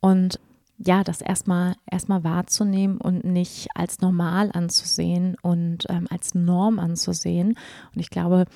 Und 0.00 0.38
ja, 0.78 1.02
das 1.02 1.22
erstmal 1.22 1.74
erstmal 1.90 2.22
wahrzunehmen 2.22 2.98
und 2.98 3.24
nicht 3.24 3.68
als 3.74 4.00
normal 4.00 4.50
anzusehen 4.52 5.36
und 5.42 5.86
ähm, 5.88 6.06
als 6.08 6.36
Norm 6.36 6.78
anzusehen. 6.78 7.58
Und 7.94 8.00
ich 8.00 8.10
glaube, 8.10 8.46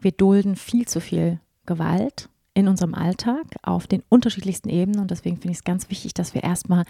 wir 0.00 0.12
dulden 0.12 0.56
viel 0.56 0.86
zu 0.88 1.00
viel 1.00 1.40
Gewalt 1.66 2.30
in 2.54 2.68
unserem 2.68 2.94
Alltag 2.94 3.44
auf 3.62 3.86
den 3.86 4.02
unterschiedlichsten 4.08 4.68
Ebenen. 4.68 5.00
Und 5.00 5.10
deswegen 5.10 5.36
finde 5.36 5.50
ich 5.50 5.58
es 5.58 5.64
ganz 5.64 5.90
wichtig, 5.90 6.14
dass 6.14 6.34
wir 6.34 6.42
erstmal 6.44 6.84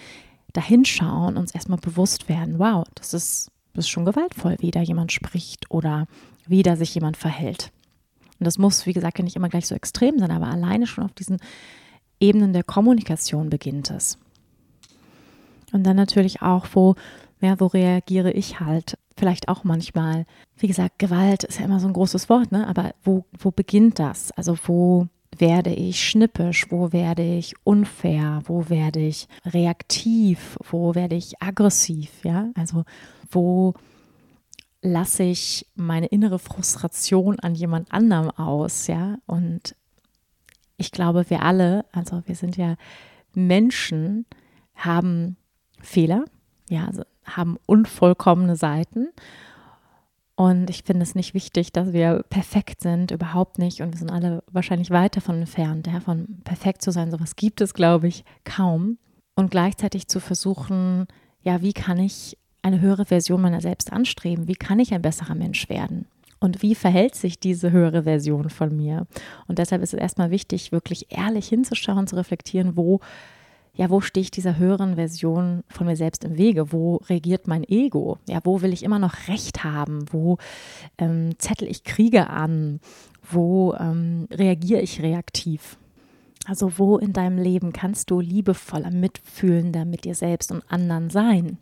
dahin 0.53 0.85
schauen, 0.85 1.37
uns 1.37 1.55
erstmal 1.55 1.79
bewusst 1.79 2.29
werden, 2.29 2.59
wow, 2.59 2.85
das 2.95 3.15
ist, 3.15 3.51
das 3.73 3.87
ist 3.87 3.91
schon 3.91 4.05
gewaltvoll, 4.05 4.57
wie 4.61 4.71
da 4.71 4.81
jemand 4.81 5.11
spricht 5.11 5.71
oder 5.71 6.07
wie 6.47 6.63
da 6.63 6.77
sich 6.77 6.95
jemand 6.95 7.17
verhält. 7.17 7.73
Und 8.39 8.47
das 8.47 8.59
muss, 8.59 8.87
wie 8.87 8.93
gesagt, 8.93 9.19
ja 9.19 9.25
nicht 9.25 9.37
immer 9.37 9.49
gleich 9.49 9.67
so 9.67 9.75
extrem 9.75 10.19
sein, 10.19 10.31
aber 10.31 10.49
alleine 10.49 10.87
schon 10.87 11.05
auf 11.05 11.13
diesen 11.13 11.39
Ebenen 12.21 12.53
der 12.53 12.63
Kommunikation 12.63 13.51
beginnt 13.51 13.91
es. 13.91 14.19
Und 15.73 15.85
dann 15.85 15.97
natürlich 15.97 16.43
auch, 16.43 16.67
wo, 16.73 16.95
ja, 17.41 17.59
wo 17.59 17.67
reagiere 17.67 18.31
ich 18.31 18.61
halt 18.61 18.97
vielleicht 19.17 19.49
auch 19.49 19.65
manchmal. 19.65 20.25
Wie 20.57 20.69
gesagt, 20.69 20.99
Gewalt 20.99 21.45
ist 21.45 21.59
ja 21.59 21.65
immer 21.65 21.81
so 21.81 21.89
ein 21.89 21.93
großes 21.93 22.29
Wort, 22.29 22.53
ne? 22.53 22.67
Aber 22.67 22.95
wo, 23.03 23.25
wo 23.39 23.51
beginnt 23.51 23.99
das? 23.99 24.31
Also 24.33 24.57
wo 24.67 25.09
werde 25.41 25.71
ich 25.71 26.09
schnippisch, 26.09 26.67
wo 26.71 26.93
werde 26.93 27.23
ich 27.23 27.55
unfair, 27.65 28.43
wo 28.45 28.69
werde 28.69 29.01
ich 29.01 29.29
reaktiv, 29.45 30.59
wo 30.71 30.95
werde 30.95 31.17
ich 31.17 31.41
aggressiv, 31.43 32.11
ja? 32.25 32.51
Also 32.55 32.85
wo 33.31 33.75
lasse 34.83 35.23
ich 35.23 35.67
meine 35.75 36.07
innere 36.07 36.39
Frustration 36.39 37.41
an 37.41 37.55
jemand 37.55 37.93
anderem 37.93 38.31
aus, 38.31 38.87
ja? 38.87 39.17
Und 39.27 39.75
ich 40.77 40.91
glaube, 40.91 41.29
wir 41.31 41.43
alle, 41.43 41.85
also 41.93 42.23
wir 42.27 42.35
sind 42.35 42.57
ja 42.57 42.77
Menschen, 43.35 44.27
haben 44.75 45.37
Fehler, 45.81 46.25
ja, 46.69 46.87
also 46.87 47.03
haben 47.25 47.59
unvollkommene 47.67 48.57
Seiten 48.57 49.09
und 50.37 50.69
ich 50.69 50.83
finde 50.83 51.03
es 51.03 51.15
nicht 51.15 51.33
wichtig, 51.33 51.73
dass 51.73 51.93
wir 51.93 52.25
perfekt 52.29 52.81
sind, 52.81 53.13
überhaupt 53.13 53.59
nicht. 53.59 53.81
Und 53.81 53.93
wir 53.93 53.99
sind 53.99 54.11
alle 54.11 54.43
wahrscheinlich 54.51 54.91
weit 54.91 55.17
davon 55.17 55.37
entfernt, 55.37 55.87
davon 55.87 56.41
perfekt 56.43 56.83
zu 56.83 56.91
sein. 56.91 57.11
Sowas 57.11 57.37
gibt 57.37 57.61
es, 57.61 57.73
glaube 57.73 58.09
ich, 58.09 58.25
kaum. 58.45 58.99
Und 59.37 59.51
gleichzeitig 59.51 60.09
zu 60.09 60.21
versuchen, 60.21 61.07
ja, 61.43 61.63
wie 61.63 61.73
kann 61.73 61.99
ich 61.99 62.37
eine 62.63 62.81
höhere 62.81 63.05
Version 63.05 63.43
meiner 63.43 63.61
selbst 63.61 63.93
anstreben? 63.93 64.49
Wie 64.49 64.55
kann 64.55 64.81
ich 64.81 64.93
ein 64.93 65.03
besserer 65.03 65.35
Mensch 65.35 65.69
werden? 65.69 66.07
Und 66.41 66.63
wie 66.63 66.75
verhält 66.75 67.15
sich 67.15 67.39
diese 67.39 67.71
höhere 67.71 68.03
Version 68.03 68.51
von 68.51 68.77
mir? 68.77 69.07
Und 69.47 69.59
deshalb 69.59 69.83
ist 69.83 69.95
es 69.95 70.01
erstmal 70.01 70.31
wichtig, 70.31 70.73
wirklich 70.73 71.07
ehrlich 71.11 71.49
hinzuschauen, 71.49 72.07
zu 72.07 72.17
reflektieren, 72.17 72.77
wo, 72.77 73.01
ja, 73.77 73.91
wo 73.91 74.01
stehe 74.01 74.23
ich 74.23 74.31
dieser 74.31 74.57
höheren 74.57 74.95
Version 74.95 75.65
von 75.69 75.87
mir 75.87 75.97
selbst 75.97 76.25
im 76.25 76.39
Wege? 76.39 76.73
Wo 76.73 76.97
regiert 77.09 77.49
mein 77.49 77.65
Ego? 77.65 78.19
Ja, 78.29 78.41
wo 78.45 78.63
will 78.63 78.73
ich 78.73 78.85
immer 78.85 79.01
noch 79.01 79.29
Recht 79.29 79.65
haben? 79.65 80.07
Wo 80.13 80.39
ähm, 80.99 81.35
zettel 81.39 81.69
ich 81.69 81.83
Kriege 81.83 82.31
an? 82.31 82.81
Wo 83.29 83.75
ähm, 83.75 84.29
reagiere 84.31 84.81
ich 84.81 85.03
reaktiv? 85.03 85.77
Also 86.47 86.79
wo 86.79 86.99
in 86.99 87.13
deinem 87.13 87.39
Leben 87.39 87.73
kannst 87.73 88.11
du 88.11 88.21
liebevoller, 88.21 88.91
mitfühlender 88.91 89.85
mit 89.85 90.05
dir 90.05 90.15
selbst 90.15 90.53
und 90.53 90.63
anderen 90.71 91.11
sein? 91.11 91.59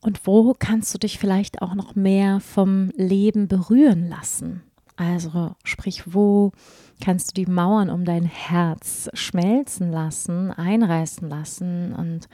Und 0.00 0.26
wo 0.26 0.54
kannst 0.58 0.94
du 0.94 0.98
dich 0.98 1.18
vielleicht 1.18 1.60
auch 1.60 1.74
noch 1.74 1.94
mehr 1.94 2.40
vom 2.40 2.90
Leben 2.96 3.48
berühren 3.48 4.08
lassen? 4.08 4.62
Also 4.96 5.54
sprich, 5.62 6.14
wo 6.14 6.52
kannst 7.02 7.30
du 7.30 7.44
die 7.44 7.50
Mauern 7.50 7.90
um 7.90 8.04
dein 8.04 8.24
Herz 8.24 9.10
schmelzen 9.12 9.90
lassen, 9.90 10.50
einreißen 10.50 11.28
lassen 11.28 11.92
und 11.92 12.28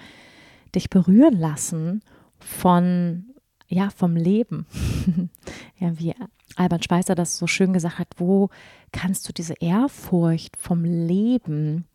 dich 0.75 0.89
berühren 0.89 1.39
lassen 1.39 2.03
von 2.39 3.27
ja, 3.73 3.89
vom 3.89 4.17
Leben. 4.17 4.67
ja, 5.79 5.99
wie 5.99 6.15
Albert 6.57 6.85
Schweitzer 6.85 7.15
das 7.15 7.39
so 7.39 7.47
schön 7.47 7.73
gesagt 7.73 7.99
hat, 7.99 8.09
wo 8.19 8.51
kannst 8.93 9.27
du 9.27 9.33
diese 9.33 9.55
Ehrfurcht 9.55 10.59
vom 10.59 10.85
Leben, 10.85 11.87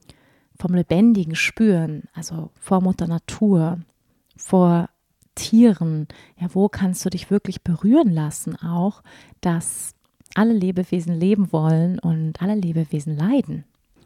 vom 0.59 0.73
Lebendigen 0.73 1.35
spüren? 1.35 2.05
Also 2.13 2.49
vor 2.59 2.81
Mutter 2.81 3.07
Natur, 3.07 3.79
vor 4.35 4.89
Tieren. 5.35 6.07
Ja, 6.39 6.47
wo 6.53 6.67
kannst 6.67 7.05
du 7.05 7.11
dich 7.11 7.29
wirklich 7.29 7.61
berühren 7.61 8.11
lassen 8.11 8.55
auch, 8.55 9.03
dass 9.41 9.93
alle 10.37 10.53
Lebewesen 10.53 11.13
leben 11.13 11.51
wollen 11.51 11.99
und 11.99 12.41
alle 12.41 12.55
Lebewesen 12.55 13.15
leiden? 13.17 13.63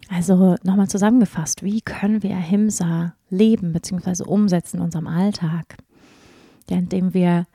Also 0.09 0.55
nochmal 0.63 0.89
zusammengefasst, 0.89 1.63
wie 1.63 1.81
können 1.81 2.21
wir 2.23 2.35
Ahimsa 2.35 3.15
leben 3.29 3.71
bzw. 3.71 4.23
umsetzen 4.23 4.77
in 4.77 4.83
unserem 4.83 5.07
Alltag? 5.07 5.77
Ja, 6.69 6.77
indem 6.77 7.13
wir 7.13 7.45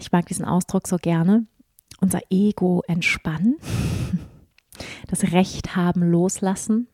ich 0.00 0.12
mag 0.12 0.26
diesen 0.26 0.44
Ausdruck 0.44 0.88
so 0.88 0.96
gerne, 0.96 1.46
unser 2.00 2.20
Ego 2.30 2.82
entspannen, 2.86 3.56
das 5.08 5.32
Recht 5.32 5.76
haben 5.76 6.02
loslassen, 6.02 6.88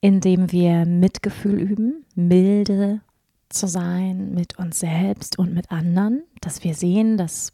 indem 0.00 0.52
wir 0.52 0.84
Mitgefühl 0.84 1.58
üben, 1.58 2.04
milde 2.14 3.00
zu 3.48 3.66
sein 3.66 4.32
mit 4.32 4.58
uns 4.58 4.80
selbst 4.80 5.38
und 5.38 5.52
mit 5.52 5.70
anderen, 5.70 6.22
dass 6.40 6.64
wir 6.64 6.74
sehen, 6.74 7.16
dass 7.16 7.52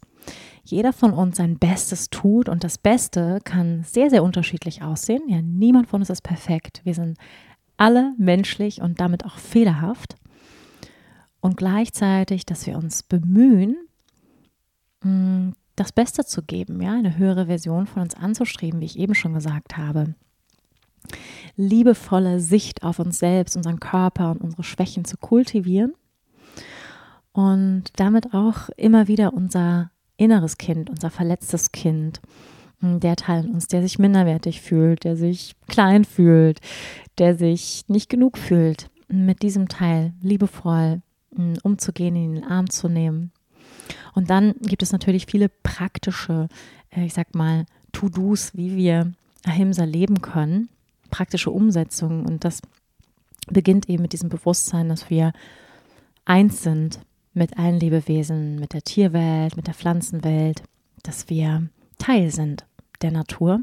jeder 0.71 0.93
von 0.93 1.13
uns 1.13 1.37
sein 1.37 1.57
Bestes 1.57 2.09
tut 2.09 2.49
und 2.49 2.63
das 2.63 2.77
Beste 2.77 3.39
kann 3.43 3.83
sehr, 3.83 4.09
sehr 4.09 4.23
unterschiedlich 4.23 4.81
aussehen. 4.81 5.23
Ja, 5.27 5.41
niemand 5.41 5.87
von 5.87 6.01
uns 6.01 6.09
ist 6.09 6.21
perfekt. 6.21 6.81
Wir 6.83 6.93
sind 6.93 7.17
alle 7.77 8.13
menschlich 8.17 8.81
und 8.81 8.99
damit 8.99 9.25
auch 9.25 9.37
fehlerhaft. 9.37 10.15
Und 11.41 11.55
gleichzeitig, 11.55 12.45
dass 12.45 12.67
wir 12.67 12.77
uns 12.77 13.03
bemühen, 13.03 13.77
Mm, 15.03 15.51
das 15.75 15.91
Beste 15.93 16.25
zu 16.25 16.43
geben, 16.43 16.81
ja, 16.81 16.93
eine 16.93 17.17
höhere 17.17 17.45
Version 17.45 17.87
von 17.87 18.01
uns 18.01 18.15
anzustreben, 18.15 18.81
wie 18.81 18.85
ich 18.85 18.99
eben 18.99 19.15
schon 19.15 19.33
gesagt 19.33 19.77
habe. 19.77 20.15
Liebevolle 21.55 22.41
Sicht 22.41 22.83
auf 22.83 22.99
uns 22.99 23.19
selbst, 23.19 23.55
unseren 23.55 23.79
Körper 23.79 24.31
und 24.31 24.41
unsere 24.41 24.63
Schwächen 24.63 25.05
zu 25.05 25.15
kultivieren 25.17 25.93
und 27.31 27.83
damit 27.95 28.33
auch 28.33 28.69
immer 28.75 29.07
wieder 29.07 29.33
unser 29.33 29.91
inneres 30.19 30.57
Kind, 30.57 30.89
unser 30.89 31.09
verletztes 31.09 31.71
Kind, 31.71 32.21
mm, 32.81 32.99
der 32.99 33.15
Teil 33.15 33.45
in 33.45 33.53
uns, 33.53 33.67
der 33.67 33.81
sich 33.81 33.99
minderwertig 33.99 34.61
fühlt, 34.61 35.03
der 35.03 35.15
sich 35.15 35.55
klein 35.67 36.05
fühlt, 36.05 36.59
der 37.17 37.35
sich 37.35 37.85
nicht 37.87 38.09
genug 38.09 38.37
fühlt, 38.37 38.89
mit 39.07 39.41
diesem 39.41 39.67
Teil 39.67 40.13
liebevoll 40.21 41.01
mm, 41.31 41.53
umzugehen, 41.63 42.15
in 42.15 42.35
den 42.35 42.43
Arm 42.43 42.69
zu 42.69 42.87
nehmen 42.87 43.31
und 44.13 44.29
dann 44.29 44.53
gibt 44.61 44.83
es 44.83 44.91
natürlich 44.91 45.25
viele 45.25 45.49
praktische, 45.49 46.47
äh, 46.91 47.05
ich 47.05 47.13
sag 47.13 47.35
mal, 47.35 47.65
To-Dos, 47.91 48.55
wie 48.55 48.75
wir 48.75 49.13
Ahimsa 49.45 49.83
leben 49.83 50.21
können, 50.21 50.69
praktische 51.09 51.51
Umsetzungen. 51.51 52.25
Und 52.25 52.43
das 52.43 52.61
beginnt 53.47 53.89
eben 53.89 54.01
mit 54.01 54.13
diesem 54.13 54.29
Bewusstsein, 54.29 54.89
dass 54.89 55.09
wir 55.09 55.33
eins 56.25 56.61
sind 56.61 56.99
mit 57.33 57.57
allen 57.57 57.79
Lebewesen, 57.79 58.59
mit 58.59 58.73
der 58.73 58.81
Tierwelt, 58.81 59.55
mit 59.55 59.67
der 59.67 59.73
Pflanzenwelt, 59.73 60.63
dass 61.03 61.29
wir 61.29 61.69
Teil 61.97 62.31
sind 62.31 62.65
der 63.01 63.11
Natur. 63.11 63.61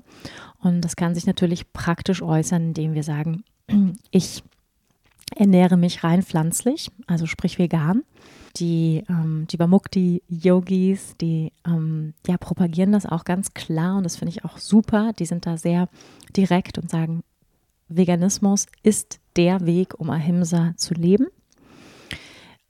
Und 0.61 0.81
das 0.81 0.97
kann 0.97 1.15
sich 1.15 1.27
natürlich 1.27 1.73
praktisch 1.73 2.23
äußern, 2.23 2.69
indem 2.69 2.95
wir 2.95 3.03
sagen, 3.03 3.45
ich 4.11 4.43
ernähre 5.35 5.77
mich 5.77 6.05
rein 6.05 6.23
pflanzlich, 6.23 6.91
also 7.07 7.27
sprich 7.27 7.59
vegan 7.59 8.03
die, 8.59 9.05
ähm, 9.09 9.47
die 9.51 9.57
Bamukti-Yogis, 9.57 11.17
die 11.21 11.53
ähm, 11.67 12.15
ja, 12.27 12.37
propagieren 12.37 12.93
das 12.93 13.07
auch 13.07 13.25
ganz 13.25 13.55
klar 13.55 13.97
und 13.97 14.05
das 14.05 14.17
finde 14.17 14.31
ich 14.31 14.45
auch 14.45 14.59
super. 14.59 15.13
Die 15.19 15.27
sind 15.27 15.47
da 15.47 15.57
sehr 15.57 15.89
direkt 16.37 16.79
und 16.79 16.91
sagen, 16.91 17.23
Veganismus 17.89 18.67
ist 18.83 19.21
der 19.37 19.67
Weg, 19.67 19.99
um 19.99 20.11
Ahimsa 20.11 20.75
zu 20.77 20.95
leben. 20.95 21.27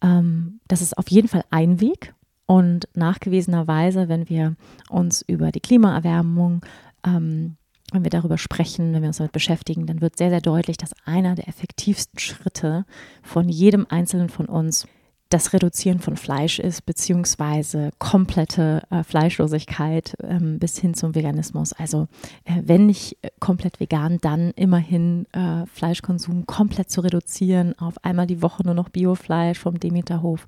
Ähm, 0.02 0.60
das 0.68 0.82
ist 0.82 0.98
auf 0.98 1.08
jeden 1.10 1.28
Fall 1.28 1.44
ein 1.50 1.80
Weg. 1.80 2.14
Und 2.46 2.88
nachgewiesenerweise, 2.94 4.08
wenn 4.08 4.28
wir 4.28 4.54
uns 4.88 5.22
über 5.22 5.50
die 5.50 5.60
Klimaerwärmung 5.60 6.64
ähm, 7.04 7.56
wenn 7.92 8.04
wir 8.04 8.10
darüber 8.10 8.38
sprechen, 8.38 8.92
wenn 8.92 9.02
wir 9.02 9.08
uns 9.08 9.18
damit 9.18 9.32
beschäftigen, 9.32 9.86
dann 9.86 10.00
wird 10.00 10.16
sehr, 10.16 10.30
sehr 10.30 10.40
deutlich, 10.40 10.76
dass 10.76 10.94
einer 11.04 11.34
der 11.34 11.48
effektivsten 11.48 12.18
Schritte 12.18 12.84
von 13.22 13.48
jedem 13.48 13.86
Einzelnen 13.88 14.28
von 14.28 14.46
uns 14.46 14.88
das 15.28 15.52
Reduzieren 15.52 15.98
von 15.98 16.16
Fleisch 16.16 16.58
ist, 16.58 16.86
beziehungsweise 16.86 17.90
komplette 17.98 18.82
äh, 18.90 19.02
Fleischlosigkeit 19.02 20.16
ähm, 20.22 20.58
bis 20.58 20.78
hin 20.78 20.94
zum 20.94 21.14
Veganismus. 21.14 21.72
Also 21.72 22.06
äh, 22.44 22.62
wenn 22.64 22.86
nicht 22.86 23.18
äh, 23.22 23.30
komplett 23.40 23.80
vegan, 23.80 24.18
dann 24.20 24.52
immerhin 24.52 25.26
äh, 25.32 25.66
Fleischkonsum 25.66 26.46
komplett 26.46 26.90
zu 26.90 27.00
reduzieren, 27.00 27.76
auf 27.78 28.04
einmal 28.04 28.26
die 28.26 28.42
Woche 28.42 28.62
nur 28.62 28.74
noch 28.74 28.88
Biofleisch 28.88 29.58
vom 29.58 29.80
Demeterhof. 29.80 30.46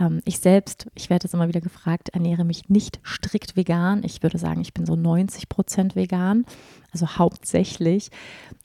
Ähm, 0.00 0.20
ich 0.24 0.38
selbst, 0.38 0.88
ich 0.94 1.10
werde 1.10 1.24
jetzt 1.24 1.34
immer 1.34 1.48
wieder 1.48 1.60
gefragt, 1.60 2.10
ernähre 2.10 2.44
mich 2.44 2.68
nicht 2.68 3.00
strikt 3.04 3.56
vegan. 3.56 4.02
Ich 4.04 4.22
würde 4.22 4.38
sagen, 4.38 4.60
ich 4.60 4.74
bin 4.74 4.86
so 4.86 4.96
90 4.96 5.48
Prozent 5.48 5.96
vegan, 5.96 6.44
also 6.92 7.06
hauptsächlich 7.06 8.10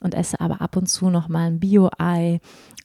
und 0.00 0.14
esse 0.14 0.40
aber 0.40 0.60
ab 0.60 0.76
und 0.76 0.88
zu 0.88 1.10
noch 1.10 1.28
mal 1.28 1.46
ein 1.46 1.60
Bio-Ei 1.60 2.40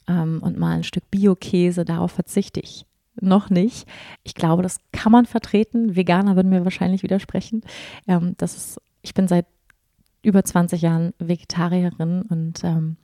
ähm, 0.10 0.42
und 0.42 0.58
mal 0.58 0.76
ein 0.78 0.84
Stück 0.84 1.10
Bio-Käse. 1.10 1.86
Darauf 1.86 2.12
verzichte 2.12 2.60
ich 2.60 2.86
noch 3.22 3.50
nicht. 3.50 3.88
Ich 4.24 4.34
glaube, 4.34 4.64
das 4.64 4.80
kann 4.92 5.12
man 5.12 5.26
vertreten. 5.26 5.96
Veganer 5.96 6.36
würden 6.36 6.50
mir 6.50 6.64
wahrscheinlich 6.66 7.04
widersprechen. 7.04 7.62
Ähm, 8.08 8.36
das 8.38 8.58
ist, 8.58 8.82
ich 9.02 9.14
bin 9.14 9.28
seit 9.28 9.46
über 10.22 10.44
20 10.44 10.82
Jahren 10.82 11.14
Vegetarierin 11.20 12.24
und 12.24 12.64
ähm, 12.64 12.98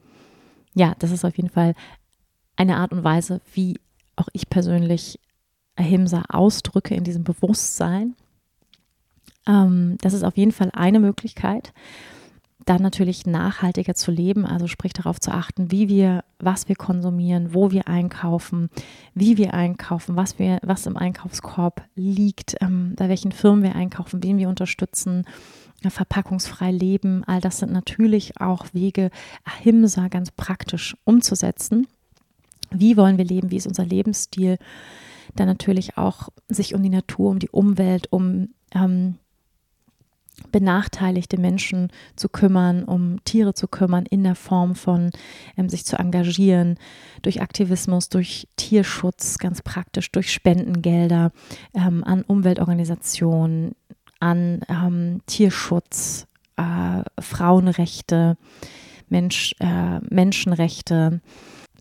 ja, 0.74 0.94
das 1.00 1.12
ist 1.12 1.24
auf 1.24 1.38
jeden 1.38 1.50
Fall 1.50 1.74
eine 2.58 2.78
Art 2.78 2.92
und 2.92 3.04
Weise, 3.04 3.40
wie 3.54 3.80
auch 4.18 4.28
ich 4.34 4.50
persönlich 4.50 5.20
Ahimsa 5.78 6.24
ausdrücke 6.30 6.96
in 6.96 7.04
diesem 7.06 7.24
Bewusstsein. 7.24 8.16
Ähm, 9.48 9.98
das 10.02 10.14
ist 10.14 10.24
auf 10.24 10.36
jeden 10.36 10.52
Fall 10.52 10.72
eine 10.74 11.00
Möglichkeit 11.00 11.74
dann 12.66 12.82
natürlich 12.82 13.28
nachhaltiger 13.28 13.94
zu 13.94 14.12
leben, 14.12 14.46
also 14.46 14.66
sprich 14.66 14.94
darauf 14.94 15.20
zu 15.20 15.32
achten, 15.32 15.72
wie 15.72 15.88
wir, 15.88 16.24
was 16.40 16.68
wir 16.68 16.76
konsumieren, 16.76 17.54
wo 17.54 17.72
wir 17.72 17.88
einkaufen, 17.88 18.70
wie 19.14 19.38
wir 19.38 19.54
einkaufen, 19.54 20.16
was 20.16 20.40
wir, 20.40 20.60
was 20.64 20.88
im 20.88 20.98
Einkaufskorb 20.98 21.84
liegt, 21.96 22.56
ähm, 22.62 22.94
bei 22.96 23.08
welchen 23.08 23.32
Firmen 23.32 23.64
wir 23.64 23.76
einkaufen, 23.76 24.24
wen 24.24 24.40
wir 24.40 24.50
unterstützen, 24.50 25.26
äh, 25.84 25.92
verpackungsfrei 25.92 26.72
leben. 26.72 27.24
All 27.26 27.40
das 27.40 27.60
sind 27.60 27.72
natürlich 27.72 28.42
auch 28.42 28.66
Wege, 28.74 29.12
Ahimsa 29.44 30.08
ganz 30.08 30.32
praktisch 30.32 30.98
umzusetzen. 31.04 31.88
Wie 32.72 32.98
wollen 32.98 33.20
wir 33.20 33.26
leben? 33.26 33.52
Wie 33.52 33.58
ist 33.58 33.68
unser 33.68 33.86
Lebensstil? 33.86 34.58
Dann 35.36 35.48
natürlich 35.48 35.98
auch 35.98 36.30
sich 36.48 36.74
um 36.74 36.82
die 36.82 36.90
Natur, 36.90 37.30
um 37.30 37.40
die 37.40 37.50
Umwelt, 37.50 38.12
um 38.12 38.50
ähm, 38.74 39.20
benachteiligte 40.52 41.40
Menschen 41.40 41.90
zu 42.16 42.30
kümmern, 42.30 42.84
um 42.84 43.24
Tiere 43.26 43.54
zu 43.54 43.68
kümmern, 43.68 44.06
in 44.06 44.24
der 44.24 44.36
Form 44.36 44.76
von 44.76 45.12
ähm, 45.58 45.70
sich 45.70 45.86
zu 45.86 45.98
engagieren, 45.98 46.78
durch 47.22 47.42
Aktivismus, 47.42 48.10
durch 48.10 48.48
Tierschutz, 48.56 49.38
ganz 49.38 49.62
praktisch, 49.62 50.12
durch 50.12 50.32
Spendengelder 50.32 51.32
ähm, 51.74 52.04
an 52.04 52.24
Umweltorganisationen, 52.24 53.76
an 54.20 54.62
ähm, 54.70 55.22
Tierschutz, 55.26 56.28
äh, 56.58 57.04
Frauenrechte, 57.20 58.38
Mensch, 59.10 59.56
äh, 59.60 60.00
Menschenrechte. 60.10 61.22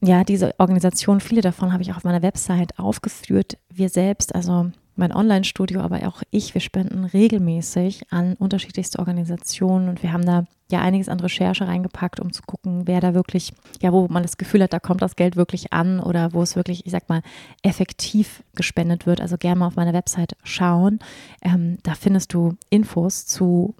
Ja, 0.02 0.24
diese 0.24 0.54
Organisation, 0.58 1.20
viele 1.20 1.40
davon 1.40 1.72
habe 1.72 1.82
ich 1.82 1.92
auch 1.92 1.96
auf 1.96 2.04
meiner 2.04 2.22
Website 2.22 2.78
aufgeführt. 2.78 3.56
Wir 3.70 3.88
selbst, 3.88 4.34
also 4.34 4.70
mein 4.96 5.12
Online-Studio, 5.12 5.80
aber 5.80 6.06
auch 6.06 6.22
ich, 6.30 6.54
wir 6.54 6.60
spenden 6.60 7.04
regelmäßig 7.04 8.12
an 8.12 8.34
unterschiedlichste 8.34 8.98
Organisationen 8.98 9.88
und 9.88 10.02
wir 10.02 10.12
haben 10.12 10.24
da 10.24 10.46
ja 10.70 10.80
einiges 10.80 11.08
an 11.08 11.20
Recherche 11.20 11.66
reingepackt, 11.66 12.20
um 12.20 12.32
zu 12.32 12.42
gucken, 12.42 12.86
wer 12.86 13.00
da 13.00 13.14
wirklich, 13.14 13.52
ja, 13.82 13.92
wo 13.92 14.08
man 14.08 14.22
das 14.22 14.36
Gefühl 14.36 14.62
hat, 14.62 14.72
da 14.72 14.80
kommt 14.80 15.02
das 15.02 15.16
Geld 15.16 15.36
wirklich 15.36 15.72
an 15.72 16.00
oder 16.00 16.32
wo 16.32 16.42
es 16.42 16.56
wirklich, 16.56 16.86
ich 16.86 16.92
sag 16.92 17.08
mal, 17.08 17.22
effektiv 17.62 18.42
gespendet 18.54 19.06
wird. 19.06 19.20
Also 19.20 19.36
gerne 19.36 19.60
mal 19.60 19.66
auf 19.66 19.76
meiner 19.76 19.92
Website 19.92 20.36
schauen. 20.42 21.00
Ähm, 21.42 21.78
da 21.82 21.94
findest 21.94 22.32
du 22.32 22.56
Infos 22.70 23.26
zu 23.26 23.74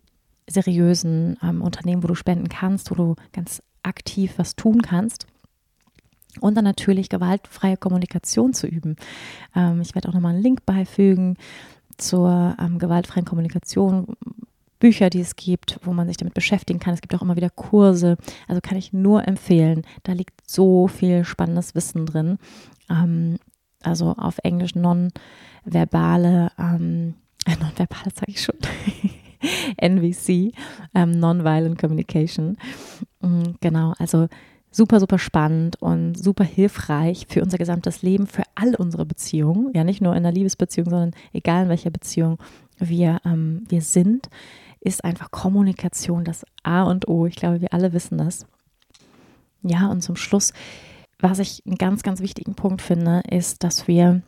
seriösen 0.47 1.39
ähm, 1.43 1.63
Unternehmen, 1.63 2.03
wo 2.03 2.09
du 2.09 2.15
spenden 2.15 2.49
kannst, 2.49 2.91
wo 2.91 2.95
du 2.95 3.17
ganz 3.33 3.63
aktiv 3.83 4.35
was 4.37 4.57
tun 4.57 4.83
kannst. 4.83 5.27
Und 6.41 6.57
dann 6.57 6.65
natürlich 6.65 7.09
gewaltfreie 7.09 7.77
Kommunikation 7.77 8.55
zu 8.55 8.67
üben. 8.67 8.97
Ähm, 9.55 9.81
ich 9.81 9.95
werde 9.95 10.09
auch 10.09 10.15
nochmal 10.15 10.35
einen 10.35 10.43
Link 10.43 10.67
beifügen 10.67 11.37
zur 11.97 12.57
ähm, 12.61 12.79
gewaltfreien 12.79 13.25
Kommunikation, 13.25 14.17
Bücher, 14.81 15.09
die 15.09 15.21
es 15.21 15.37
gibt, 15.37 15.79
wo 15.83 15.93
man 15.93 16.09
sich 16.09 16.19
damit 16.19 16.35
beschäftigen 16.35 16.79
kann. 16.79 16.93
Es 16.93 17.01
gibt 17.01 17.15
auch 17.15 17.23
immer 17.23 17.37
wieder 17.37 17.51
Kurse. 17.51 18.19
Also 18.49 18.61
kann 18.61 18.77
ich 18.77 18.93
nur 18.93 19.27
empfehlen. 19.27 19.83
Da 20.03 20.13
liegt 20.13 20.49
so 20.49 20.89
viel 20.89 21.25
spannendes 21.25 21.75
Wissen 21.75 22.05
drin. 22.05 22.39
Ähm, 22.91 23.39
also 23.83 24.11
auf 24.11 24.37
Englisch 24.43 24.75
nonverbale, 24.75 26.51
ähm, 26.59 27.15
äh, 27.47 27.57
nonverbale 27.61 28.11
sage 28.15 28.33
ich 28.33 28.43
schon. 28.43 28.57
NVC, 29.77 30.53
ähm, 30.95 31.13
Nonviolent 31.13 31.79
Communication. 31.79 32.57
Mhm, 33.21 33.57
genau, 33.61 33.95
also 33.99 34.29
super, 34.75 34.99
super 34.99 35.19
spannend 35.19 35.81
und 35.81 36.17
super 36.17 36.43
hilfreich 36.43 37.27
für 37.29 37.43
unser 37.43 37.59
gesamtes 37.59 38.03
Leben, 38.03 38.27
für 38.27 38.43
all 38.57 38.75
unsere 38.75 39.07
Beziehungen. 39.07 39.71
Ja, 39.73 39.85
nicht 39.85 40.01
nur 40.01 40.17
in 40.17 40.25
der 40.25 40.33
Liebesbeziehung, 40.33 40.91
sondern 40.91 41.13
egal 41.33 41.65
in 41.65 41.69
welcher 41.69 41.91
Beziehung 41.91 42.39
wir, 42.79 43.21
ähm, 43.25 43.65
wir 43.69 43.83
sind, 43.83 44.29
ist 44.81 45.05
einfach 45.05 45.31
Kommunikation 45.31 46.25
das 46.25 46.45
A 46.65 46.83
und 46.83 47.07
O. 47.09 47.27
Ich 47.27 47.37
glaube, 47.37 47.61
wir 47.61 47.73
alle 47.73 47.93
wissen 47.93 48.19
das. 48.19 48.47
Ja, 49.63 49.87
und 49.87 50.03
zum 50.03 50.17
Schluss, 50.17 50.53
was 51.21 51.39
ich 51.39 51.63
einen 51.65 51.79
ganz, 51.79 52.03
ganz 52.03 52.21
wichtigen 52.21 52.55
Punkt 52.55 52.83
finde, 52.83 53.23
ist, 53.31 53.63
dass 53.63 53.87
wir 53.87 54.23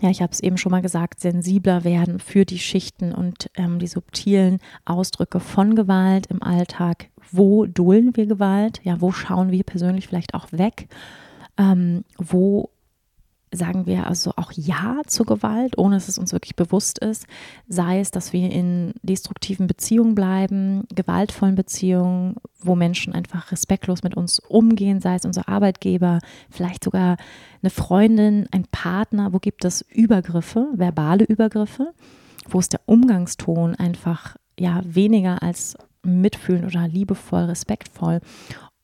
ja, 0.00 0.10
ich 0.10 0.22
habe 0.22 0.32
es 0.32 0.40
eben 0.40 0.56
schon 0.56 0.72
mal 0.72 0.82
gesagt, 0.82 1.20
sensibler 1.20 1.84
werden 1.84 2.20
für 2.20 2.44
die 2.44 2.58
Schichten 2.58 3.12
und 3.12 3.50
ähm, 3.54 3.78
die 3.78 3.86
subtilen 3.86 4.58
Ausdrücke 4.84 5.40
von 5.40 5.74
Gewalt 5.74 6.26
im 6.26 6.42
Alltag. 6.42 7.10
Wo 7.30 7.66
dulden 7.66 8.16
wir 8.16 8.26
Gewalt? 8.26 8.80
Ja, 8.82 9.00
wo 9.00 9.12
schauen 9.12 9.50
wir 9.50 9.62
persönlich 9.62 10.08
vielleicht 10.08 10.34
auch 10.34 10.52
weg? 10.52 10.88
Ähm, 11.58 12.04
wo 12.16 12.70
sagen 13.52 13.86
wir 13.86 14.06
also 14.06 14.32
auch 14.36 14.52
Ja 14.52 15.00
zur 15.06 15.26
Gewalt, 15.26 15.76
ohne 15.76 15.96
dass 15.96 16.08
es 16.08 16.18
uns 16.18 16.32
wirklich 16.32 16.54
bewusst 16.56 16.98
ist. 17.00 17.26
Sei 17.68 18.00
es, 18.00 18.10
dass 18.10 18.32
wir 18.32 18.50
in 18.50 18.92
destruktiven 19.02 19.66
Beziehungen 19.66 20.14
bleiben, 20.14 20.84
gewaltvollen 20.94 21.56
Beziehungen, 21.56 22.36
wo 22.60 22.76
Menschen 22.76 23.12
einfach 23.12 23.50
respektlos 23.50 24.02
mit 24.02 24.16
uns 24.16 24.38
umgehen, 24.38 25.00
sei 25.00 25.16
es 25.16 25.24
unser 25.24 25.48
Arbeitgeber, 25.48 26.20
vielleicht 26.50 26.84
sogar 26.84 27.16
eine 27.62 27.70
Freundin, 27.70 28.46
ein 28.52 28.66
Partner, 28.70 29.32
wo 29.32 29.38
gibt 29.38 29.64
es 29.64 29.82
Übergriffe, 29.90 30.68
verbale 30.74 31.24
Übergriffe, 31.24 31.92
wo 32.48 32.60
ist 32.60 32.72
der 32.72 32.80
Umgangston 32.86 33.74
einfach 33.74 34.36
ja 34.58 34.80
weniger 34.84 35.42
als 35.42 35.76
mitfühlend 36.02 36.66
oder 36.66 36.88
liebevoll, 36.88 37.44
respektvoll. 37.44 38.20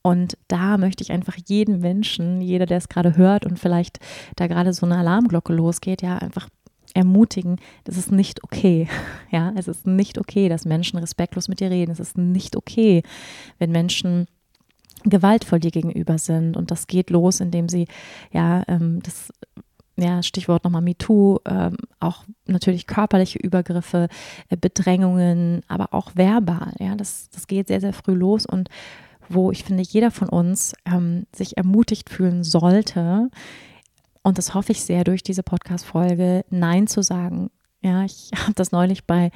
Und 0.07 0.39
da 0.47 0.79
möchte 0.79 1.03
ich 1.03 1.11
einfach 1.11 1.35
jeden 1.49 1.81
Menschen, 1.81 2.41
jeder, 2.41 2.65
der 2.65 2.79
es 2.79 2.89
gerade 2.89 3.17
hört 3.17 3.45
und 3.45 3.59
vielleicht 3.59 3.99
da 4.37 4.47
gerade 4.47 4.73
so 4.73 4.87
eine 4.87 4.99
Alarmglocke 4.99 5.53
losgeht, 5.53 6.01
ja, 6.01 6.17
einfach 6.19 6.49
ermutigen, 6.95 7.57
das 7.83 7.97
ist 7.97 8.13
nicht 8.13 8.45
okay. 8.45 8.87
Ja, 9.33 9.53
es 9.57 9.67
ist 9.67 9.85
nicht 9.85 10.17
okay, 10.19 10.49
dass 10.49 10.65
Menschen 10.65 11.01
respektlos 11.01 11.49
mit 11.49 11.59
dir 11.59 11.71
reden. 11.71 11.91
Es 11.91 11.99
ist 11.99 12.17
nicht 12.17 12.55
okay, 12.55 13.03
wenn 13.59 13.73
Menschen 13.73 14.29
gewaltvoll 15.03 15.59
dir 15.59 15.73
gegenüber 15.73 16.19
sind. 16.19 16.57
Und 16.57 16.71
das 16.71 16.87
geht 16.87 17.11
los, 17.11 17.41
indem 17.41 17.69
sie, 17.69 17.89
ja, 18.31 18.63
ähm, 18.69 19.01
das 19.03 19.33
ja, 19.97 20.23
Stichwort 20.23 20.63
nochmal 20.63 20.83
MeToo, 20.83 21.41
ähm, 21.47 21.77
auch 21.99 22.25
natürlich 22.47 22.87
körperliche 22.87 23.41
Übergriffe, 23.41 24.07
äh, 24.51 24.57
Bedrängungen, 24.57 25.63
aber 25.67 25.93
auch 25.93 26.15
verbal. 26.15 26.75
Ja, 26.79 26.95
das, 26.95 27.29
das 27.31 27.49
geht 27.49 27.67
sehr, 27.67 27.81
sehr 27.81 27.93
früh 27.93 28.15
los 28.15 28.47
und 28.47 28.69
wo 29.29 29.51
ich 29.51 29.65
finde, 29.65 29.83
jeder 29.83 30.11
von 30.11 30.29
uns 30.29 30.75
ähm, 30.85 31.27
sich 31.35 31.57
ermutigt 31.57 32.11
fühlen 32.11 32.45
sollte, 32.45 33.31
und 34.27 34.39
das 34.39 34.55
hoffe 34.55 34.73
ich 34.73 34.83
sehr 34.83 35.05
durch 35.05 35.23
diese 35.23 35.45
Podcast-Folge, 35.45 36.45
Nein 36.51 36.89
zu 36.89 37.01
sagen. 37.01 37.49
Ja, 37.81 38.05
ich 38.05 38.31
habe 38.37 38.55
das 38.55 38.73
neulich 38.73 39.05
bei 39.05 39.31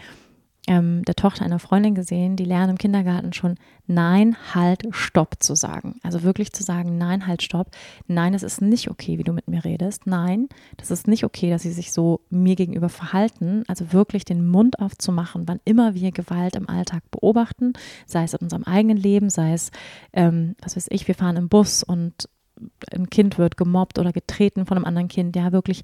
ähm, 0.66 1.04
der 1.04 1.14
Tochter 1.14 1.44
einer 1.44 1.58
Freundin 1.58 1.94
gesehen, 1.94 2.36
die 2.36 2.44
lernen 2.44 2.70
im 2.70 2.78
Kindergarten 2.78 3.32
schon 3.32 3.56
Nein, 3.92 4.36
halt, 4.54 4.84
Stopp 4.92 5.42
zu 5.42 5.56
sagen. 5.56 5.96
Also 6.04 6.22
wirklich 6.22 6.52
zu 6.52 6.62
sagen, 6.62 6.96
nein, 6.96 7.26
halt, 7.26 7.42
Stopp. 7.42 7.72
Nein, 8.06 8.34
es 8.34 8.44
ist 8.44 8.62
nicht 8.62 8.88
okay, 8.88 9.18
wie 9.18 9.24
du 9.24 9.32
mit 9.32 9.48
mir 9.48 9.64
redest. 9.64 10.06
Nein, 10.06 10.48
das 10.76 10.92
ist 10.92 11.08
nicht 11.08 11.24
okay, 11.24 11.50
dass 11.50 11.62
sie 11.62 11.72
sich 11.72 11.90
so 11.90 12.20
mir 12.30 12.54
gegenüber 12.54 12.88
verhalten. 12.88 13.64
Also 13.66 13.92
wirklich 13.92 14.24
den 14.24 14.46
Mund 14.46 14.78
aufzumachen, 14.78 15.48
wann 15.48 15.58
immer 15.64 15.96
wir 15.96 16.12
Gewalt 16.12 16.54
im 16.54 16.68
Alltag 16.68 17.02
beobachten, 17.10 17.72
sei 18.06 18.22
es 18.22 18.34
in 18.34 18.42
unserem 18.42 18.62
eigenen 18.62 18.96
Leben, 18.96 19.28
sei 19.28 19.54
es, 19.54 19.72
ähm, 20.12 20.54
was 20.62 20.76
weiß 20.76 20.86
ich, 20.90 21.08
wir 21.08 21.16
fahren 21.16 21.36
im 21.36 21.48
Bus 21.48 21.82
und 21.82 22.28
ein 22.92 23.10
Kind 23.10 23.38
wird 23.38 23.56
gemobbt 23.56 23.98
oder 23.98 24.12
getreten 24.12 24.66
von 24.66 24.76
einem 24.76 24.84
anderen 24.84 25.08
Kind, 25.08 25.34
ja, 25.34 25.50
wirklich 25.50 25.82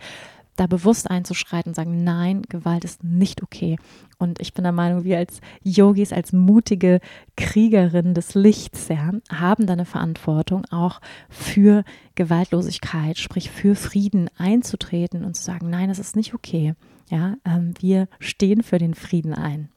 da 0.57 0.67
bewusst 0.67 1.11
einzuschreiten 1.11 1.71
und 1.71 1.75
sagen, 1.75 2.03
nein, 2.03 2.43
Gewalt 2.43 2.85
ist 2.85 3.05
nicht 3.05 3.43
okay. 3.43 3.79
Und 4.19 4.41
ich 4.41 4.55
bin 4.55 4.65
der 4.65 4.73
Meinung, 4.73 5.05
wir 5.05 5.19
als 5.19 5.41
Yogis, 5.63 6.13
als 6.13 6.33
mutige 6.33 7.01
Kriegerinnen 7.37 8.15
des 8.15 8.35
Lichts, 8.35 8.89
ja, 8.89 9.13
haben 9.31 9.67
da 9.67 9.75
eine 9.75 9.85
Verantwortung, 9.85 10.65
auch 10.71 11.01
für 11.29 11.85
Gewaltlosigkeit, 12.15 13.19
sprich 13.19 13.51
für 13.51 13.75
Frieden 13.75 14.31
einzutreten 14.39 15.25
und 15.25 15.37
zu 15.37 15.43
sagen, 15.43 15.69
nein, 15.69 15.89
das 15.89 15.99
ist 15.99 16.17
nicht 16.17 16.35
okay. 16.35 16.75
Ja, 17.11 17.35
ähm, 17.45 17.75
wir 17.79 18.09
stehen 18.19 18.63
für 18.63 18.79
den 18.79 18.95
Frieden 18.95 19.35
ein. 19.35 19.69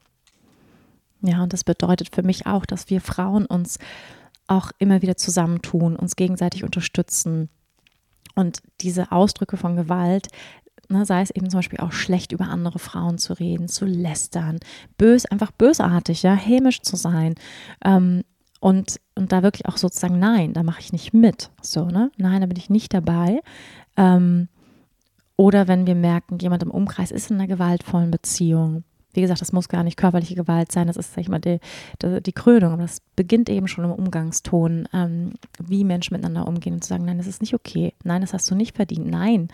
Ja, 1.22 1.42
und 1.42 1.52
das 1.52 1.64
bedeutet 1.64 2.14
für 2.14 2.22
mich 2.22 2.46
auch, 2.46 2.64
dass 2.64 2.88
wir 2.88 3.00
Frauen 3.00 3.44
uns 3.44 3.78
auch 4.46 4.72
immer 4.78 5.02
wieder 5.02 5.16
zusammentun, 5.16 5.94
uns 5.94 6.16
gegenseitig 6.16 6.64
unterstützen, 6.64 7.50
und 8.34 8.62
diese 8.80 9.12
Ausdrücke 9.12 9.56
von 9.56 9.76
Gewalt 9.76 10.28
ne, 10.90 11.06
sei 11.06 11.22
es 11.22 11.30
eben 11.30 11.48
zum 11.48 11.58
Beispiel 11.58 11.80
auch 11.80 11.92
schlecht 11.92 12.32
über 12.32 12.48
andere 12.48 12.78
Frauen 12.78 13.18
zu 13.18 13.32
reden, 13.32 13.68
zu 13.68 13.84
lästern, 13.86 14.58
bös, 14.98 15.26
einfach 15.26 15.50
bösartig, 15.52 16.22
ja, 16.22 16.34
hämisch 16.34 16.82
zu 16.82 16.96
sein. 16.96 17.34
Ähm, 17.84 18.22
und, 18.60 19.00
und 19.14 19.32
da 19.32 19.42
wirklich 19.42 19.66
auch 19.66 19.78
sozusagen, 19.78 20.18
nein, 20.18 20.52
da 20.52 20.62
mache 20.62 20.80
ich 20.80 20.92
nicht 20.92 21.14
mit. 21.14 21.50
So, 21.62 21.86
ne? 21.86 22.10
Nein, 22.18 22.42
da 22.42 22.46
bin 22.46 22.58
ich 22.58 22.68
nicht 22.68 22.92
dabei. 22.92 23.40
Ähm, 23.96 24.48
oder 25.36 25.66
wenn 25.66 25.86
wir 25.86 25.94
merken, 25.94 26.38
jemand 26.38 26.62
im 26.62 26.70
Umkreis 26.70 27.10
ist 27.10 27.30
in 27.30 27.38
einer 27.38 27.46
gewaltvollen 27.46 28.10
Beziehung. 28.10 28.84
Wie 29.14 29.22
gesagt, 29.22 29.40
das 29.40 29.52
muss 29.52 29.68
gar 29.68 29.82
nicht 29.82 29.96
körperliche 29.96 30.34
Gewalt 30.34 30.70
sein, 30.70 30.86
das 30.86 30.96
ist, 30.96 31.14
sag 31.14 31.22
ich 31.22 31.28
mal, 31.28 31.40
die, 31.40 31.58
die, 32.02 32.22
die 32.22 32.32
Krönung, 32.32 32.72
aber 32.74 32.82
das 32.82 33.00
beginnt 33.16 33.48
eben 33.48 33.66
schon 33.66 33.84
im 33.84 33.90
Umgangston, 33.90 34.86
ähm, 34.92 35.32
wie 35.58 35.82
Menschen 35.82 36.14
miteinander 36.14 36.46
umgehen 36.46 36.74
und 36.74 36.84
zu 36.84 36.90
sagen, 36.90 37.06
nein, 37.06 37.18
das 37.18 37.26
ist 37.26 37.40
nicht 37.40 37.54
okay, 37.54 37.94
nein, 38.04 38.20
das 38.20 38.34
hast 38.34 38.48
du 38.50 38.54
nicht 38.54 38.76
verdient, 38.76 39.08
nein, 39.08 39.48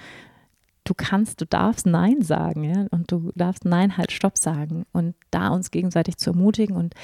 du 0.88 0.94
kannst, 0.94 1.40
du 1.40 1.46
darfst 1.46 1.86
Nein 1.86 2.22
sagen, 2.22 2.64
ja, 2.64 2.86
und 2.90 3.10
du 3.10 3.32
darfst 3.34 3.64
Nein 3.64 3.96
halt 3.96 4.12
Stopp 4.12 4.38
sagen 4.38 4.86
und 4.92 5.14
da 5.30 5.48
uns 5.48 5.70
gegenseitig 5.70 6.16
zu 6.16 6.30
ermutigen 6.30 6.76
und 6.76 6.94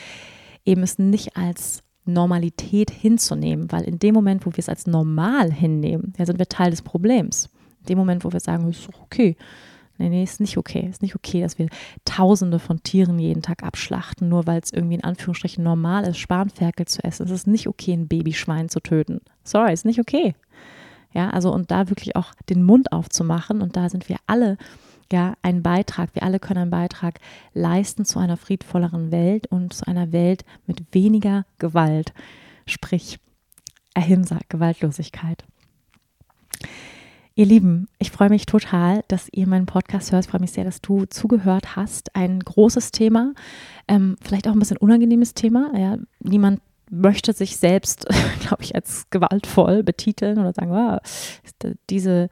eben 0.65 0.83
es 0.83 0.99
nicht 0.99 1.37
als 1.37 1.83
Normalität 2.05 2.91
hinzunehmen, 2.91 3.71
weil 3.71 3.85
in 3.85 3.99
dem 3.99 4.15
Moment, 4.15 4.45
wo 4.47 4.51
wir 4.51 4.59
es 4.59 4.69
als 4.69 4.87
normal 4.87 5.53
hinnehmen, 5.53 6.13
ja, 6.19 6.27
sind 6.27 6.39
wir 6.39 6.49
Teil 6.49 6.71
des 6.71 6.83
Problems. 6.83 7.49
In 7.81 7.87
dem 7.87 7.99
Moment, 7.99 8.25
wo 8.25 8.33
wir 8.33 8.41
sagen, 8.41 8.69
ist 8.69 8.89
okay, 9.03 9.37
nee, 9.99 10.09
nee, 10.09 10.23
ist 10.23 10.41
nicht 10.41 10.57
okay, 10.57 10.87
ist 10.89 11.03
nicht 11.03 11.15
okay, 11.15 11.43
dass 11.43 11.59
wir 11.59 11.69
Tausende 12.05 12.59
von 12.59 12.83
Tieren 12.83 13.19
jeden 13.19 13.43
Tag 13.43 13.63
abschlachten, 13.63 14.29
nur 14.29 14.47
weil 14.47 14.61
es 14.61 14.73
irgendwie 14.73 14.97
in 14.97 15.05
Anführungsstrichen 15.05 15.63
normal 15.63 16.05
ist, 16.05 16.19
Spanferkel 16.19 16.87
zu 16.87 17.05
essen. 17.05 17.25
Es 17.25 17.31
ist 17.31 17.47
nicht 17.47 17.69
okay, 17.69 17.93
ein 17.93 18.09
Babyschwein 18.09 18.69
zu 18.69 18.81
töten. 18.81 19.21
Sorry, 19.45 19.73
ist 19.73 19.85
nicht 19.85 20.01
okay. 20.01 20.35
Ja, 21.15 21.31
also 21.31 21.53
und 21.53 21.71
da 21.71 21.89
wirklich 21.89 22.17
auch 22.17 22.35
den 22.49 22.63
Mund 22.63 22.93
aufzumachen 22.93 23.61
und 23.61 23.77
da 23.77 23.89
sind 23.89 24.09
wir 24.09 24.17
alle 24.27 24.57
ja 25.13 25.35
ein 25.43 25.63
Beitrag, 25.63 26.15
wir 26.15 26.23
alle 26.23 26.41
können 26.41 26.63
einen 26.63 26.71
Beitrag 26.71 27.21
leisten 27.53 28.05
zu 28.05 28.19
einer 28.19 28.37
friedvolleren 28.37 29.13
Welt 29.13 29.47
und 29.49 29.75
zu 29.75 29.87
einer 29.87 30.11
Welt 30.13 30.45
mit 30.67 30.83
weniger 30.93 31.45
Gewalt, 31.59 32.13
sprich 32.67 33.19
Ahimsa, 33.95 34.39
Gewaltlosigkeit. 34.49 35.45
Ihr 37.35 37.47
Lieben, 37.47 37.89
ich 37.99 38.11
freue 38.11 38.29
mich 38.29 38.45
total, 38.45 39.05
dass 39.09 39.29
ihr 39.33 39.47
meinen 39.47 39.65
Podcast 39.65 40.13
hört. 40.13 40.27
Ich 40.27 40.31
freue 40.31 40.43
mich 40.43 40.53
sehr, 40.53 40.65
dass 40.65 40.83
du 40.83 41.07
zugehört 41.07 41.77
hast. 41.77 42.15
Ein 42.15 42.41
großes 42.41 42.91
Thema, 42.93 43.33
ähm, 43.89 44.17
vielleicht 44.21 44.47
auch 44.49 44.53
ein 44.53 44.59
bisschen 44.59 44.77
unangenehmes 44.77 45.33
Thema. 45.33 45.73
Ja, 45.75 45.97
niemand 46.21 46.61
möchte 46.93 47.33
sich 47.33 47.57
selbst, 47.57 48.07
glaube 48.41 48.63
ich, 48.63 48.75
als 48.75 49.09
gewaltvoll 49.11 49.83
betiteln 49.83 50.39
oder 50.39 50.53
sagen, 50.53 50.71
wow, 50.71 51.01
diese, 51.91 52.29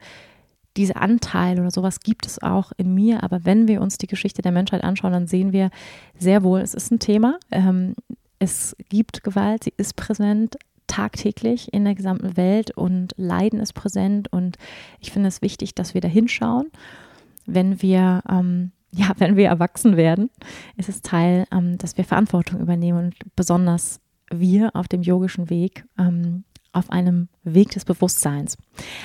diese 0.77 0.95
Anteile 0.95 1.61
oder 1.61 1.71
sowas 1.71 1.99
gibt 1.99 2.25
es 2.27 2.41
auch 2.41 2.71
in 2.77 2.93
mir, 2.93 3.23
aber 3.23 3.43
wenn 3.43 3.67
wir 3.67 3.81
uns 3.81 3.97
die 3.97 4.07
Geschichte 4.07 4.41
der 4.41 4.51
Menschheit 4.51 4.83
anschauen, 4.83 5.11
dann 5.11 5.27
sehen 5.27 5.51
wir 5.51 5.71
sehr 6.17 6.43
wohl, 6.43 6.61
es 6.61 6.73
ist 6.73 6.91
ein 6.91 6.99
Thema. 6.99 7.39
Ähm, 7.49 7.95
es 8.39 8.75
gibt 8.89 9.23
Gewalt, 9.23 9.65
sie 9.65 9.73
ist 9.77 9.95
präsent, 9.95 10.57
tagtäglich 10.87 11.73
in 11.73 11.85
der 11.85 11.95
gesamten 11.95 12.37
Welt 12.37 12.71
und 12.71 13.13
Leiden 13.17 13.59
ist 13.59 13.73
präsent. 13.73 14.31
Und 14.31 14.57
ich 14.99 15.11
finde 15.11 15.29
es 15.29 15.41
wichtig, 15.41 15.73
dass 15.75 15.93
wir 15.93 16.01
da 16.01 16.07
hinschauen, 16.07 16.69
wenn 17.45 17.81
wir 17.81 18.21
ähm, 18.29 18.71
ja, 18.91 19.11
wenn 19.17 19.37
wir 19.37 19.47
erwachsen 19.47 19.95
werden, 19.95 20.29
ist 20.75 20.89
es 20.89 21.01
Teil, 21.01 21.45
ähm, 21.51 21.77
dass 21.77 21.97
wir 21.97 22.03
Verantwortung 22.03 22.59
übernehmen 22.59 23.05
und 23.05 23.15
besonders 23.35 24.01
wir 24.31 24.75
auf 24.75 24.87
dem 24.87 25.01
yogischen 25.01 25.49
Weg 25.49 25.85
ähm, 25.97 26.43
auf 26.73 26.89
einem 26.89 27.27
Weg 27.43 27.71
des 27.71 27.85
Bewusstseins. 27.85 28.57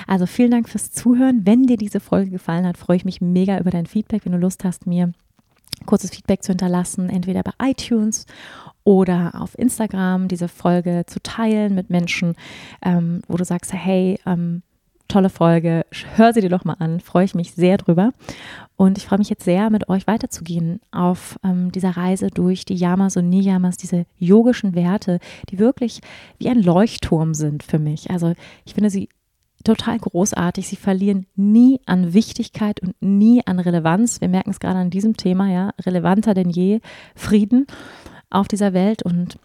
Also 0.07 0.25
vielen 0.25 0.51
Dank 0.51 0.69
fürs 0.69 0.91
Zuhören. 0.91 1.45
Wenn 1.45 1.67
dir 1.67 1.77
diese 1.77 1.99
Folge 1.99 2.31
gefallen 2.31 2.65
hat, 2.65 2.77
freue 2.77 2.97
ich 2.97 3.05
mich 3.05 3.19
mega 3.19 3.59
über 3.59 3.71
dein 3.71 3.85
Feedback. 3.85 4.25
Wenn 4.25 4.31
du 4.31 4.37
Lust 4.37 4.63
hast, 4.63 4.87
mir 4.87 5.11
kurzes 5.85 6.11
Feedback 6.11 6.43
zu 6.43 6.51
hinterlassen, 6.51 7.09
entweder 7.09 7.43
bei 7.43 7.51
iTunes 7.61 8.25
oder 8.83 9.33
auf 9.41 9.57
Instagram 9.59 10.27
diese 10.27 10.47
Folge 10.47 11.03
zu 11.07 11.21
teilen 11.21 11.75
mit 11.75 11.89
Menschen, 11.89 12.35
ähm, 12.81 13.21
wo 13.27 13.37
du 13.37 13.43
sagst, 13.43 13.73
hey, 13.73 14.19
ähm, 14.25 14.63
tolle 15.07 15.29
Folge, 15.29 15.85
hör 16.15 16.33
sie 16.33 16.41
dir 16.41 16.49
doch 16.49 16.65
mal 16.65 16.75
an, 16.79 16.99
freue 16.99 17.25
ich 17.25 17.35
mich 17.35 17.53
sehr 17.53 17.77
drüber. 17.77 18.11
Und 18.75 18.97
ich 18.97 19.05
freue 19.05 19.19
mich 19.19 19.29
jetzt 19.29 19.43
sehr, 19.43 19.69
mit 19.69 19.89
euch 19.89 20.05
weiterzugehen 20.05 20.79
auf 20.91 21.39
ähm, 21.43 21.71
dieser 21.71 21.97
Reise 21.97 22.27
durch 22.27 22.65
die 22.65 22.75
Yamas 22.75 23.17
und 23.17 23.29
Niyamas, 23.29 23.77
diese 23.77 24.05
yogischen 24.19 24.75
Werte, 24.75 25.19
die 25.49 25.59
wirklich 25.59 26.01
wie 26.37 26.49
ein 26.49 26.61
Leuchtturm 26.61 27.33
sind 27.33 27.63
für 27.63 27.79
mich. 27.79 28.11
Also 28.11 28.33
ich 28.65 28.75
finde 28.75 28.89
sie 28.89 29.09
total 29.63 29.97
großartig. 29.97 30.67
Sie 30.67 30.75
verlieren 30.75 31.25
nie 31.35 31.81
an 31.85 32.13
Wichtigkeit 32.13 32.79
und 32.81 32.95
nie 33.01 33.41
an 33.45 33.59
Relevanz. 33.59 34.21
Wir 34.21 34.29
merken 34.29 34.51
es 34.51 34.59
gerade 34.59 34.79
an 34.79 34.89
diesem 34.89 35.17
Thema, 35.17 35.51
ja, 35.51 35.71
relevanter 35.83 36.33
denn 36.33 36.49
je 36.49 36.79
Frieden 37.15 37.67
auf 38.29 38.47
dieser 38.47 38.73
Welt 38.73 39.03
und 39.03 39.39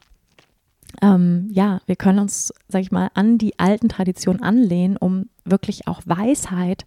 ähm, 1.02 1.48
ja, 1.50 1.80
wir 1.86 1.96
können 1.96 2.20
uns, 2.20 2.54
sag 2.68 2.80
ich 2.80 2.92
mal, 2.92 3.10
an 3.14 3.36
die 3.36 3.58
alten 3.58 3.88
Traditionen 3.88 4.42
anlehnen, 4.42 4.96
um 4.96 5.26
wirklich 5.44 5.88
auch 5.88 6.00
Weisheit 6.06 6.86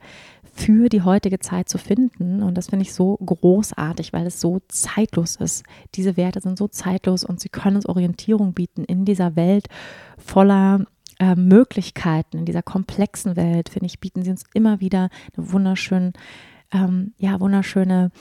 für 0.53 0.87
die 0.87 1.01
heutige 1.01 1.39
Zeit 1.39 1.67
zu 1.67 1.77
finden. 1.77 2.41
Und 2.41 2.57
das 2.57 2.67
finde 2.67 2.83
ich 2.83 2.93
so 2.93 3.17
großartig, 3.17 4.13
weil 4.13 4.25
es 4.25 4.39
so 4.39 4.61
zeitlos 4.69 5.35
ist. 5.35 5.65
Diese 5.95 6.15
Werte 6.15 6.39
sind 6.39 6.57
so 6.57 6.69
zeitlos 6.69 7.25
und 7.25 7.41
sie 7.41 7.49
können 7.49 7.75
uns 7.75 7.85
Orientierung 7.85 8.53
bieten 8.53 8.85
in 8.85 9.03
dieser 9.03 9.35
Welt 9.35 9.67
voller 10.17 10.85
äh, 11.19 11.35
Möglichkeiten, 11.35 12.37
in 12.37 12.45
dieser 12.45 12.63
komplexen 12.63 13.35
Welt, 13.35 13.67
finde 13.67 13.87
ich, 13.87 13.99
bieten 13.99 14.23
sie 14.23 14.31
uns 14.31 14.43
immer 14.53 14.79
wieder 14.79 15.09
eine 15.35 15.51
wunderschöne, 15.51 16.13
ähm, 16.71 17.13
ja, 17.17 17.39
wunderschöne 17.39 18.11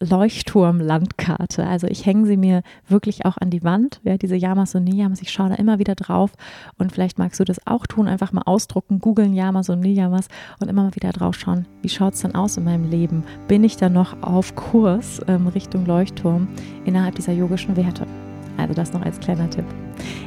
Leuchtturm-Landkarte. 0.00 1.66
Also 1.66 1.86
ich 1.86 2.06
hänge 2.06 2.26
sie 2.26 2.36
mir 2.36 2.62
wirklich 2.88 3.24
auch 3.26 3.36
an 3.38 3.50
die 3.50 3.62
Wand, 3.62 4.00
ja, 4.02 4.16
diese 4.16 4.36
Yamas 4.36 4.74
und 4.74 4.84
Niyamas. 4.84 5.20
Ich 5.20 5.30
schaue 5.30 5.50
da 5.50 5.56
immer 5.56 5.78
wieder 5.78 5.94
drauf 5.94 6.32
und 6.78 6.92
vielleicht 6.92 7.18
magst 7.18 7.38
du 7.40 7.44
das 7.44 7.66
auch 7.66 7.86
tun, 7.86 8.08
einfach 8.08 8.32
mal 8.32 8.42
ausdrucken, 8.46 8.98
googeln 8.98 9.34
Yamas 9.34 9.68
und 9.68 9.80
Niyamas 9.80 10.28
und 10.60 10.68
immer 10.68 10.84
mal 10.84 10.94
wieder 10.94 11.12
drauf 11.12 11.34
schauen, 11.36 11.66
wie 11.82 11.88
schaut 11.88 12.14
es 12.14 12.22
denn 12.22 12.34
aus 12.34 12.56
in 12.56 12.64
meinem 12.64 12.88
Leben? 12.88 13.24
Bin 13.48 13.64
ich 13.64 13.76
da 13.76 13.88
noch 13.88 14.22
auf 14.22 14.54
Kurs 14.54 15.20
ähm, 15.28 15.46
Richtung 15.48 15.86
Leuchtturm 15.86 16.48
innerhalb 16.84 17.14
dieser 17.16 17.32
yogischen 17.32 17.76
Werte? 17.76 18.06
Also 18.56 18.74
das 18.74 18.92
noch 18.92 19.02
als 19.02 19.18
kleiner 19.20 19.48
Tipp. 19.50 19.64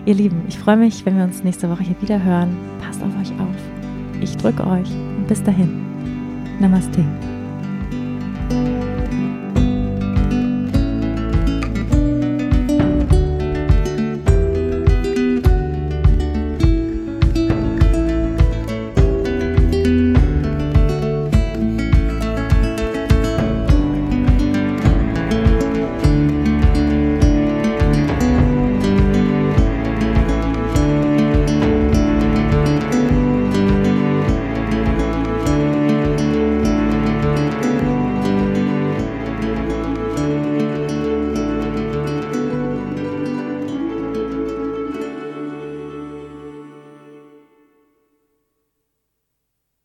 Ihr 0.05 0.15
Lieben, 0.15 0.43
ich 0.47 0.57
freue 0.57 0.77
mich, 0.77 1.05
wenn 1.05 1.17
wir 1.17 1.23
uns 1.23 1.43
nächste 1.43 1.69
Woche 1.69 1.83
hier 1.83 2.01
wieder 2.01 2.23
hören. 2.23 2.55
Passt 2.81 3.01
auf 3.01 3.15
euch 3.19 3.31
auf. 3.39 3.55
Ich 4.21 4.35
drücke 4.37 4.65
euch 4.65 4.89
und 5.17 5.27
bis 5.27 5.43
dahin. 5.43 6.14
नमस्ते। 6.63 7.01